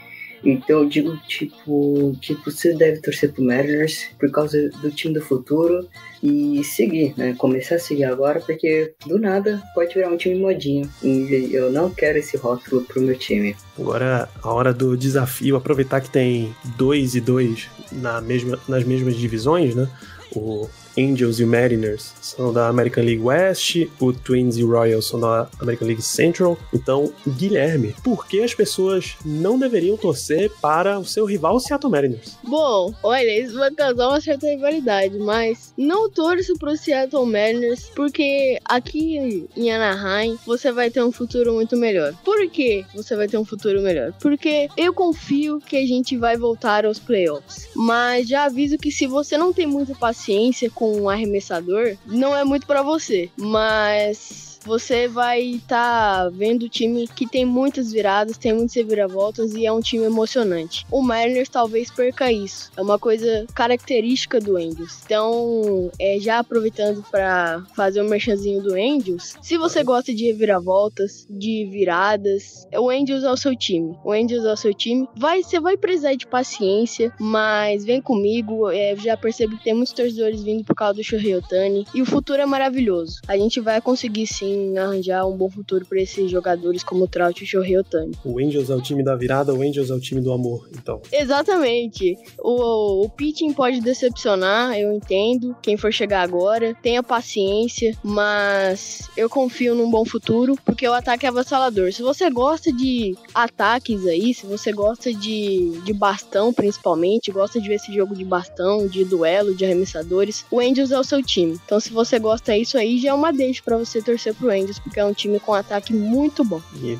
Então 0.45 0.81
eu 0.81 0.89
digo, 0.89 1.17
tipo, 1.27 2.17
que 2.21 2.35
você 2.45 2.75
deve 2.75 3.01
torcer 3.01 3.33
pro 3.33 3.43
Mariners 3.43 4.11
por 4.19 4.31
causa 4.31 4.69
do 4.83 4.91
time 4.91 5.15
do 5.15 5.21
futuro 5.21 5.89
e 6.23 6.63
seguir, 6.65 7.15
né? 7.17 7.35
Começar 7.37 7.77
a 7.77 7.79
seguir 7.79 8.05
agora, 8.05 8.41
porque 8.41 8.95
do 9.07 9.19
nada 9.19 9.63
pode 9.75 9.95
virar 9.95 10.11
um 10.11 10.17
time 10.17 10.37
modinho. 10.37 10.89
E 11.03 11.51
eu 11.53 11.73
não 11.73 11.91
quero 11.91 12.19
esse 12.19 12.37
rótulo 12.37 12.83
pro 12.83 13.01
meu 13.01 13.19
time. 13.19 13.57
Agora 13.79 14.29
a 14.43 14.53
hora 14.53 14.73
do 14.73 14.97
desafio, 14.97 15.57
aproveitar 15.57 16.01
que 16.01 16.11
tem 16.11 16.55
dois 16.77 17.15
e 17.15 17.21
dois 17.21 17.69
na 17.91 18.21
mesma, 18.21 18.59
nas 18.69 18.85
mesmas 18.85 19.17
divisões, 19.17 19.75
né? 19.75 19.89
O 20.35 20.69
Angels 20.99 21.41
e 21.41 21.45
o 21.45 21.47
Mariners 21.47 22.13
são 22.21 22.53
da 22.53 22.69
American 22.69 23.05
League 23.05 23.23
West, 23.23 23.77
o 24.01 24.13
Twins 24.13 24.57
e 24.57 24.65
o 24.65 24.71
Royals 24.71 25.07
são 25.07 25.21
da 25.21 25.49
American 25.61 25.89
League 25.89 26.03
Central. 26.03 26.59
Então, 26.73 27.13
Guilherme, 27.27 27.95
por 28.03 28.27
que 28.27 28.41
as 28.43 28.55
pessoas 28.55 29.17
não 29.25 29.59
deveriam 29.59 29.97
torcer 29.97 30.51
para 30.61 30.99
o 30.99 31.05
seu 31.05 31.25
rival 31.25 31.59
Seattle 31.61 31.91
Mariners? 31.91 32.37
Bom, 32.43 32.95
olha, 33.03 33.41
isso 33.41 33.59
vai 33.59 33.71
causar 33.71 34.09
uma 34.09 34.21
certa 34.21 34.47
rivalidade, 34.47 35.19
mas 35.19 35.73
não 35.77 36.11
torço 36.11 36.55
pro 36.55 36.77
Seattle 36.77 37.27
Mariners 37.27 37.91
porque 37.95 38.59
aqui 38.65 39.47
em 39.57 39.73
Anaheim 39.73 40.39
você 40.47 40.73
vai 40.73 40.91
ter 40.91 41.03
um 41.03 41.13
futuro 41.13 41.53
muito 41.55 41.77
melhor. 41.77 42.15
Por 42.25 42.49
que 42.49 42.85
você 42.95 43.17
vai 43.17 43.29
ter 43.29 43.39
um 43.39 43.45
futuro 43.45 43.81
melhor? 43.81 44.13
Porque 44.21 44.69
eu 44.77 44.93
confio 44.93 45.61
que 45.61 45.77
a 45.77 45.87
gente 45.87 46.17
vai 46.17 46.37
voltar 46.37 46.85
aos 46.85 46.99
playoffs, 46.99 47.69
mas 47.75 48.29
já 48.29 48.45
aviso 48.45 48.79
que 48.79 48.91
se 48.91 49.07
você 49.07 49.37
não 49.37 49.53
tem 49.53 49.67
muita 49.67 49.95
paciência 49.95 50.71
com 50.71 50.84
um 50.93 51.09
arremessador, 51.09 51.97
não 52.07 52.37
é 52.37 52.45
muito 52.45 52.67
para 52.67 52.83
você, 52.83 53.31
mas 53.37 54.54
você 54.65 55.07
vai 55.07 55.41
estar 55.43 56.25
tá 56.25 56.31
vendo 56.31 56.65
o 56.65 56.69
time 56.69 57.07
que 57.07 57.27
tem 57.27 57.45
muitas 57.45 57.93
viradas, 57.93 58.39
tem 58.39 58.53
muitas 58.53 58.75
reviravoltas 58.75 59.55
e 59.55 59.67
é 59.67 59.73
um 59.73 59.81
time 59.81 60.05
emocionante. 60.05 60.87
O 60.91 61.03
Mariners 61.03 61.49
talvez 61.49 61.91
perca 61.91 62.33
isso. 62.33 62.71
É 62.77 62.83
uma 62.83 62.99
coisa 62.99 63.47
característica 63.55 64.41
do 64.41 64.57
Angels. 64.57 65.03
Então, 65.05 65.91
é, 65.99 66.19
já 66.19 66.39
aproveitando 66.39 67.05
para 67.11 67.63
fazer 67.75 68.01
o 68.01 68.05
um 68.05 68.09
merchanzinho 68.09 68.63
do 68.63 68.75
Angels, 68.75 69.37
se 69.43 69.59
você 69.59 69.83
gosta 69.83 70.15
de 70.15 70.25
reviravoltas, 70.25 71.27
de 71.29 71.69
viradas, 71.71 72.67
o 72.73 72.91
Angels 72.91 73.25
é 73.25 73.31
o 73.31 73.37
seu 73.37 73.55
time. 73.57 73.97
O 74.05 74.13
Angels 74.13 74.45
é 74.45 74.53
o 74.53 74.57
seu 74.57 74.73
time. 74.73 75.09
Vai, 75.17 75.43
você 75.43 75.61
vai 75.61 75.77
precisar 75.77 76.15
de 76.15 76.27
paciência, 76.27 77.13
mas 77.21 77.85
vem 77.85 78.01
comigo. 78.01 78.71
É, 78.71 78.97
já 78.97 79.17
percebo 79.17 79.57
que 79.57 79.65
tem 79.65 79.75
muitos 79.75 79.93
torcedores 79.93 80.43
vindo 80.43 80.65
por 80.65 80.75
causa 80.75 80.95
do 80.95 81.05
Shohei 81.05 81.37
Otani 81.37 81.87
e 81.95 82.01
o 82.01 82.07
futuro 82.07 82.41
é 82.41 82.47
maravilhoso. 82.47 83.21
A 83.29 83.37
gente 83.37 83.61
vai 83.61 83.81
conseguir 83.81 84.27
sim 84.27 84.54
arranjar 84.79 85.27
um 85.27 85.37
bom 85.37 85.51
futuro 85.51 85.85
para 85.87 86.01
esses 86.01 86.31
jogadores 86.31 86.83
como 86.83 87.05
o 87.05 87.09
Trout 87.09 87.41
e 87.41 87.45
o 87.45 87.47
Shohei 87.47 87.79
Otani. 87.79 88.13
O 88.25 88.39
Angels 88.39 88.71
é 88.71 88.75
o 88.75 88.81
time 88.81 89.03
da 89.03 89.15
virada, 89.15 89.55
o 89.55 89.63
Angels 89.63 89.91
é 89.91 89.95
o 89.95 90.01
time 90.01 90.21
do 90.21 90.33
amor, 90.33 90.69
então. 90.73 91.01
Exatamente. 91.13 92.17
O, 92.39 93.05
o 93.05 93.09
pitching 93.09 93.53
pode 93.53 93.81
decepcionar, 93.81 94.79
eu 94.79 94.93
entendo. 94.93 95.57
Quem 95.63 95.77
for 95.77 95.93
chegar 95.93 96.23
agora, 96.23 96.75
tenha 96.83 97.03
paciência, 97.03 97.97
mas 98.03 99.09
eu 99.17 99.29
confio 99.29 99.75
num 99.75 99.91
bom 99.91 100.05
futuro, 100.05 100.57
porque 100.65 100.87
o 100.87 100.93
ataque 100.93 101.27
é 101.27 101.29
avassalador. 101.29 101.93
Se 101.93 102.03
você 102.03 102.31
gosta 102.31 102.73
de 102.73 103.17
ataques 103.35 104.07
aí, 104.07 104.35
se 104.35 104.47
você 104.47 104.73
gosta 104.73 105.13
de, 105.13 105.81
de 105.85 105.93
bastão 105.93 106.53
principalmente, 106.53 107.31
gosta 107.31 107.61
de 107.61 107.69
ver 107.69 107.75
esse 107.75 107.93
jogo 107.93 108.15
de 108.15 108.25
bastão, 108.25 108.87
de 108.87 109.05
duelo, 109.05 109.55
de 109.55 109.65
arremessadores, 109.65 110.45
o 110.51 110.61
Angels 110.61 110.91
é 110.91 110.99
o 110.99 111.05
seu 111.05 111.23
time. 111.23 111.59
Então 111.65 111.79
se 111.81 111.91
você 111.91 112.19
gosta 112.19 112.57
disso 112.57 112.79
aí, 112.79 112.99
já 112.99 113.11
é 113.11 113.15
uma 113.15 113.33
deixa 113.33 113.63
para 113.65 113.77
você 113.77 114.01
torcer 114.03 114.35
pro 114.35 114.44
Angels, 114.51 114.79
porque 114.79 115.01
é 115.01 115.05
um 115.05 115.13
time 115.13 115.39
com 115.41 115.55
ataque 115.55 115.93
muito 115.93 116.45
bom. 116.45 116.61
E 116.75 116.99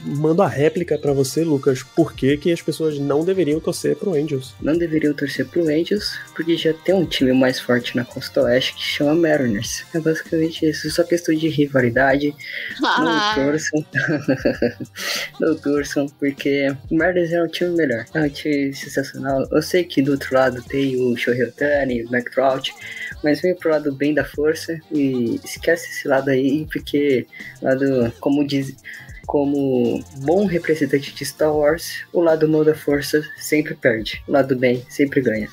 mando 0.00 0.42
a 0.42 0.48
réplica 0.48 0.98
para 0.98 1.12
você, 1.12 1.44
Lucas, 1.44 1.82
por 1.82 2.12
que, 2.12 2.36
que 2.36 2.52
as 2.52 2.62
pessoas 2.62 2.98
não 2.98 3.24
deveriam 3.24 3.60
torcer 3.60 3.96
pro 3.96 4.14
Angels? 4.14 4.54
Não 4.60 4.76
deveriam 4.76 5.14
torcer 5.14 5.46
pro 5.46 5.68
Angels, 5.68 6.18
porque 6.34 6.56
já 6.56 6.72
tem 6.72 6.94
um 6.94 7.04
time 7.04 7.32
mais 7.32 7.60
forte 7.60 7.96
na 7.96 8.04
Costa 8.04 8.42
Oeste 8.42 8.74
que 8.74 8.82
chama 8.82 9.14
Mariners. 9.14 9.84
É 9.94 10.00
basicamente 10.00 10.66
isso, 10.68 10.90
só 10.90 11.02
questão 11.04 11.34
de 11.34 11.48
rivalidade. 11.48 12.34
não 12.80 13.34
torçam. 13.34 13.86
não 15.40 15.56
torçam, 15.56 16.06
porque 16.18 16.74
o 16.90 16.96
Mariners 16.96 17.32
é 17.32 17.42
um 17.42 17.48
time 17.48 17.76
melhor. 17.76 18.04
É 18.14 18.20
um 18.20 18.28
time 18.28 18.72
sensacional. 18.74 19.46
Eu 19.50 19.62
sei 19.62 19.84
que 19.84 20.02
do 20.02 20.12
outro 20.12 20.34
lado 20.34 20.62
tem 20.62 20.96
o 20.96 21.16
Shohei 21.16 21.44
Otani, 21.44 22.04
o 22.04 22.14
McTrout, 22.14 22.74
mas 23.22 23.40
vem 23.40 23.54
pro 23.54 23.70
lado 23.70 23.92
bem 23.92 24.14
da 24.14 24.24
força 24.24 24.78
e 24.90 25.40
esquece 25.44 25.88
esse 25.90 26.08
lado 26.08 26.30
aí, 26.30 26.66
porque 26.70 27.26
lado, 27.60 28.12
como 28.20 28.46
diz, 28.46 28.74
como 29.26 30.02
bom 30.18 30.46
representante 30.46 31.14
de 31.14 31.24
Star 31.24 31.54
Wars, 31.54 32.04
o 32.12 32.20
lado 32.20 32.48
mal 32.48 32.64
da 32.64 32.74
força 32.74 33.22
sempre 33.38 33.74
perde, 33.74 34.22
o 34.26 34.32
lado 34.32 34.56
bem 34.56 34.84
sempre 34.88 35.20
ganha. 35.20 35.48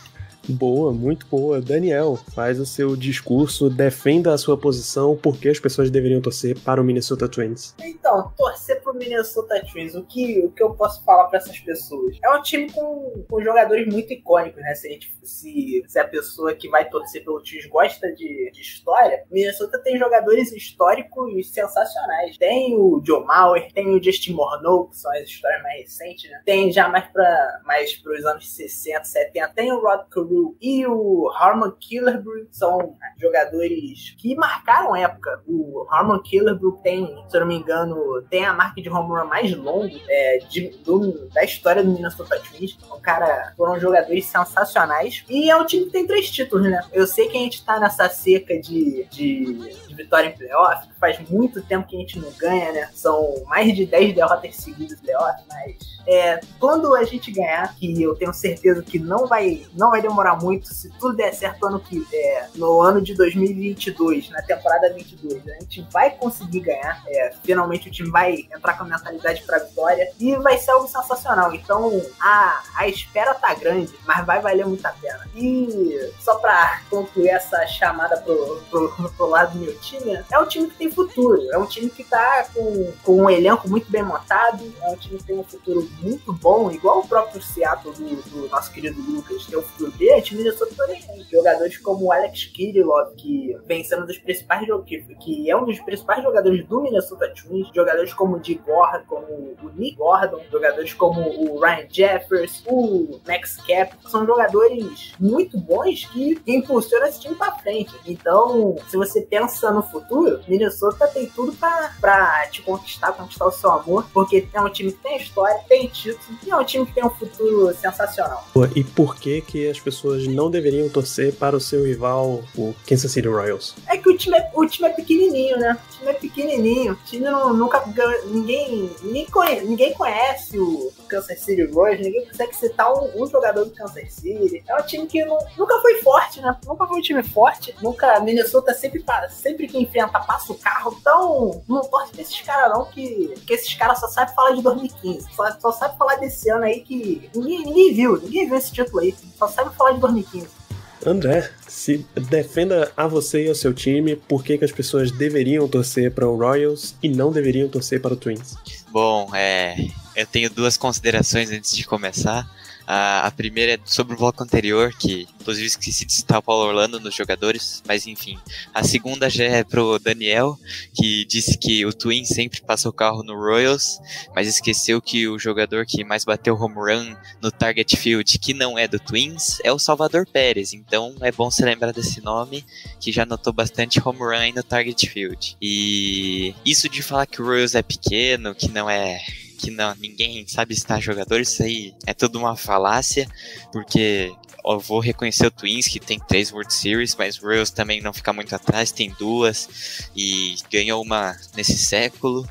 Boa, 0.47 0.91
muito 0.91 1.25
boa. 1.27 1.61
Daniel, 1.61 2.17
faz 2.33 2.59
o 2.59 2.65
seu 2.65 2.95
discurso, 2.95 3.69
defenda 3.69 4.33
a 4.33 4.37
sua 4.37 4.57
posição, 4.57 5.15
por 5.15 5.37
que 5.37 5.49
as 5.49 5.59
pessoas 5.59 5.91
deveriam 5.91 6.21
torcer 6.21 6.57
para 6.59 6.81
o 6.81 6.83
Minnesota 6.83 7.27
Twins. 7.27 7.75
Então, 7.79 8.31
torcer 8.37 8.81
para 8.81 8.93
o 8.93 8.95
Minnesota 8.95 9.63
Twins, 9.71 9.95
o 9.95 10.03
que, 10.03 10.39
o 10.45 10.51
que 10.51 10.63
eu 10.63 10.73
posso 10.73 11.03
falar 11.03 11.27
para 11.27 11.37
essas 11.37 11.59
pessoas? 11.59 12.17
É 12.23 12.29
um 12.29 12.41
time 12.41 12.71
com, 12.71 13.25
com 13.29 13.43
jogadores 13.43 13.91
muito 13.91 14.11
icônicos, 14.13 14.61
né? 14.61 14.73
Se 14.75 14.87
a, 14.87 14.91
gente, 14.91 15.15
se, 15.23 15.83
se 15.87 15.99
a 15.99 16.07
pessoa 16.07 16.53
que 16.55 16.69
vai 16.69 16.89
torcer 16.89 17.23
pelo 17.23 17.41
Twins 17.41 17.65
gosta 17.67 18.11
de, 18.13 18.51
de 18.51 18.61
história, 18.61 19.23
Minnesota 19.29 19.79
tem 19.79 19.97
jogadores 19.97 20.51
históricos 20.51 21.51
sensacionais. 21.51 22.37
Tem 22.37 22.75
o 22.75 23.01
Joe 23.05 23.23
Mauer, 23.25 23.71
tem 23.73 23.87
o 23.89 24.03
Justin 24.03 24.33
Morneau, 24.33 24.87
que 24.87 24.97
são 24.97 25.11
as 25.11 25.23
histórias 25.23 25.61
mais 25.63 25.81
recentes, 25.81 26.29
né? 26.29 26.41
Tem 26.45 26.71
já 26.71 26.87
mais 26.87 27.07
para 27.11 27.61
mais 27.65 28.01
os 28.05 28.25
anos 28.25 28.49
60, 28.49 29.03
70, 29.03 29.53
tem 29.53 29.71
o 29.71 29.79
Rod 29.79 30.07
Carew, 30.09 30.38
e 30.61 30.85
o 30.85 31.29
Harmon 31.35 31.71
Killerbrook 31.71 32.47
são 32.51 32.95
jogadores 33.17 34.15
que 34.17 34.35
marcaram 34.35 34.95
época. 34.95 35.41
O 35.47 35.85
Harmon 35.89 36.19
Killerbrook 36.19 36.81
tem, 36.83 37.05
se 37.27 37.37
eu 37.37 37.41
não 37.41 37.47
me 37.47 37.55
engano, 37.55 38.21
tem 38.29 38.45
a 38.45 38.53
marca 38.53 38.81
de 38.81 38.89
home 38.89 39.09
run 39.09 39.25
mais 39.25 39.55
longa 39.55 39.99
é, 40.07 40.39
de, 40.49 40.69
do, 40.83 41.29
da 41.29 41.43
história 41.43 41.83
do 41.83 41.91
Minnesota 41.91 42.39
Twins. 42.39 42.77
O 42.91 42.99
cara 42.99 43.53
foram 43.55 43.79
jogadores 43.79 44.25
sensacionais. 44.25 45.23
E 45.29 45.49
é 45.49 45.55
um 45.55 45.65
time 45.65 45.85
que 45.85 45.91
tem 45.91 46.07
três 46.07 46.29
títulos, 46.29 46.69
né? 46.69 46.81
Eu 46.91 47.07
sei 47.07 47.27
que 47.27 47.37
a 47.37 47.41
gente 47.41 47.63
tá 47.63 47.79
nessa 47.79 48.09
seca 48.09 48.59
de, 48.59 49.05
de, 49.09 49.87
de 49.87 49.95
vitória 49.95 50.29
em 50.29 50.37
playoff, 50.37 50.87
faz 50.99 51.19
muito 51.29 51.61
tempo 51.63 51.87
que 51.87 51.95
a 51.95 51.99
gente 51.99 52.19
não 52.19 52.31
ganha, 52.31 52.71
né? 52.71 52.89
São 52.93 53.43
mais 53.45 53.73
de 53.75 53.85
10 53.85 54.15
derrotas 54.15 54.55
seguidas 54.55 54.99
em 54.99 55.01
playoff, 55.01 55.43
mas 55.49 55.99
é, 56.07 56.39
quando 56.59 56.95
a 56.95 57.03
gente 57.03 57.31
ganhar, 57.31 57.75
que 57.75 58.01
eu 58.01 58.15
tenho 58.15 58.33
certeza 58.33 58.81
que 58.81 58.97
não 58.97 59.27
vai, 59.27 59.65
não 59.73 59.91
vai 59.91 60.01
demorar 60.01 60.18
muito, 60.41 60.73
se 60.73 60.89
tudo 60.99 61.15
der 61.15 61.33
certo 61.33 61.65
ano 61.65 61.79
que, 61.79 62.05
é, 62.13 62.47
no 62.55 62.81
ano 62.81 63.01
de 63.01 63.15
2022, 63.15 64.29
na 64.29 64.41
temporada 64.41 64.93
22, 64.93 65.47
a 65.47 65.59
gente 65.61 65.87
vai 65.91 66.11
conseguir 66.11 66.61
ganhar. 66.61 67.01
É, 67.07 67.33
finalmente 67.43 67.87
o 67.87 67.91
time 67.91 68.09
vai 68.09 68.47
entrar 68.53 68.77
com 68.77 68.83
a 68.83 68.87
mentalidade 68.87 69.43
para 69.43 69.59
vitória 69.59 70.11
e 70.19 70.35
vai 70.35 70.57
ser 70.57 70.71
algo 70.71 70.87
sensacional. 70.87 71.53
Então 71.53 72.01
a, 72.19 72.61
a 72.75 72.87
espera 72.87 73.33
tá 73.33 73.53
grande, 73.53 73.93
mas 74.05 74.25
vai 74.25 74.41
valer 74.41 74.65
muito 74.65 74.85
a 74.85 74.91
pena. 74.91 75.27
E 75.35 76.11
só 76.19 76.35
para 76.35 76.81
concluir 76.89 77.29
essa 77.29 77.65
chamada 77.67 78.17
pro, 78.17 78.61
pro, 78.69 79.09
pro, 79.11 79.27
lado 79.27 79.53
do 79.53 79.59
meu 79.59 79.77
time, 79.79 80.19
é 80.29 80.39
um 80.39 80.45
time 80.45 80.67
que 80.67 80.75
tem 80.75 80.91
futuro, 80.91 81.41
é 81.51 81.57
um 81.57 81.65
time 81.65 81.89
que 81.89 82.03
tá 82.03 82.45
com, 82.53 82.93
com 83.03 83.21
um 83.21 83.29
elenco 83.29 83.69
muito 83.69 83.89
bem 83.91 84.03
montado, 84.03 84.63
é 84.81 84.89
um 84.89 84.95
time 84.95 85.17
que 85.17 85.23
tem 85.23 85.37
um 85.37 85.43
futuro 85.43 85.89
muito 86.01 86.33
bom, 86.33 86.71
igual 86.71 86.99
o 86.99 87.07
próprio 87.07 87.41
Seattle 87.41 87.93
do, 87.93 88.15
do 88.29 88.49
nosso 88.49 88.71
querido 88.71 89.01
Lucas, 89.01 89.45
que 89.45 89.55
é 89.55 89.57
o 89.57 89.63
futuro 89.63 89.91
dele, 89.91 90.08
time 90.21 90.39
Minnesota 90.39 90.73
também 90.75 91.01
tem. 91.01 91.25
Jogadores 91.29 91.77
como 91.77 92.11
Alex 92.11 92.45
Kirillov, 92.45 93.13
que 93.15 93.55
vem 93.65 93.83
sendo 93.83 94.03
um 94.03 94.07
dos 94.07 94.17
principais 94.17 94.67
que, 94.85 95.15
que 95.15 95.49
é 95.49 95.55
um 95.55 95.65
dos 95.65 95.79
principais 95.79 96.23
jogadores 96.23 96.65
do 96.65 96.81
Minnesota 96.81 97.31
Twins, 97.33 97.67
jogadores 97.73 98.13
como 98.13 98.35
o 98.35 98.39
Gordon, 98.65 99.03
como 99.07 99.25
o 99.25 99.71
Nick 99.75 99.97
Gordon, 99.97 100.41
jogadores 100.51 100.93
como 100.93 101.21
o 101.21 101.59
Ryan 101.59 101.87
Jeffers, 101.89 102.63
o 102.65 103.19
Max 103.27 103.57
Cap, 103.67 103.95
são 104.09 104.25
jogadores 104.25 105.13
muito 105.19 105.57
bons 105.59 106.05
que 106.05 106.41
impulsionam 106.47 107.07
esse 107.07 107.21
time 107.21 107.35
para 107.35 107.55
frente. 107.57 107.93
Então, 108.05 108.75
se 108.87 108.97
você 108.97 109.21
pensa 109.21 109.71
no 109.71 109.83
futuro, 109.83 110.41
Minnesota 110.47 111.07
tem 111.07 111.27
tudo 111.27 111.53
para 111.53 112.47
te 112.51 112.61
conquistar, 112.61 113.11
conquistar 113.13 113.45
o 113.45 113.51
seu 113.51 113.71
amor, 113.71 114.05
porque 114.13 114.47
é 114.53 114.61
um 114.61 114.69
time 114.69 114.91
que 114.91 114.99
tem 114.99 115.17
história, 115.17 115.59
tem 115.67 115.87
título 115.87 116.37
e 116.45 116.49
é 116.49 116.55
um 116.55 116.63
time 116.63 116.85
que 116.85 116.93
tem 116.93 117.05
um 117.05 117.09
futuro 117.09 117.73
sensacional. 117.75 118.47
E 118.75 118.83
por 118.83 119.15
que 119.15 119.41
que 119.41 119.69
as 119.69 119.79
pessoas 119.79 119.98
pessoas 119.99 120.27
não 120.27 120.49
deveriam 120.49 120.87
torcer 120.89 121.33
para 121.33 121.55
o 121.55 121.59
seu 121.59 121.83
rival, 121.83 122.43
o 122.55 122.73
Kansas 122.87 123.11
City 123.11 123.27
Royals? 123.27 123.75
É 123.87 123.97
que 123.97 124.09
o 124.09 124.17
time 124.17 124.37
é, 124.37 124.51
o 124.53 124.65
time 124.65 124.87
é 124.87 124.93
pequenininho, 124.93 125.57
né? 125.57 125.73
O 125.73 125.97
time 125.97 126.11
é 126.11 126.13
pequenininho. 126.13 126.93
O 126.93 126.97
time 127.05 127.25
não, 127.25 127.53
nunca. 127.53 127.83
Ninguém, 128.25 128.89
ninguém, 129.03 129.25
conhece, 129.25 129.65
ninguém 129.65 129.93
conhece 129.93 130.57
o 130.57 130.91
Kansas 131.09 131.39
City 131.39 131.63
Royals, 131.65 131.99
ninguém 131.99 132.25
consegue 132.27 132.55
citar 132.55 132.93
um, 132.93 133.23
um 133.23 133.27
jogador 133.27 133.65
do 133.65 133.71
Kansas 133.71 134.13
City. 134.13 134.63
É 134.67 134.75
um 134.75 134.85
time 134.85 135.07
que 135.07 135.25
não, 135.25 135.37
nunca 135.57 135.79
foi 135.81 135.95
forte, 136.01 136.39
né? 136.41 136.55
Nunca 136.65 136.87
foi 136.87 136.97
um 136.97 137.01
time 137.01 137.23
forte. 137.23 137.75
Nunca. 137.81 138.19
Minnesota 138.19 138.73
sempre, 138.73 139.03
sempre 139.29 139.67
que 139.67 139.77
enfrenta 139.77 140.19
passa 140.19 140.53
o 140.53 140.57
carro. 140.57 140.95
Então, 140.99 141.61
não 141.67 141.81
torce 141.81 142.11
pra 142.11 142.21
esses 142.21 142.39
caras, 142.41 142.71
não, 142.71 142.85
que, 142.85 143.33
que 143.45 143.53
esses 143.53 143.73
caras 143.73 143.99
só 143.99 144.07
sabem 144.07 144.33
falar 144.33 144.51
de 144.51 144.61
2015. 144.61 145.27
Só, 145.35 145.51
só 145.59 145.71
sabe 145.71 145.97
falar 145.97 146.15
desse 146.15 146.49
ano 146.49 146.65
aí 146.65 146.81
que 146.81 147.29
ninguém, 147.35 147.65
ninguém 147.65 147.93
viu. 147.93 148.21
Ninguém 148.21 148.47
viu 148.47 148.57
esse 148.57 148.71
título 148.71 148.99
aí. 148.99 149.15
Só 149.37 149.47
sabe 149.47 149.75
falar 149.75 149.93
de 149.93 149.99
2015. 149.99 150.59
André, 151.05 151.49
se 151.65 152.05
defenda 152.29 152.91
a 152.95 153.07
você 153.07 153.45
e 153.45 153.49
ao 153.49 153.55
seu 153.55 153.73
time 153.73 154.17
por 154.17 154.43
que, 154.43 154.57
que 154.57 154.65
as 154.65 154.71
pessoas 154.71 155.11
deveriam 155.11 155.67
torcer 155.67 156.11
para 156.11 156.27
o 156.27 156.35
Royals 156.35 156.95
e 157.01 157.07
não 157.07 157.31
deveriam 157.31 157.69
torcer 157.69 158.01
para 158.01 158.13
o 158.13 158.17
Twins. 158.17 158.55
Bom, 158.91 159.33
é, 159.33 159.75
eu 160.19 160.27
tenho 160.27 160.49
duas 160.49 160.75
considerações 160.75 161.49
antes 161.49 161.75
de 161.75 161.85
começar. 161.85 162.45
A, 162.85 163.27
a, 163.27 163.31
primeira 163.31 163.75
é 163.75 163.79
sobre 163.85 164.15
o 164.15 164.17
bloco 164.17 164.43
anterior, 164.43 164.91
que 164.97 165.27
inclusive 165.39 165.67
esqueci 165.67 166.05
de 166.05 166.11
citar 166.11 166.39
o 166.39 166.41
Paulo 166.41 166.67
Orlando 166.67 166.99
nos 166.99 167.13
jogadores, 167.13 167.83
mas 167.87 168.07
enfim. 168.07 168.37
A 168.73 168.83
segunda 168.83 169.29
já 169.29 169.43
é 169.43 169.63
pro 169.63 169.99
Daniel, 169.99 170.57
que 170.93 171.23
disse 171.23 171.55
que 171.55 171.85
o 171.85 171.93
Twin 171.93 172.25
sempre 172.25 172.61
passa 172.61 172.89
o 172.89 172.93
carro 172.93 173.21
no 173.23 173.35
Royals, 173.35 173.99
mas 174.35 174.47
esqueceu 174.47 174.99
que 174.99 175.27
o 175.27 175.37
jogador 175.37 175.85
que 175.85 176.03
mais 176.03 176.25
bateu 176.25 176.55
home 176.55 176.75
run 176.75 177.15
no 177.39 177.51
Target 177.51 177.95
Field, 177.95 178.39
que 178.39 178.55
não 178.55 178.77
é 178.77 178.87
do 178.87 178.99
Twins, 178.99 179.59
é 179.63 179.71
o 179.71 179.79
Salvador 179.79 180.25
Pérez. 180.25 180.73
Então 180.73 181.15
é 181.21 181.31
bom 181.31 181.51
se 181.51 181.63
lembrar 181.63 181.93
desse 181.93 182.21
nome, 182.21 182.65
que 182.99 183.11
já 183.11 183.23
notou 183.23 183.53
bastante 183.53 184.01
home 184.03 184.19
run 184.19 184.31
aí 184.31 184.51
no 184.51 184.63
Target 184.63 185.07
Field. 185.07 185.55
E 185.61 186.55
isso 186.65 186.89
de 186.89 187.03
falar 187.03 187.27
que 187.27 187.39
o 187.39 187.45
Royals 187.45 187.75
é 187.75 187.83
pequeno, 187.83 188.55
que 188.55 188.67
não 188.67 188.89
é 188.89 189.21
que 189.59 189.69
não, 189.69 189.93
ninguém 189.95 190.47
sabe 190.47 190.73
estar 190.73 190.99
jogador, 191.01 191.41
isso 191.41 191.61
aí 191.61 191.93
é 192.07 192.13
tudo 192.13 192.39
uma 192.39 192.55
falácia, 192.55 193.27
porque 193.71 194.33
eu 194.65 194.79
vou 194.79 194.99
reconhecer 194.99 195.47
o 195.47 195.51
Twins, 195.51 195.87
que 195.87 195.99
tem 195.99 196.19
três 196.19 196.51
World 196.51 196.73
Series, 196.73 197.15
mas 197.15 197.37
o 197.37 197.45
Royals 197.45 197.69
também 197.69 198.01
não 198.01 198.13
fica 198.13 198.31
muito 198.31 198.53
atrás, 198.55 198.91
tem 198.91 199.13
duas, 199.17 200.09
e 200.15 200.55
ganhou 200.71 201.01
uma 201.01 201.35
nesse 201.55 201.77
século. 201.77 202.47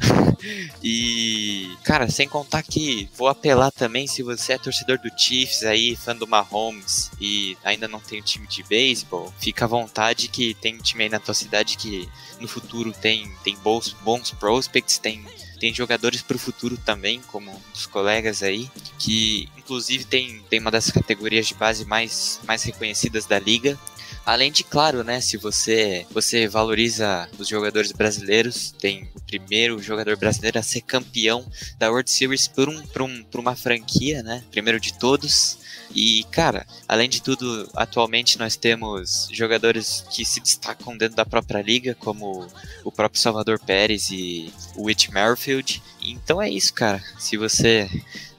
e, 0.82 1.70
cara, 1.84 2.08
sem 2.08 2.28
contar 2.28 2.62
que 2.62 3.08
vou 3.16 3.28
apelar 3.28 3.70
também 3.70 4.06
se 4.06 4.22
você 4.22 4.54
é 4.54 4.58
torcedor 4.58 4.98
do 4.98 5.10
Chiefs 5.16 5.62
aí, 5.62 5.94
fã 5.94 6.14
do 6.14 6.26
Mahomes 6.26 7.10
e 7.20 7.56
ainda 7.64 7.86
não 7.86 8.00
tem 8.00 8.20
um 8.20 8.24
time 8.24 8.46
de 8.48 8.62
beisebol, 8.64 9.32
fica 9.38 9.64
à 9.64 9.68
vontade 9.68 10.28
que 10.28 10.54
tem 10.54 10.74
um 10.74 10.82
time 10.82 11.04
aí 11.04 11.08
na 11.08 11.20
tua 11.20 11.34
cidade 11.34 11.76
que 11.76 12.08
no 12.40 12.48
futuro 12.48 12.92
tem, 12.92 13.30
tem 13.44 13.56
bons, 13.58 13.92
bons 14.02 14.32
prospects, 14.32 14.98
tem 14.98 15.24
tem 15.62 15.72
jogadores 15.72 16.22
para 16.22 16.34
o 16.34 16.40
futuro 16.40 16.76
também, 16.76 17.20
como 17.28 17.56
os 17.72 17.86
colegas 17.86 18.42
aí, 18.42 18.68
que 18.98 19.48
inclusive 19.56 20.04
tem, 20.04 20.42
tem 20.50 20.58
uma 20.58 20.72
das 20.72 20.90
categorias 20.90 21.46
de 21.46 21.54
base 21.54 21.84
mais, 21.84 22.40
mais 22.44 22.64
reconhecidas 22.64 23.26
da 23.26 23.38
liga. 23.38 23.78
Além 24.26 24.50
de, 24.50 24.64
claro, 24.64 25.04
né, 25.04 25.20
se 25.20 25.36
você, 25.36 26.04
você 26.10 26.48
valoriza 26.48 27.28
os 27.38 27.46
jogadores 27.46 27.92
brasileiros, 27.92 28.74
tem 28.76 29.08
o 29.14 29.20
primeiro 29.20 29.80
jogador 29.80 30.16
brasileiro 30.16 30.58
a 30.58 30.64
ser 30.64 30.80
campeão 30.80 31.46
da 31.78 31.88
World 31.88 32.10
Series 32.10 32.48
por, 32.48 32.68
um, 32.68 32.82
por, 32.88 33.02
um, 33.02 33.22
por 33.22 33.38
uma 33.38 33.54
franquia, 33.54 34.20
né, 34.20 34.42
primeiro 34.50 34.80
de 34.80 34.98
todos. 34.98 35.58
E, 35.94 36.24
cara, 36.30 36.66
além 36.88 37.08
de 37.08 37.22
tudo, 37.22 37.68
atualmente 37.74 38.38
nós 38.38 38.56
temos 38.56 39.28
jogadores 39.32 40.04
que 40.10 40.24
se 40.24 40.40
destacam 40.40 40.96
dentro 40.96 41.16
da 41.16 41.26
própria 41.26 41.62
liga, 41.62 41.94
como 41.94 42.46
o 42.84 42.92
próprio 42.92 43.20
Salvador 43.20 43.58
Pérez 43.60 44.10
e 44.10 44.52
o 44.76 44.84
Whit 44.84 45.12
Merrifield. 45.12 45.82
Então 46.00 46.40
é 46.40 46.48
isso, 46.48 46.72
cara. 46.72 47.02
Se 47.18 47.36
você 47.36 47.88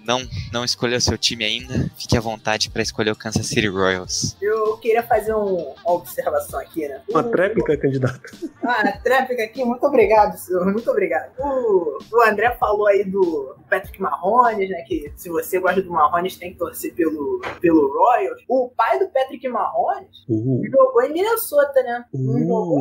não, 0.06 0.22
não 0.52 0.64
escolheu 0.64 1.00
seu 1.00 1.18
time 1.18 1.44
ainda, 1.44 1.90
fique 1.98 2.18
à 2.18 2.22
vontade 2.22 2.70
para 2.70 2.82
escolher 2.82 3.12
o 3.12 3.16
Kansas 3.16 3.48
City 3.48 3.68
Royals. 3.68 4.36
Eu 4.42 4.78
queria 4.78 5.04
fazer 5.04 5.34
um, 5.34 5.74
uma 5.86 5.94
observação 5.94 6.60
aqui, 6.60 6.88
né? 6.88 7.02
Uma 7.10 7.24
tréplica, 7.24 7.78
candidato. 7.78 8.22
Ah, 8.64 8.92
tréplica 9.04 9.44
aqui, 9.44 9.64
muito 9.64 9.86
obrigado, 9.86 10.38
senhor, 10.38 10.66
muito 10.66 10.90
obrigado. 10.90 11.32
O, 11.40 11.98
o 12.12 12.22
André 12.24 12.52
falou 12.60 12.88
aí 12.88 13.04
do 13.04 13.56
Patrick 13.70 14.02
Mahomes, 14.02 14.70
né? 14.70 14.82
Que 14.88 15.12
se 15.16 15.30
você 15.30 15.60
gosta 15.60 15.82
do 15.82 15.90
Mahomes, 15.90 16.38
tem 16.38 16.52
que 16.52 16.60
torcer 16.60 16.94
pelo, 16.94 17.42
pelo 17.62 17.92
Royals. 17.92 18.42
O 18.48 18.70
pai 18.70 19.00
do 19.00 19.08
Patrick 19.10 19.48
Mahomes 19.48 20.26
uh. 20.30 20.62
jogou 20.70 21.04
em 21.04 21.14
Minnesota, 21.14 21.82
né? 21.84 22.06
Não, 22.14 22.36
uh. 22.36 22.40
jogou, 22.40 22.80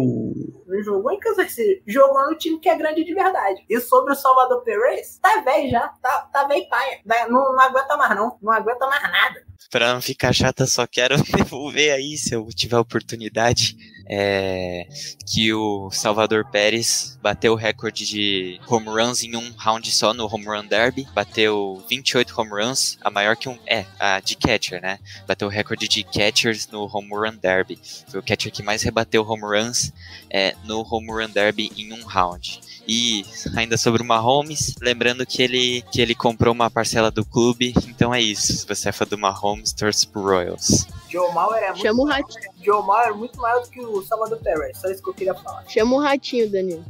não 0.66 0.82
jogou 0.82 1.12
em 1.12 1.20
Kansas 1.20 1.52
City. 1.52 1.82
Jogou 1.86 2.30
no 2.30 2.36
time 2.36 2.58
que 2.58 2.68
é 2.68 2.76
grande 2.76 3.04
de 3.04 3.14
verdade. 3.14 3.64
E 3.68 3.80
sobre 3.80 4.12
o 4.12 4.16
Salvador 4.16 4.62
Perez, 4.62 5.18
tá 5.18 5.40
velho 5.40 5.70
já, 5.70 5.88
tá, 6.00 6.28
tá 6.32 6.46
velho 6.46 6.68
paia 6.68 7.00
não, 7.28 7.52
não 7.52 7.60
aguenta 7.60 7.96
mais 7.96 8.16
não, 8.16 8.38
não 8.42 8.52
aguenta 8.52 8.86
mais 8.86 9.02
nada. 9.02 9.42
Pra 9.70 9.94
não 9.94 10.02
ficar 10.02 10.32
chata, 10.32 10.66
só 10.66 10.86
quero 10.86 11.16
devolver 11.34 11.92
aí, 11.92 12.16
se 12.16 12.34
eu 12.34 12.46
tiver 12.54 12.76
oportunidade, 12.78 13.76
é, 14.14 14.86
que 15.26 15.54
o 15.54 15.90
Salvador 15.90 16.44
Pérez 16.44 17.18
bateu 17.22 17.54
o 17.54 17.56
recorde 17.56 18.06
de 18.06 18.60
home 18.68 18.86
runs 18.88 19.22
em 19.22 19.34
um 19.34 19.52
round 19.56 19.90
só 19.90 20.12
no 20.12 20.26
Home 20.26 20.44
Run 20.44 20.66
Derby, 20.66 21.08
bateu 21.14 21.82
28 21.88 22.38
home 22.38 22.50
runs, 22.50 22.98
a 23.00 23.08
maior 23.08 23.36
que 23.36 23.48
um, 23.48 23.58
é, 23.66 23.86
a 23.98 24.20
de 24.20 24.36
catcher, 24.36 24.82
né? 24.82 24.98
Bateu 25.26 25.48
o 25.48 25.50
recorde 25.50 25.88
de 25.88 26.04
catchers 26.04 26.68
no 26.68 26.84
Home 26.94 27.08
Run 27.08 27.36
Derby. 27.40 27.78
Foi 28.06 28.20
o 28.20 28.22
catcher 28.22 28.52
que 28.52 28.62
mais 28.62 28.82
rebateu 28.82 29.26
home 29.26 29.44
runs 29.44 29.90
é, 30.28 30.54
no 30.64 30.86
Home 30.86 31.10
Run 31.10 31.30
Derby 31.30 31.72
em 31.74 31.94
um 31.94 32.04
round. 32.04 32.60
E 32.86 33.24
ainda 33.56 33.78
sobre 33.78 34.02
o 34.02 34.04
Mahomes, 34.04 34.74
lembrando 34.78 35.24
que 35.24 35.42
ele, 35.42 35.82
que 35.90 36.02
ele 36.02 36.14
comprou 36.14 36.52
uma 36.52 36.70
parcela 36.70 37.10
do 37.10 37.24
clube, 37.24 37.72
então 37.88 38.14
é 38.14 38.20
isso. 38.20 38.52
Se 38.52 38.66
você 38.66 38.90
é 38.90 38.92
fã 38.92 39.06
do 39.06 39.16
Mahomes, 39.16 39.72
torce 39.72 40.06
pro 40.06 40.20
Royals. 40.20 40.86
Joe 41.12 41.30
Mauer 41.34 41.62
é 41.62 41.66
muito, 41.68 41.82
Chama 41.82 42.02
o 42.02 42.06
ratinho. 42.06 42.52
Joe 42.62 42.86
Mauer 42.86 43.08
é 43.08 43.12
muito 43.12 43.38
maior 43.38 43.62
do 43.62 43.68
que 43.68 43.80
o 43.80 44.02
Salvador 44.02 44.38
Perez, 44.38 44.78
só 44.78 44.90
isso 44.90 45.02
que 45.02 45.10
eu 45.10 45.14
queria 45.14 45.34
falar. 45.34 45.62
Chama 45.68 45.96
o 45.96 45.98
ratinho, 45.98 46.50
Danilo. 46.50 46.82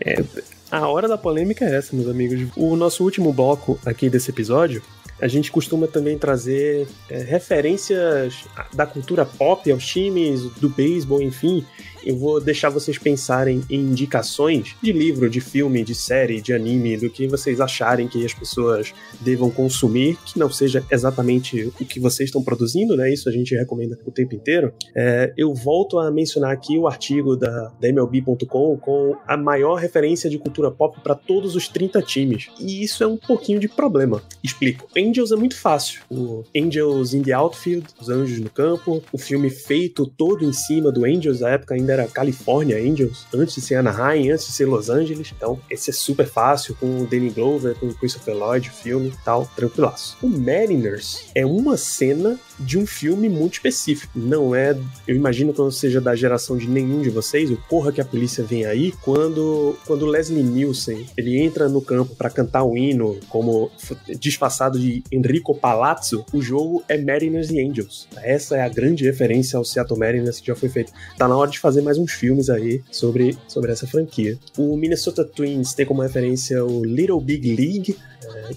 É, 0.00 0.24
a 0.70 0.88
hora 0.88 1.06
da 1.06 1.18
polêmica 1.18 1.66
é 1.66 1.76
essa, 1.76 1.94
meus 1.94 2.08
amigos. 2.08 2.50
O 2.56 2.74
nosso 2.76 3.04
último 3.04 3.30
bloco 3.30 3.78
aqui 3.84 4.08
desse 4.08 4.30
episódio 4.30 4.82
a 5.20 5.28
gente 5.28 5.52
costuma 5.52 5.86
também 5.86 6.18
trazer 6.18 6.88
é, 7.08 7.18
referências 7.18 8.44
da 8.72 8.84
cultura 8.84 9.24
pop 9.24 9.70
aos 9.70 9.86
times, 9.86 10.42
do 10.54 10.68
beisebol, 10.68 11.22
enfim, 11.22 11.64
eu 12.04 12.16
vou 12.16 12.40
deixar 12.40 12.68
vocês 12.68 12.98
pensarem 12.98 13.62
em 13.70 13.80
indicações 13.80 14.74
de 14.82 14.92
livro, 14.92 15.28
de 15.28 15.40
filme, 15.40 15.84
de 15.84 15.94
série, 15.94 16.40
de 16.40 16.52
anime, 16.52 16.96
do 16.96 17.10
que 17.10 17.26
vocês 17.26 17.60
acharem 17.60 18.08
que 18.08 18.24
as 18.24 18.34
pessoas 18.34 18.92
devam 19.20 19.50
consumir, 19.50 20.16
que 20.24 20.38
não 20.38 20.50
seja 20.50 20.84
exatamente 20.90 21.72
o 21.80 21.84
que 21.84 21.98
vocês 21.98 22.28
estão 22.28 22.42
produzindo, 22.42 22.96
né? 22.96 23.12
Isso 23.12 23.28
a 23.28 23.32
gente 23.32 23.54
recomenda 23.54 23.98
o 24.04 24.10
tempo 24.10 24.34
inteiro. 24.34 24.72
É, 24.94 25.32
eu 25.36 25.54
volto 25.54 25.98
a 25.98 26.10
mencionar 26.10 26.52
aqui 26.52 26.78
o 26.78 26.86
artigo 26.86 27.36
da, 27.36 27.72
da 27.80 27.88
MLB.com 27.88 28.76
com 28.76 29.16
a 29.26 29.36
maior 29.36 29.76
referência 29.76 30.28
de 30.28 30.38
cultura 30.38 30.70
pop 30.70 31.00
para 31.00 31.14
todos 31.14 31.56
os 31.56 31.68
30 31.68 32.02
times. 32.02 32.48
E 32.60 32.82
isso 32.82 33.02
é 33.02 33.06
um 33.06 33.16
pouquinho 33.16 33.58
de 33.58 33.68
problema. 33.68 34.22
Explico. 34.42 34.86
Angels 34.96 35.32
é 35.32 35.36
muito 35.36 35.56
fácil. 35.56 36.02
O 36.10 36.44
Angels 36.56 37.14
in 37.14 37.22
the 37.22 37.32
Outfield, 37.32 37.86
os 38.00 38.08
Anjos 38.08 38.40
no 38.40 38.50
Campo, 38.50 39.02
o 39.12 39.18
filme 39.18 39.50
feito 39.50 40.06
todo 40.06 40.44
em 40.44 40.52
cima 40.52 40.92
do 40.92 41.04
Angels, 41.04 41.40
na 41.40 41.50
época 41.50 41.74
ainda 41.74 41.93
era 41.94 42.06
California 42.06 42.76
Angels, 42.76 43.26
antes 43.32 43.54
de 43.54 43.60
ser 43.60 43.76
Anaheim, 43.76 44.30
antes 44.30 44.46
de 44.46 44.52
ser 44.52 44.66
Los 44.66 44.90
Angeles. 44.90 45.32
Então, 45.36 45.58
esse 45.70 45.90
é 45.90 45.92
super 45.92 46.26
fácil, 46.26 46.76
com 46.78 47.02
o 47.02 47.06
Danny 47.06 47.30
Glover, 47.30 47.74
com 47.76 47.86
o 47.86 47.94
Christopher 47.94 48.36
Lloyd, 48.36 48.70
filme 48.70 49.12
tal, 49.24 49.46
tranquilaço. 49.56 50.16
O 50.22 50.28
Mariners 50.28 51.26
é 51.34 51.46
uma 51.46 51.76
cena 51.76 52.38
de 52.58 52.78
um 52.78 52.86
filme 52.86 53.28
muito 53.28 53.54
específico. 53.54 54.12
Não 54.14 54.54
é, 54.54 54.76
eu 55.06 55.14
imagino 55.14 55.52
que 55.52 55.58
não 55.58 55.70
seja 55.70 56.00
da 56.00 56.14
geração 56.14 56.56
de 56.56 56.68
nenhum 56.68 57.02
de 57.02 57.10
vocês, 57.10 57.50
o 57.50 57.56
Porra 57.68 57.92
que 57.92 58.00
a 58.00 58.04
Polícia 58.04 58.44
Vem 58.44 58.64
Aí, 58.66 58.92
quando, 59.02 59.76
quando 59.86 60.06
Leslie 60.06 60.42
Nielsen, 60.42 61.06
ele 61.16 61.40
entra 61.40 61.68
no 61.68 61.80
campo 61.80 62.14
para 62.14 62.30
cantar 62.30 62.64
o 62.64 62.76
hino 62.76 63.18
como 63.28 63.70
disfarçado 64.18 64.78
de 64.78 65.02
Enrico 65.10 65.54
Palazzo, 65.54 66.24
o 66.32 66.40
jogo 66.40 66.82
é 66.88 66.96
Mariners 66.96 67.50
e 67.50 67.60
Angels. 67.60 68.08
Essa 68.16 68.56
é 68.56 68.62
a 68.62 68.68
grande 68.68 69.04
referência 69.04 69.56
ao 69.56 69.64
Seattle 69.64 69.98
Mariners 69.98 70.40
que 70.40 70.46
já 70.46 70.54
foi 70.54 70.68
feito. 70.68 70.92
Tá 71.16 71.28
na 71.28 71.36
hora 71.36 71.50
de 71.50 71.58
fazer 71.58 71.82
mais 71.84 71.98
uns 71.98 72.12
filmes 72.12 72.50
aí 72.50 72.82
sobre, 72.90 73.36
sobre 73.46 73.70
essa 73.70 73.86
franquia. 73.86 74.38
O 74.58 74.76
Minnesota 74.76 75.24
Twins 75.24 75.74
tem 75.74 75.86
como 75.86 76.02
referência 76.02 76.64
o 76.64 76.84
Little 76.84 77.20
Big 77.20 77.54
League, 77.54 77.96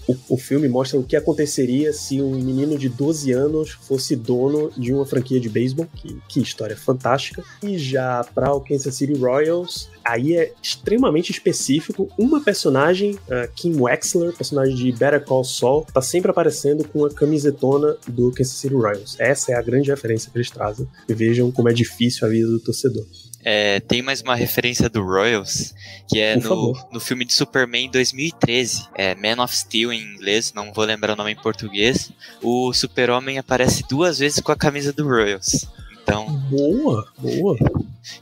O, 0.06 0.16
o, 0.30 0.36
filme 0.36 0.68
mostra 0.68 0.98
o 0.98 1.04
que 1.04 1.16
aconteceria 1.16 1.92
se 1.92 2.20
um 2.20 2.30
menino 2.30 2.78
de 2.78 2.88
12 2.88 3.32
anos 3.32 3.70
fosse 3.70 4.16
dono 4.16 4.70
de 4.76 4.92
uma 4.92 5.04
franquia 5.04 5.40
de 5.40 5.48
beisebol. 5.48 5.86
Que, 5.94 6.18
que 6.28 6.40
história 6.40 6.76
fantástica. 6.76 7.42
E 7.62 7.78
já 7.78 8.24
para 8.34 8.52
o 8.52 8.60
Kansas 8.60 8.94
City 8.94 9.14
Royals, 9.14 9.88
aí 10.04 10.36
é 10.36 10.52
extremamente 10.62 11.30
específico. 11.30 12.08
Uma 12.18 12.42
personagem, 12.42 13.12
uh, 13.12 13.48
Kim 13.54 13.80
Wexler, 13.80 14.32
personagem 14.32 14.74
de 14.74 14.92
Better 14.92 15.24
Call 15.24 15.44
Saul, 15.44 15.86
tá 15.92 16.00
sempre 16.00 16.30
aparecendo 16.30 16.86
com 16.88 17.04
a 17.04 17.10
camisetona 17.10 17.96
do 18.06 18.30
Kansas 18.32 18.54
City 18.54 18.74
Royals. 18.74 19.16
Essa 19.18 19.52
é 19.52 19.54
a 19.54 19.62
grande 19.62 19.90
referência 19.90 20.30
que 20.30 20.38
eles 20.38 20.50
trazem. 20.50 20.86
E 21.08 21.14
vejam 21.14 21.50
como 21.50 21.68
é 21.68 21.72
difícil 21.72 22.26
a 22.26 22.30
vida 22.30 22.48
do 22.48 22.60
torcedor. 22.60 23.06
É, 23.50 23.80
tem 23.80 24.02
mais 24.02 24.20
uma 24.20 24.34
referência 24.34 24.90
do 24.90 25.02
Royals, 25.02 25.74
que 26.06 26.20
é 26.20 26.36
no, 26.36 26.74
no 26.92 27.00
filme 27.00 27.24
de 27.24 27.32
Superman 27.32 27.90
2013, 27.90 28.88
é 28.94 29.14
Man 29.14 29.42
of 29.42 29.56
Steel 29.56 29.90
em 29.90 30.02
inglês, 30.02 30.52
não 30.54 30.70
vou 30.70 30.84
lembrar 30.84 31.14
o 31.14 31.16
nome 31.16 31.32
em 31.32 31.36
português. 31.36 32.12
O 32.42 32.74
Super-Homem 32.74 33.38
aparece 33.38 33.82
duas 33.88 34.18
vezes 34.18 34.40
com 34.40 34.52
a 34.52 34.56
camisa 34.56 34.92
do 34.92 35.08
Royals. 35.08 35.66
Então, 36.02 36.26
boa, 36.50 37.08
boa. 37.16 37.56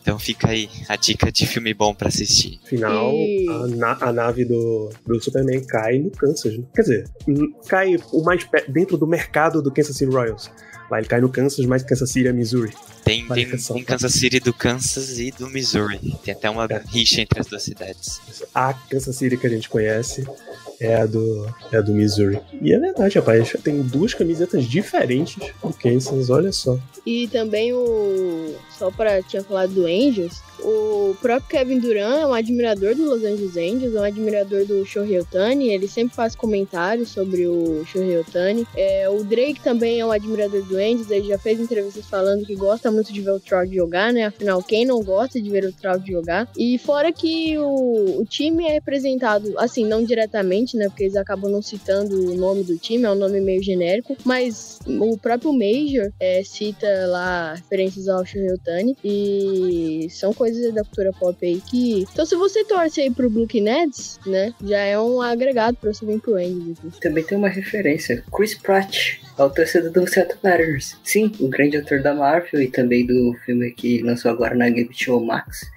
Então 0.01 0.17
fica 0.17 0.51
aí 0.51 0.71
a 0.89 0.95
dica 0.95 1.33
de 1.33 1.45
filme 1.45 1.75
bom 1.75 1.93
para 1.93 2.07
assistir. 2.07 2.61
Final, 2.65 3.13
a, 3.51 3.67
na, 3.67 3.99
a, 4.01 4.13
nave 4.13 4.45
do, 4.45 4.91
do 5.05 5.21
Superman 5.21 5.61
cai 5.67 5.99
no 5.99 6.11
Kansas. 6.13 6.57
Né? 6.57 6.65
Quer 6.73 6.83
dizer, 6.83 7.11
cai 7.67 7.97
o 8.13 8.23
mais 8.23 8.47
dentro 8.69 8.97
do 8.97 9.09
mercado 9.09 9.61
do 9.61 9.73
Kansas 9.73 9.97
City 9.97 10.13
Royals. 10.13 10.49
Lá 10.91 10.99
ele 10.99 11.09
cai 11.09 11.21
no 11.21 11.29
Kansas, 11.29 11.65
mas 11.67 11.83
Kansas 11.83 12.11
City 12.11 12.29
é 12.29 12.33
Missouri. 12.33 12.73
Tem, 13.05 13.27
tem, 13.29 13.57
tem 13.57 13.85
Kansas 13.85 14.13
City 14.13 14.41
do 14.41 14.53
Kansas 14.53 15.19
e 15.19 15.31
do 15.31 15.49
Missouri. 15.49 15.99
Tem 16.25 16.35
até 16.35 16.49
uma 16.51 16.65
é. 16.65 16.83
rixa 16.89 17.21
entre 17.21 17.41
as 17.41 17.47
duas 17.47 17.63
cidades. 17.63 18.21
A 18.55 18.73
Kansas 18.73 19.17
City 19.17 19.37
que 19.37 19.47
a 19.47 19.51
gente 19.51 19.69
conhece 19.69 20.27
é 20.81 20.97
a 20.97 21.07
do, 21.07 21.47
é 21.73 21.77
a 21.77 21.81
do 21.81 21.93
Missouri. 21.93 22.41
E 22.61 22.73
é 22.73 22.79
verdade, 22.79 23.19
rapaz. 23.19 23.57
Tem 23.63 23.83
duas 23.83 24.15
camisetas 24.15 24.65
diferentes 24.65 25.37
do 25.63 25.73
Kansas, 25.73 26.31
olha 26.31 26.53
só. 26.53 26.79
E 27.05 27.29
também 27.29 27.73
o. 27.73 28.55
Só 28.77 28.91
para 28.91 29.23
tinha 29.23 29.43
falado 29.43 29.73
do 29.73 29.87
Angels, 29.87 30.43
o 30.61 31.15
próprio 31.21 31.49
Kevin 31.49 31.79
Durant 31.79 32.19
é 32.19 32.27
um 32.27 32.35
admirador 32.35 32.95
do 32.95 33.05
Los 33.05 33.23
Angeles 33.23 33.57
Angels, 33.57 33.95
é 33.95 34.01
um 34.01 34.05
admirador 34.05 34.65
do 34.65 34.85
Shohei 34.85 35.21
Otani, 35.21 35.69
ele 35.69 35.87
sempre 35.87 36.17
faz 36.17 36.35
comentários 36.35 37.11
sobre 37.11 37.47
o 37.47 37.85
Shohei 37.87 38.19
Otani. 38.19 38.67
É, 38.75 39.09
o 39.09 39.23
Drake 39.23 39.61
também 39.61 40.01
é 40.01 40.07
um 40.07 40.11
admirador 40.11 40.63
do 40.63 40.77
Angels, 40.77 41.11
ele 41.11 41.29
já 41.29 41.39
fez 41.39 41.61
entrevistas 41.61 42.07
falando 42.07 42.45
que 42.45 42.57
gosta 42.57 42.91
muito 42.91 43.13
de 43.13 43.21
ver 43.21 43.31
o 43.31 43.41
Trout 43.41 43.73
jogar, 43.73 44.13
né? 44.13 44.27
Afinal, 44.27 44.63
quem 44.63 44.85
não 44.85 45.03
gosta 45.03 45.41
de 45.41 45.49
ver 45.51 45.65
o 45.65 45.73
Trout 45.73 46.11
jogar? 46.11 46.49
E 46.57 46.79
fora 46.79 47.13
que 47.13 47.57
o, 47.59 48.21
o 48.21 48.25
time 48.25 48.65
é 48.67 48.73
representado, 48.73 49.55
assim, 49.59 49.85
não 49.85 50.03
diretamente, 50.03 50.66
né? 50.75 50.89
Porque 50.89 51.05
eles 51.05 51.17
acabam 51.17 51.51
não 51.51 51.63
citando 51.63 52.33
o 52.33 52.35
nome 52.35 52.63
do 52.63 52.79
time, 52.79 53.05
é 53.05 53.11
um 53.11 53.15
nome 53.15 53.41
meio 53.41 53.63
genérico, 53.63 54.17
mas 54.25 54.79
o 54.87 55.17
próprio 55.19 55.53
Major 55.53 56.13
é, 56.21 56.43
cita 56.45 56.87
lá 57.07 57.55
referências 57.55 58.09
ao 58.09 58.25
Shohei 58.25 58.47
e 59.05 60.09
são 60.11 60.33
coisas 60.33 60.73
da 60.73 60.83
cultura 60.83 61.13
pop 61.13 61.45
aí 61.45 61.61
que. 61.61 62.07
Então, 62.13 62.25
se 62.25 62.37
você 62.37 62.65
torce 62.65 63.01
aí 63.01 63.11
pro 63.11 63.31
Blue 63.31 63.47
Nets, 63.55 64.19
né? 64.27 64.55
Já 64.63 64.79
é 64.79 64.99
um 64.99 65.21
agregado 65.21 65.77
pra 65.77 65.93
você 65.93 66.05
vir 66.05 66.21
pro 66.21 66.37
Angels. 66.37 66.99
Também 67.01 67.25
tem 67.25 67.37
uma 67.37 67.49
referência. 67.49 68.23
Chris 68.33 68.55
Pratt 68.55 69.19
ao 69.37 69.51
torcedor 69.51 69.91
do 69.91 70.07
Seattle. 70.07 70.37
Sim, 71.03 71.33
o 71.41 71.49
grande 71.49 71.77
ator 71.77 72.01
da 72.01 72.15
Marvel 72.15 72.63
e 72.63 72.69
também 72.69 73.07
do 73.07 73.35
filme 73.45 73.71
que 73.73 74.03
lançou 74.03 74.31
agora 74.31 74.55
na 74.55 74.69
HBO 74.69 75.25
Max, 75.25 75.71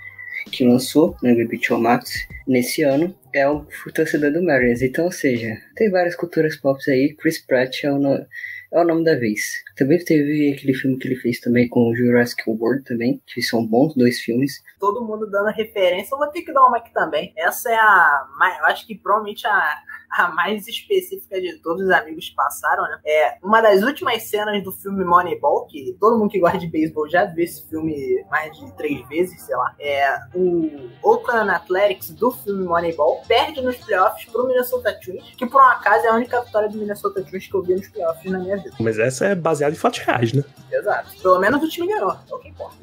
que 0.52 0.66
lançou 0.66 1.16
na 1.22 1.34
HBO 1.34 1.80
Max 1.80 2.28
nesse 2.48 2.84
ano, 2.84 3.16
é 3.34 3.48
o 3.48 3.66
torcedor 3.94 4.32
do 4.32 4.44
Mariners. 4.44 4.82
Então, 4.82 5.06
ou 5.06 5.12
seja, 5.12 5.58
tem 5.76 5.90
várias 5.90 6.16
culturas 6.16 6.56
pop 6.56 6.80
aí. 6.90 7.16
Chris 7.16 7.40
Pratt 7.40 7.84
é 7.84 7.92
o, 7.92 7.98
no... 7.98 8.16
é 8.16 8.80
o 8.80 8.84
nome 8.84 9.04
da 9.04 9.16
vez. 9.16 9.42
Também 9.76 10.04
teve 10.04 10.54
aquele 10.54 10.74
filme 10.74 10.98
que 10.98 11.08
ele 11.08 11.16
fez 11.16 11.40
também 11.40 11.68
com 11.68 11.90
o 11.90 11.96
Jurassic 11.96 12.44
World 12.48 12.84
também, 12.84 13.22
que 13.28 13.42
são 13.42 13.66
bons 13.66 13.96
dois 13.96 14.20
filmes. 14.20 14.64
Todo 14.80 15.06
mundo 15.06 15.30
dando 15.30 15.50
referência, 15.50 16.14
eu 16.14 16.20
vou 16.20 16.28
ter 16.28 16.42
que 16.42 16.54
dar 16.54 16.66
uma 16.66 16.78
aqui 16.78 16.94
também. 16.94 17.34
Essa 17.38 17.72
é 17.72 17.76
a, 17.76 18.28
eu 18.60 18.66
acho 18.66 18.86
que 18.88 18.96
provavelmente 18.96 19.46
a, 19.48 19.78
a 20.10 20.30
mais 20.30 20.68
específica 20.68 21.40
de 21.40 21.58
todos 21.58 21.84
os 21.84 21.92
amigos 21.92 22.30
que 22.30 22.36
passaram, 22.36 22.84
né? 22.84 23.00
É 23.06 23.38
uma 23.44 23.62
das 23.62 23.84
últimas 23.84 24.24
cenas 24.24 24.64
do 24.64 24.72
filme 24.72 25.04
Moneyball, 25.04 25.66
que 25.66 25.96
todo 26.00 26.18
mundo 26.18 26.30
que 26.30 26.40
gosta 26.40 26.58
de 26.58 26.68
beisebol 26.68 27.10
já 27.10 27.26
viu 27.26 27.44
esse 27.44 27.68
filme 27.68 28.26
mais 28.30 28.58
de 28.58 28.72
três 28.76 29.08
vezes, 29.08 29.42
sei 29.42 29.56
lá. 29.56 29.76
É 29.80 30.20
o 30.34 30.90
Oakland 31.04 31.52
Athletics 31.52 32.12
do 32.12 32.32
filme 32.32 32.66
Moneyball 32.66 33.22
perde 33.28 33.62
nos 33.62 33.76
playoffs 33.78 34.26
pro 34.26 34.48
Minnesota 34.48 34.98
Twins, 35.04 35.24
que 35.38 35.46
por 35.46 35.62
um 35.62 35.66
acaso 35.66 36.06
é 36.06 36.10
a 36.10 36.16
única 36.16 36.42
vitória 36.42 36.70
do 36.70 36.78
Minnesota 36.78 37.22
Twins 37.24 37.48
que 37.48 37.56
eu 37.56 37.62
vi 37.62 37.76
nos 37.76 37.88
playoffs 37.88 38.32
na 38.32 38.40
minha 38.40 38.58
vida. 38.58 38.76
Mas 38.80 38.98
essa 38.98 39.26
é 39.26 39.36
baseada 39.36 39.74
em 39.74 39.78
fatos 39.78 40.00
reais, 40.00 40.34
né? 40.34 40.44
Exato. 40.72 41.22
Pelo 41.22 41.40
menos 41.40 41.64
o 41.64 41.70
time 41.70 41.88
ganhou, 41.88 42.12
é 42.12 42.36
o 42.36 42.40
que 42.40 42.50
importa. 42.50 42.78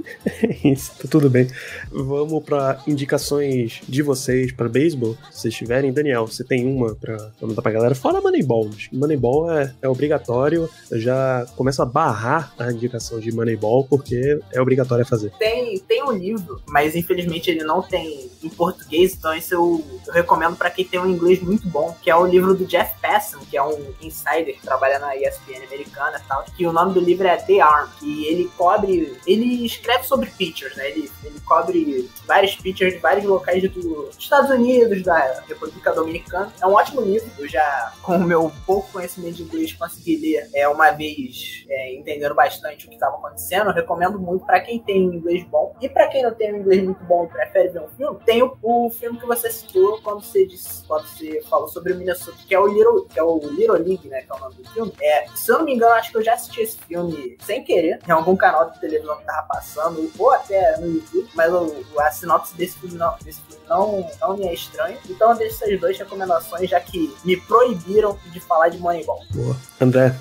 Isso, 0.65 0.93
tá 0.99 1.09
tudo 1.11 1.31
bem. 1.31 1.49
Vamos 1.91 2.45
para 2.45 2.81
indicações 2.87 3.81
de 3.89 4.03
vocês 4.03 4.53
para 4.53 4.69
beisebol. 4.69 5.17
Se 5.31 5.43
vocês 5.43 5.55
tiverem, 5.55 5.93
Daniel, 5.93 6.27
você 6.27 6.45
tem 6.45 6.67
uma 6.67 6.95
para 6.95 7.16
mandar 7.41 7.63
pra 7.63 7.73
galera? 7.73 7.95
Fora 7.95 8.21
Moneyball. 8.21 8.71
Moneyball 8.93 9.51
é, 9.53 9.75
é 9.83 9.89
obrigatório. 9.89 10.69
Eu 10.91 11.01
já 11.01 11.47
começo 11.57 11.83
a 11.83 11.87
barrar 11.87 12.53
a 12.59 12.71
indicação 12.71 13.19
de 13.21 13.33
Moneyball 13.33 13.87
porque 13.89 14.39
é 14.53 14.61
obrigatório 14.61 15.07
fazer. 15.07 15.31
Tem, 15.39 15.79
tem 15.81 16.03
um 16.03 16.13
livro, 16.13 16.61
mas 16.69 16.95
infelizmente 16.95 17.51
ele 17.51 17.65
não 17.65 17.83
tem 17.83 18.31
em 18.43 18.49
português, 18.49 19.15
então 19.15 19.35
esse 19.35 19.55
eu, 19.55 19.85
eu 20.07 20.13
recomendo 20.13 20.57
para 20.57 20.71
quem 20.71 20.85
tem 20.85 21.01
um 21.01 21.09
inglês 21.09 21.41
muito 21.41 21.69
bom, 21.69 21.97
que 22.03 22.11
é 22.11 22.17
o 22.17 22.27
livro 22.27 22.55
do 22.55 22.65
Jeff 22.65 22.95
Passan, 23.01 23.39
que 23.51 23.57
é 23.57 23.63
um 23.63 23.95
insider 24.01 24.55
que 24.55 24.63
trabalha 24.63 24.99
na 24.99 25.17
ESPN 25.17 25.65
americana 25.65 26.19
e 26.19 26.29
tal, 26.29 26.45
que 26.45 26.67
o 26.67 26.73
nome 26.73 26.95
do 26.95 27.01
livro 27.01 27.27
é 27.27 27.37
The 27.37 27.61
Arm, 27.61 27.89
e 28.03 28.27
ele 28.27 28.51
cobre, 28.57 29.17
ele 29.27 29.65
escreve 29.65 30.05
sobre 30.05 30.31
pitchers, 30.31 30.77
né? 30.77 30.91
Ele, 30.91 31.11
ele 31.25 31.41
cobre 31.41 32.11
vários 32.27 32.55
pitchers 32.57 32.95
de 32.95 32.99
vários 32.99 33.25
locais 33.25 33.63
do, 33.63 33.69
dos 33.69 34.17
Estados 34.19 34.51
Unidos, 34.51 35.03
da 35.03 35.43
República 35.49 35.93
Dominicana. 35.93 36.53
É 36.61 36.67
um 36.67 36.73
ótimo 36.73 37.01
eu 37.15 37.49
já, 37.49 37.93
com 38.03 38.17
o 38.17 38.25
meu 38.25 38.53
pouco 38.67 38.91
conhecimento 38.93 39.37
de 39.37 39.43
inglês, 39.45 39.73
consegui 39.73 40.17
ler 40.17 40.51
é, 40.55 40.69
uma 40.69 40.91
vez, 40.91 41.65
é, 41.69 41.95
entendendo 41.95 42.35
bastante 42.35 42.87
o 42.87 42.89
que 42.89 42.95
estava 42.95 43.17
acontecendo. 43.17 43.71
Eu 43.71 43.75
recomendo 43.75 44.19
muito 44.19 44.45
para 44.45 44.61
quem 44.61 44.79
tem 44.79 45.09
um 45.09 45.15
inglês 45.15 45.45
bom 45.45 45.75
e 45.81 45.89
para 45.89 46.09
quem 46.09 46.23
não 46.23 46.35
tem 46.35 46.53
um 46.53 46.59
inglês 46.59 46.83
muito 46.83 47.03
bom 47.05 47.25
e 47.25 47.29
prefere 47.29 47.69
ver 47.69 47.83
um 47.83 47.89
filme. 47.89 48.19
Tem 48.25 48.43
o, 48.43 48.57
o 48.63 48.91
filme 48.91 49.19
que 49.19 49.27
você 49.27 49.51
citou 49.51 50.01
quando 50.03 50.23
você 50.23 50.47
disse, 50.47 50.85
quando 50.87 51.07
você 51.07 51.43
falou 51.49 51.69
sobre 51.69 51.93
o 51.93 51.97
Minnesota, 51.97 52.37
que 52.47 52.55
é 52.55 52.61
o 52.61 52.67
Little, 52.67 53.07
que 53.07 53.19
é 53.19 53.23
o 53.23 53.39
Little 53.39 53.77
League, 53.77 54.09
né? 54.09 54.23
Que 54.23 54.33
é 54.33 54.35
o 54.35 54.41
nome 54.41 54.55
do 54.55 54.71
filme. 54.71 54.93
É, 55.01 55.27
se 55.35 55.51
eu 55.51 55.59
não 55.59 55.65
me 55.65 55.75
engano, 55.75 55.95
acho 55.95 56.11
que 56.11 56.17
eu 56.17 56.25
já 56.25 56.35
assisti 56.35 56.63
esse 56.63 56.79
filme 56.79 57.37
sem 57.41 57.63
querer, 57.63 58.01
em 58.07 58.11
algum 58.11 58.37
canal 58.37 58.71
de 58.71 58.81
televisão 58.81 59.17
que 59.17 59.25
tava 59.25 59.47
passando, 59.47 60.11
ou 60.19 60.33
até 60.33 60.79
no 60.79 60.87
YouTube, 60.87 61.29
mas 61.35 61.53
o, 61.53 62.01
a 62.01 62.11
sinopse 62.11 62.57
desse 62.57 62.79
filme 62.79 62.97
não, 62.97 63.15
desse 63.23 63.41
filme 63.43 63.65
não, 63.69 64.09
não 64.21 64.37
me 64.37 64.47
é 64.47 64.55
estranho. 64.55 64.99
Então 65.09 65.31
eu 65.31 65.37
deixo 65.37 65.63
essas 65.63 65.81
duas 65.81 65.99
recomendações, 65.99 66.69
já 66.69 66.81
que 66.81 66.96
me 67.25 67.37
proibiram 67.37 68.19
de 68.33 68.41
falar 68.41 68.69
de 68.69 68.79
Moneyball. 68.79 69.23
Boa. 69.35 69.57
André, 69.81 70.17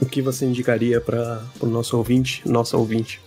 o 0.00 0.06
que 0.06 0.22
você 0.22 0.46
indicaria 0.46 1.00
para 1.00 1.44
o 1.60 1.66
nosso 1.66 1.96
ouvinte, 1.96 2.42
nossa 2.46 2.76
ouvinte? 2.76 3.20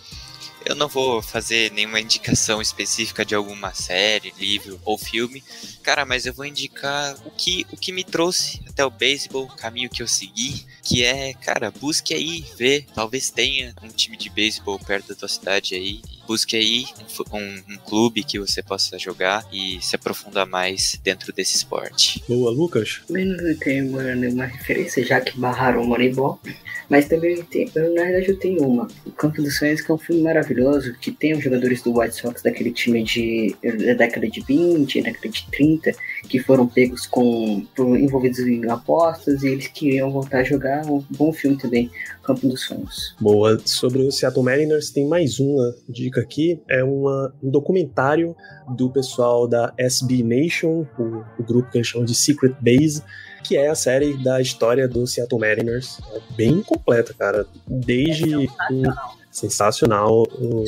Eu 0.66 0.76
não 0.76 0.88
vou 0.88 1.22
fazer 1.22 1.72
nenhuma 1.72 2.00
indicação 2.00 2.60
específica 2.60 3.24
de 3.24 3.36
alguma 3.36 3.74
série, 3.74 4.34
livro 4.40 4.80
ou 4.84 4.98
filme, 4.98 5.44
cara, 5.84 6.06
mas 6.06 6.26
eu 6.26 6.34
vou 6.34 6.44
indicar 6.44 7.16
o 7.24 7.30
que, 7.30 7.68
o 7.72 7.78
que 7.78 7.92
me 7.92 8.04
trouxe 8.04 8.62
até 8.68 8.84
o 8.84 8.90
beisebol, 8.90 9.44
o 9.44 9.56
caminho 9.56 9.90
que 9.90 10.02
eu 10.02 10.08
segui, 10.08 10.66
que 10.82 11.04
é, 11.04 11.34
cara, 11.34 11.72
busque 11.72 12.14
aí, 12.14 12.44
ver, 12.58 12.86
talvez 12.94 13.30
tenha 13.30 13.74
um 13.84 13.88
time 13.90 14.18
de 14.18 14.30
beisebol 14.30 14.80
perto 14.80 15.10
da 15.10 15.16
tua 15.16 15.28
cidade 15.28 15.76
aí, 15.76 16.02
busque 16.28 16.56
aí 16.56 16.86
um, 17.32 17.74
um, 17.74 17.78
clube 17.78 18.24
que 18.24 18.40
você 18.40 18.64
possa 18.64 18.98
jogar 18.98 19.46
e 19.52 19.80
se 19.82 19.96
aprofundar 19.96 20.46
mais 20.46 21.00
dentro 21.04 21.32
desse 21.32 21.56
esporte. 21.56 22.24
Boa, 22.28 22.52
Lucas? 22.52 23.02
Menos 23.10 23.40
eu 23.42 23.58
tenho 23.60 23.88
uma, 24.32 24.46
referência, 24.46 25.06
já 25.06 25.22
que 25.22 25.38
barraram 25.38 25.82
o 25.82 25.88
Moneyball, 25.88 26.40
mas 26.90 27.08
também 27.08 27.42
tem, 27.44 27.66
na 27.76 28.04
verdade 28.04 28.30
eu 28.30 28.38
tenho 28.38 28.64
uma. 28.64 28.88
O 29.06 29.12
Campo 29.12 29.42
dos 29.42 29.58
Sonhos, 29.58 29.82
que 29.82 29.92
é 29.92 29.94
um 29.94 29.98
filme 29.98 30.22
maravilhoso, 30.22 30.55
que 31.02 31.12
tem 31.12 31.34
os 31.34 31.44
jogadores 31.44 31.82
do 31.82 31.98
White 31.98 32.16
Sox 32.16 32.42
daquele 32.42 32.72
time 32.72 33.04
de, 33.04 33.56
da 33.62 33.94
década 33.94 34.28
de 34.28 34.42
20, 34.42 35.02
década 35.02 35.30
de 35.30 35.48
30, 35.52 35.92
que 36.28 36.40
foram 36.40 36.68
pegos 36.68 37.06
com. 37.06 37.66
envolvidos 37.78 38.40
em 38.40 38.70
apostas 38.70 39.44
e 39.44 39.48
eles 39.48 39.68
queriam 39.68 40.12
voltar 40.12 40.40
a 40.40 40.44
jogar. 40.44 40.86
Um 40.86 41.04
bom 41.12 41.32
filme 41.34 41.58
também, 41.58 41.90
Campo 42.24 42.48
dos 42.48 42.62
Sonhos. 42.62 43.16
Boa. 43.20 43.60
Sobre 43.66 44.02
o 44.02 44.12
Seattle 44.12 44.44
Mariners, 44.44 44.90
tem 44.90 45.08
mais 45.08 45.40
uma 45.40 45.76
dica 45.88 46.22
aqui. 46.22 46.60
É 46.70 46.84
uma, 46.84 47.34
um 47.44 47.50
documentário 47.50 48.36
do 48.76 48.90
pessoal 48.90 49.48
da 49.48 49.74
SB 49.78 50.24
Nation, 50.24 50.86
o, 50.98 51.24
o 51.40 51.44
grupo 51.44 51.70
que 51.72 51.78
eles 51.78 51.88
chamam 51.88 52.06
de 52.06 52.16
Secret 52.16 52.56
Base 52.62 53.04
que 53.48 53.56
é 53.56 53.68
a 53.68 53.76
série 53.76 54.18
da 54.24 54.42
história 54.42 54.88
do 54.88 55.06
Seattle 55.06 55.40
Mariners. 55.40 56.00
É 56.14 56.20
bem 56.36 56.62
completa, 56.64 57.14
cara. 57.14 57.46
Desde. 57.68 58.36
Um, 58.36 58.48
sensacional. 59.36 60.24
O, 60.40 60.64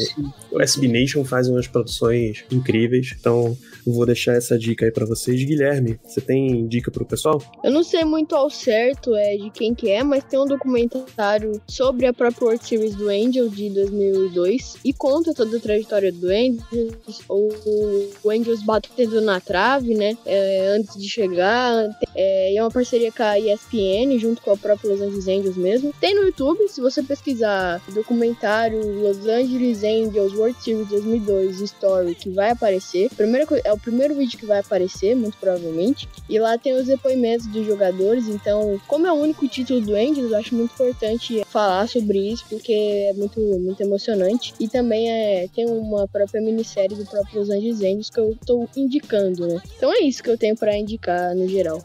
o 0.52 0.62
SB 0.62 0.88
Nation 0.88 1.24
faz 1.24 1.48
umas 1.48 1.68
produções 1.68 2.44
incríveis, 2.52 3.16
então 3.18 3.58
vou 3.86 4.06
deixar 4.06 4.34
essa 4.34 4.60
dica 4.60 4.86
aí 4.86 4.92
para 4.92 5.06
vocês. 5.06 5.42
Guilherme, 5.44 5.98
você 6.04 6.20
tem 6.20 6.68
dica 6.68 6.92
pro 6.92 7.06
pessoal? 7.06 7.42
Eu 7.64 7.72
não 7.72 7.84
sei 7.84 8.04
muito 8.04 8.36
ao 8.36 8.50
certo 8.50 9.16
é, 9.16 9.38
de 9.38 9.50
quem 9.50 9.74
que 9.74 9.90
é, 9.90 10.04
mas 10.04 10.26
tem 10.26 10.38
um 10.38 10.46
documentário 10.46 11.62
sobre 11.68 12.06
a 12.06 12.14
própria 12.14 12.48
World 12.48 12.66
Series 12.66 12.96
do 12.96 13.08
Angel 13.08 13.48
de 13.48 13.70
2002 13.70 14.78
e 14.84 14.92
conta 14.92 15.34
toda 15.34 15.56
a 15.56 15.60
trajetória 15.60 16.12
do 16.12 16.28
Angels, 16.28 17.22
o, 17.30 18.10
o 18.24 18.30
Angels 18.30 18.62
batendo 18.64 19.22
na 19.22 19.40
trave, 19.40 19.96
né, 19.96 20.18
é, 20.26 20.76
antes 20.78 21.02
de 21.02 21.08
chegar. 21.08 21.90
É, 22.14 22.56
é 22.56 22.62
uma 22.62 22.72
parceria 22.72 23.12
com 23.12 23.24
a 23.24 23.40
ESPN, 23.40 24.20
junto 24.20 24.42
com 24.42 24.52
a 24.52 24.58
própria 24.58 24.92
Los 24.92 25.02
Angeles 25.02 25.28
Angels 25.28 25.58
mesmo. 25.58 25.94
Tem 26.02 26.14
no 26.14 26.24
YouTube, 26.24 26.68
se 26.68 26.82
você 26.82 27.02
pesquisar 27.02 27.82
documentário 27.94 28.57
Los 28.66 29.26
Angeles 29.28 29.84
Angels 29.84 30.34
World 30.34 30.62
Series 30.62 30.88
2002 30.90 31.62
Story, 31.62 32.16
que 32.16 32.30
vai 32.30 32.52
aparecer. 32.52 33.10
Primeiro, 33.16 33.48
é 33.64 33.72
o 33.72 33.78
primeiro 33.78 34.16
vídeo 34.16 34.38
que 34.38 34.46
vai 34.46 34.60
aparecer, 34.60 35.16
muito 35.16 35.38
provavelmente. 35.38 36.08
E 36.30 36.40
lá 36.40 36.58
tem 36.58 36.74
os 36.74 36.88
depoimentos 36.88 37.48
dos 37.48 37.66
jogadores. 37.66 38.28
Então, 38.28 38.80
como 38.88 39.06
é 39.08 39.12
o 39.12 39.16
único 39.16 39.48
título 39.48 39.82
do 39.82 39.96
Angels, 39.96 40.32
eu 40.32 40.38
acho 40.38 40.56
muito 40.56 40.74
importante 40.74 41.44
falar 41.48 41.88
sobre 41.88 42.32
isso, 42.32 42.46
porque 42.50 42.74
é 42.74 43.14
muito, 43.14 43.40
muito 43.40 43.82
emocionante. 43.82 44.54
E 44.60 44.68
também 44.68 45.10
é, 45.10 45.48
tem 45.54 45.66
uma 45.68 46.08
própria 46.08 46.42
minissérie 46.42 46.96
do 46.96 47.06
próprio 47.06 47.40
Los 47.40 47.50
Angeles 47.50 47.82
Angels 47.82 48.10
que 48.10 48.20
eu 48.20 48.32
estou 48.32 48.70
indicando, 48.76 49.48
né? 49.48 49.62
Então 49.78 49.92
é 49.94 50.00
isso 50.00 50.24
que 50.24 50.30
eu 50.30 50.38
tenho 50.38 50.56
para 50.56 50.78
indicar 50.78 51.36
no 51.36 51.48
geral. 51.48 51.82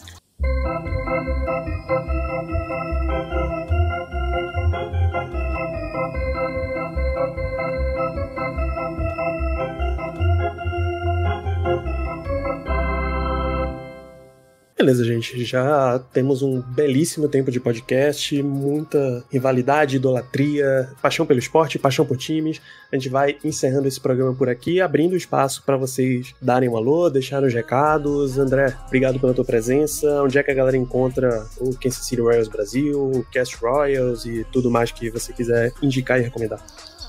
Beleza, 14.83 15.05
gente. 15.05 15.45
Já 15.45 16.01
temos 16.13 16.43
um 16.43 16.61
belíssimo 16.61 17.29
tempo 17.29 17.53
de 17.53 17.61
podcast, 17.61 18.43
muita 18.43 19.23
rivalidade, 19.31 19.95
idolatria, 19.95 20.91
paixão 21.01 21.25
pelo 21.25 21.39
esporte, 21.39 21.79
paixão 21.79 22.05
por 22.05 22.17
times. 22.17 22.61
A 22.91 22.97
gente 22.97 23.09
vai 23.09 23.37
encerrando 23.45 23.87
esse 23.87 24.01
programa 24.01 24.35
por 24.35 24.49
aqui, 24.49 24.81
abrindo 24.81 25.17
espaço 25.17 25.63
para 25.65 25.77
vocês 25.77 26.35
darem 26.43 26.69
um 26.69 26.77
alô, 26.77 27.09
deixarem 27.09 27.47
os 27.47 27.55
recados. 27.55 28.41
André, 28.41 28.77
obrigado 28.89 29.21
pela 29.21 29.33
tua 29.33 29.45
presença. 29.45 30.21
Onde 30.21 30.37
é 30.37 30.43
que 30.43 30.51
a 30.51 30.55
galera 30.55 30.77
encontra 30.77 31.47
o 31.61 31.79
Kansas 31.79 32.05
City 32.05 32.21
Royals 32.21 32.49
Brasil, 32.49 33.01
o 33.01 33.25
Cast 33.31 33.57
Royals 33.59 34.27
e 34.27 34.45
tudo 34.51 34.69
mais 34.69 34.91
que 34.91 35.11
você 35.11 35.33
quiser 35.33 35.73
indicar 35.81 36.19
e 36.19 36.25
recomendar? 36.25 36.61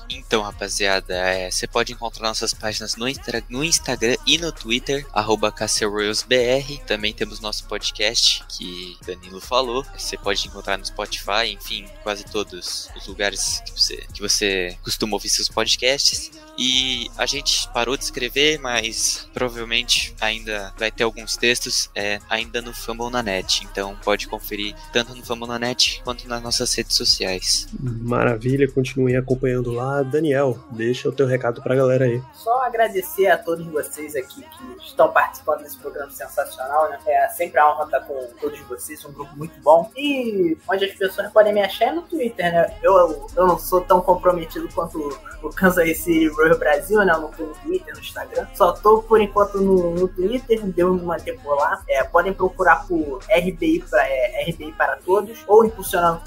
Então, 0.08 0.42
rapaziada, 0.42 1.14
é, 1.14 1.50
você 1.50 1.66
pode 1.66 1.92
encontrar 1.92 2.28
nossas 2.28 2.52
páginas 2.52 2.96
no, 2.96 3.06
no 3.48 3.64
Instagram 3.64 4.16
e 4.26 4.38
no 4.38 4.52
Twitter, 4.52 5.06
arroba 5.12 5.52
Também 6.86 7.12
temos 7.12 7.40
nosso 7.40 7.66
podcast, 7.66 8.44
que 8.48 8.96
Danilo 9.06 9.40
falou. 9.40 9.84
Você 9.96 10.16
pode 10.16 10.46
encontrar 10.46 10.78
no 10.78 10.84
Spotify, 10.84 11.52
enfim, 11.52 11.86
quase 12.02 12.24
todos 12.24 12.90
os 12.96 13.06
lugares 13.06 13.62
que 13.64 13.72
você, 13.72 13.96
que 14.12 14.20
você 14.20 14.78
costuma 14.82 15.14
ouvir 15.14 15.28
seus 15.28 15.48
podcasts. 15.48 16.30
E 16.56 17.10
a 17.18 17.26
gente 17.26 17.68
parou 17.72 17.96
de 17.96 18.04
escrever, 18.04 18.58
mas 18.60 19.28
provavelmente 19.32 20.14
ainda 20.20 20.72
vai 20.78 20.90
ter 20.90 21.02
alguns 21.02 21.36
textos 21.36 21.90
é, 21.94 22.20
ainda 22.30 22.62
no 22.62 22.72
Fumble 22.72 23.10
na 23.10 23.22
Net. 23.22 23.64
Então 23.64 23.96
pode 24.04 24.28
conferir 24.28 24.74
tanto 24.92 25.14
no 25.14 25.24
Fumble 25.24 25.48
na 25.48 25.58
Net 25.58 26.00
quanto 26.04 26.28
nas 26.28 26.42
nossas 26.42 26.72
redes 26.74 26.96
sociais. 26.96 27.66
Maravilha, 27.80 28.70
continuem 28.70 29.16
acompanhando 29.16 29.72
lá. 29.72 29.93
Daniel, 30.02 30.58
deixa 30.70 31.08
o 31.08 31.12
teu 31.12 31.26
recado 31.26 31.62
pra 31.62 31.74
galera 31.74 32.04
aí. 32.04 32.22
Só 32.32 32.64
agradecer 32.64 33.28
a 33.28 33.38
todos 33.38 33.66
vocês 33.66 34.16
aqui 34.16 34.42
que 34.42 34.86
estão 34.86 35.10
participando 35.12 35.62
desse 35.62 35.78
programa 35.78 36.10
sensacional, 36.10 36.90
né? 36.90 36.98
É 37.06 37.28
sempre 37.28 37.58
a 37.60 37.70
honra 37.70 37.84
estar 37.84 38.00
com 38.00 38.26
todos 38.40 38.58
vocês, 38.60 39.04
um 39.04 39.12
grupo 39.12 39.36
muito 39.36 39.60
bom. 39.60 39.90
E 39.96 40.56
onde 40.68 40.84
as 40.84 40.92
pessoas 40.92 41.30
podem 41.32 41.52
me 41.52 41.62
achar 41.62 41.86
é 41.86 41.92
no 41.92 42.02
Twitter, 42.02 42.52
né? 42.52 42.74
Eu, 42.82 43.28
eu 43.36 43.46
não 43.46 43.58
sou 43.58 43.80
tão 43.80 44.00
comprometido 44.00 44.68
quanto 44.74 44.98
o 45.42 45.50
Kansas 45.50 45.98
City 45.98 46.28
Royal 46.28 46.58
Brasil, 46.58 47.04
né? 47.04 47.12
Eu 47.12 47.20
não 47.20 47.30
tô 47.30 47.44
no 47.44 47.54
Twitter, 47.54 47.94
no 47.94 48.00
Instagram. 48.00 48.46
Só 48.54 48.72
tô 48.72 49.02
por 49.02 49.20
enquanto 49.20 49.60
no, 49.60 49.90
no 49.90 50.08
Twitter, 50.08 50.64
deu 50.66 50.92
uma 50.92 51.18
tempo 51.18 51.54
lá. 51.54 51.82
É, 51.88 52.02
podem 52.04 52.32
procurar 52.32 52.86
por 52.86 53.18
RBI, 53.24 53.84
pra, 53.88 54.08
é, 54.08 54.44
RBI 54.48 54.72
para 54.72 54.96
todos 54.96 55.44
ou 55.46 55.64
Impulsionando, 55.64 56.22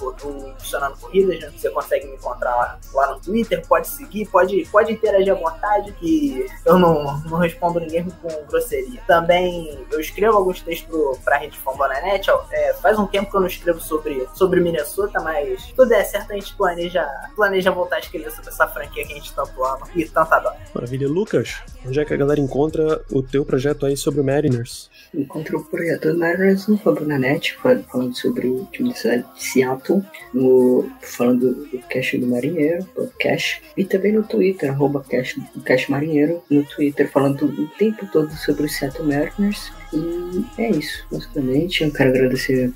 Impulsionando 0.49 0.97
Corridas, 0.97 1.39
né? 1.39 1.51
Você 1.55 1.70
consegue 1.70 2.07
me 2.07 2.15
encontrar 2.15 2.55
lá, 2.55 2.80
lá 2.93 3.13
no 3.13 3.20
Twitter 3.20 3.57
pode 3.62 3.88
seguir, 3.88 4.28
pode, 4.28 4.66
pode 4.72 4.91
interagir 4.91 5.34
à 5.34 5.36
vontade, 5.36 5.91
que 5.93 6.45
eu 6.66 6.78
não, 6.78 7.20
não 7.22 7.38
respondo 7.38 7.80
ninguém 7.80 8.05
com 8.22 8.28
grosseria. 8.47 8.99
Também 9.08 9.86
eu 9.91 9.99
escrevo 9.99 10.38
alguns 10.38 10.62
textos 10.62 11.18
pra 11.24 11.38
Rede 11.38 11.58
Fambonanet. 11.58 12.30
É, 12.51 12.74
faz 12.76 12.97
um 12.99 13.08
tempo 13.08 13.30
que 13.30 13.38
eu 13.38 13.41
não 13.41 13.47
escrevo 13.47 13.80
sobre, 13.80 14.28
sobre 14.34 14.60
Minnesota, 14.60 15.20
mas 15.22 15.66
tudo 15.76 15.91
é 15.93 16.03
certo, 16.03 16.32
a 16.32 16.36
gente 16.36 16.53
planeja, 16.55 17.05
planeja 17.36 17.72
voltar 17.72 17.97
a 17.97 17.99
escrever 17.99 18.32
sobre 18.32 18.49
essa 18.49 18.68
franquia 18.68 19.05
que 19.05 19.14
a 19.14 19.16
gente 19.16 19.34
tanto 19.34 19.64
ama 19.64 19.88
e 19.95 20.05
tanto 20.05 20.34
adora. 20.34 20.58
Maravilha. 20.74 21.08
Lucas, 21.08 21.62
onde 21.86 21.99
é 21.99 22.05
que 22.05 22.14
a 22.14 22.18
galera 22.18 22.39
encontra 22.39 23.01
o 23.12 23.22
teu 23.22 23.45
projeto 23.45 23.86
aí 23.86 23.95
sobre 23.95 24.22
o 24.22 24.24
Mariners? 24.24 24.89
Encontra 25.18 25.57
o 25.57 25.63
projeto 25.63 26.13
do 26.13 26.20
Mariners 26.20 26.68
no 26.68 26.78
Fambonanet, 26.78 27.57
falando 27.57 28.15
sobre 28.15 28.47
o 28.47 28.68
time 28.72 28.93
de 28.93 28.99
Seattle, 29.36 30.03
no, 30.32 30.88
falando 31.01 31.53
do 31.53 31.80
Cash 31.89 32.13
do 32.20 32.28
Marinheiro, 32.28 32.86
podcast 32.93 33.61
e 33.76 33.84
também 33.84 34.13
no 34.13 34.22
Twitter, 34.22 34.70
arroba 34.70 35.03
Cash, 35.09 35.39
Cash 35.65 35.89
Marinheiro, 35.89 36.43
no 36.51 36.63
Twitter 36.63 37.09
falando 37.09 37.45
o 37.45 37.68
tempo 37.70 38.05
todo 38.11 38.32
sobre 38.34 38.65
o 38.65 38.70
Seattle 38.70 39.07
Mariners. 39.07 39.72
E 39.94 40.46
é 40.62 40.72
isso, 40.72 41.06
basicamente. 41.12 41.84
Eu 41.84 41.92
quero 41.92 42.10
agradecer 42.10 42.72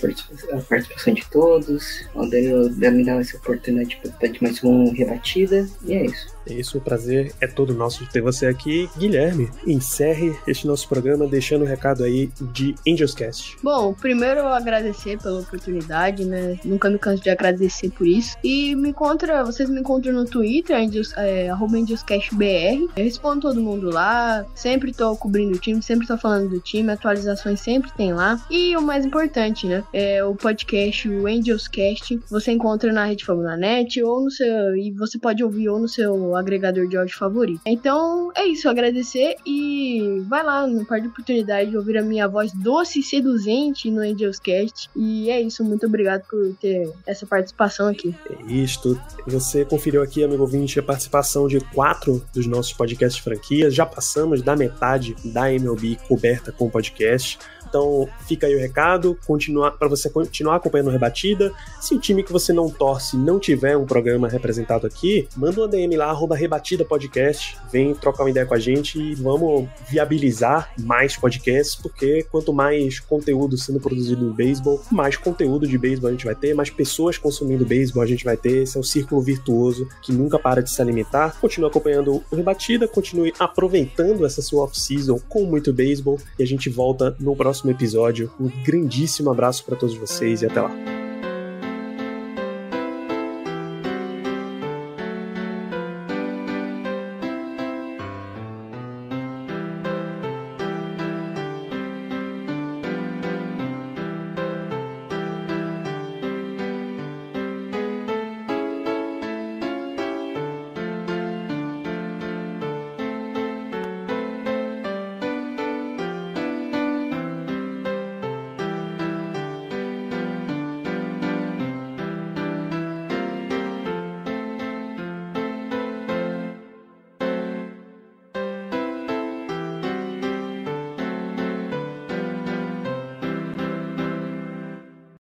a 0.52 0.58
participação 0.62 1.14
de 1.14 1.26
todos. 1.30 2.06
O 2.16 2.26
Daniel 2.26 2.70
me 2.92 3.06
dar 3.06 3.20
essa 3.20 3.38
oportunidade 3.38 3.90
de 3.90 3.96
participar 3.98 4.28
de 4.28 4.44
mais 4.44 4.64
uma 4.64 4.94
rebatida. 4.94 5.68
E 5.86 5.94
é 5.94 6.06
isso. 6.06 6.42
É 6.48 6.54
isso, 6.54 6.78
o 6.78 6.82
prazer 6.82 7.34
é 7.40 7.48
todo 7.48 7.74
nosso 7.74 8.04
de 8.04 8.10
ter 8.10 8.22
você 8.22 8.48
aqui. 8.48 8.90
Guilherme, 8.98 9.50
encerre 9.66 10.36
este 10.48 10.66
nosso 10.66 10.88
programa 10.88 11.28
deixando 11.28 11.62
o 11.62 11.66
um 11.66 11.68
recado 11.68 12.04
aí 12.04 12.32
de 12.54 12.76
Angels 12.88 13.14
Cast. 13.14 13.58
Bom, 13.62 13.94
primeiro 13.94 14.40
eu 14.40 14.48
agradecer 14.48 15.20
pela 15.20 15.40
oportunidade, 15.40 16.26
né? 16.26 16.58
Nunca 16.66 16.90
me 16.90 16.98
canso 16.98 17.22
de 17.22 17.30
agradecer 17.30 17.92
por 17.92 18.08
isso. 18.08 18.36
E 18.44 18.76
me 18.76 18.90
encontra, 18.90 19.44
vocês 19.44 19.70
me 19.70 19.80
encontram 19.80 20.14
no 20.14 20.26
Twitter, 20.26 20.76
Angels, 20.76 21.14
é, 21.16 21.50
AngelsCastBR. 21.52 22.90
Eu 22.96 23.04
respondo 23.04 23.42
todo 23.42 23.62
mundo 23.62 23.90
lá, 23.90 24.46
sempre 24.56 24.94
tô 24.94 25.16
cobrindo 25.16 25.56
o 25.56 25.60
time, 25.60 25.82
sempre 25.82 26.08
tô 26.08 26.18
falando 26.18 26.50
do 26.50 26.60
time, 26.60 26.92
atualizações 27.02 27.60
sempre 27.60 27.92
tem 27.92 28.14
lá. 28.14 28.40
E 28.50 28.78
o 28.78 28.82
mais 28.82 29.06
importante, 29.06 29.68
né? 29.68 29.84
É 29.92 30.24
o 30.24 30.36
podcast, 30.36 31.10
o 31.10 31.28
Angels 31.28 31.68
Cast. 31.68 32.20
Você 32.30 32.52
encontra 32.52 32.94
na 32.94 33.06
Rede 33.06 33.26
Fórmula 33.26 33.58
Net 33.58 34.02
ou 34.04 34.22
no 34.22 34.32
seu. 34.32 34.76
E 34.78 34.92
você 34.92 35.18
pode 35.18 35.44
ouvir 35.44 35.70
ou 35.70 35.80
no 35.80 35.88
seu 35.88 36.36
agregador 36.36 36.88
de 36.88 36.96
áudio 36.96 37.18
favorito. 37.18 37.62
Então 37.66 38.32
é 38.36 38.46
isso, 38.46 38.70
agradecer 38.70 39.36
e 39.46 40.22
vai 40.28 40.44
lá, 40.44 40.68
não 40.68 40.86
perde 40.86 41.08
a 41.08 41.10
oportunidade 41.10 41.72
de 41.72 41.78
ouvir 41.78 41.98
a 41.98 42.02
minha 42.02 42.28
voz 42.28 42.52
doce 42.54 43.00
e 43.00 43.04
seduzente 43.04 43.90
no 43.90 44.02
Angels 44.02 44.40
Cast. 44.40 44.90
E 44.96 45.30
é 45.30 45.42
isso, 45.42 45.64
muito 45.64 45.86
obrigado 45.86 46.24
por 46.30 46.56
ter 46.62 46.90
essa 47.06 47.26
participação 47.26 47.88
aqui. 47.88 48.16
É 48.30 48.52
isto. 48.52 49.00
Você 49.28 49.66
conferiu 49.66 50.04
aqui, 50.04 50.24
amigo 50.24 50.42
ouvinte, 50.42 50.80
a 50.80 50.84
participação 50.84 51.48
de 51.48 51.60
quatro 51.60 52.24
dos 52.34 52.46
nossos 52.46 52.74
podcasts 52.74 53.22
franquias. 53.22 53.74
Já 53.74 53.86
passamos 53.86 54.42
da 54.42 54.56
metade 54.56 55.16
da 55.26 55.52
MLB 55.52 55.98
coberta 56.08 56.52
com 56.52 56.70
podcast 56.70 56.91
podcast. 56.96 57.38
Então 57.72 58.06
fica 58.28 58.48
aí 58.48 58.56
o 58.56 58.60
recado, 58.60 59.18
continuar 59.26 59.72
para 59.72 59.88
você 59.88 60.10
continuar 60.10 60.58
acompanhando 60.58 60.90
a 60.90 60.92
rebatida. 60.92 61.54
Se 61.80 61.96
o 61.96 62.00
time 62.00 62.22
que 62.22 62.32
você 62.32 62.52
não 62.52 62.70
torce 62.70 63.16
não 63.16 63.40
tiver 63.40 63.78
um 63.78 63.86
programa 63.86 64.28
representado 64.28 64.86
aqui, 64.86 65.30
manda 65.38 65.62
uma 65.62 65.70
DM 65.70 65.96
lá, 65.96 66.08
arroba 66.08 66.36
rebatida 66.36 66.84
podcast, 66.84 67.58
vem 67.72 67.96
trocar 67.96 68.24
uma 68.24 68.30
ideia 68.30 68.46
com 68.46 68.54
a 68.54 68.60
gente 68.60 69.00
e 69.00 69.16
vamos 69.16 69.70
viabilizar 69.90 70.74
mais 70.82 71.16
podcasts, 71.16 71.76
porque 71.76 72.24
quanto 72.30 72.52
mais 72.52 73.00
conteúdo 73.00 73.58
sendo 73.58 73.80
produzido 73.80 74.26
no 74.26 74.34
beisebol, 74.34 74.82
mais 74.92 75.16
conteúdo 75.16 75.66
de 75.66 75.78
beisebol 75.78 76.10
a 76.10 76.12
gente 76.12 76.26
vai 76.26 76.36
ter, 76.36 76.54
mais 76.54 76.70
pessoas 76.70 77.18
consumindo 77.18 77.66
beisebol 77.66 78.04
a 78.04 78.06
gente 78.06 78.26
vai 78.26 78.36
ter. 78.36 78.64
Esse 78.64 78.76
é 78.76 78.80
um 78.80 78.84
círculo 78.84 79.22
virtuoso 79.22 79.88
que 80.02 80.12
nunca 80.12 80.38
para 80.38 80.62
de 80.62 80.70
se 80.70 80.82
alimentar. 80.82 81.40
Continue 81.40 81.70
acompanhando 81.70 82.22
o 82.30 82.36
Rebatida, 82.36 82.86
continue 82.86 83.34
aproveitando 83.40 84.26
essa 84.26 84.42
sua 84.42 84.64
off-season 84.64 85.20
com 85.30 85.46
muito 85.46 85.72
beisebol 85.72 86.20
e 86.38 86.44
a 86.44 86.46
gente 86.46 86.70
volta 86.70 87.16
no 87.20 87.36
próximo 87.62 87.72
episódio. 87.72 88.32
Um 88.40 88.50
grandíssimo 88.64 89.30
abraço 89.30 89.64
para 89.64 89.76
todos 89.76 89.96
vocês 89.96 90.42
e 90.42 90.46
até 90.46 90.62
lá. 90.62 90.72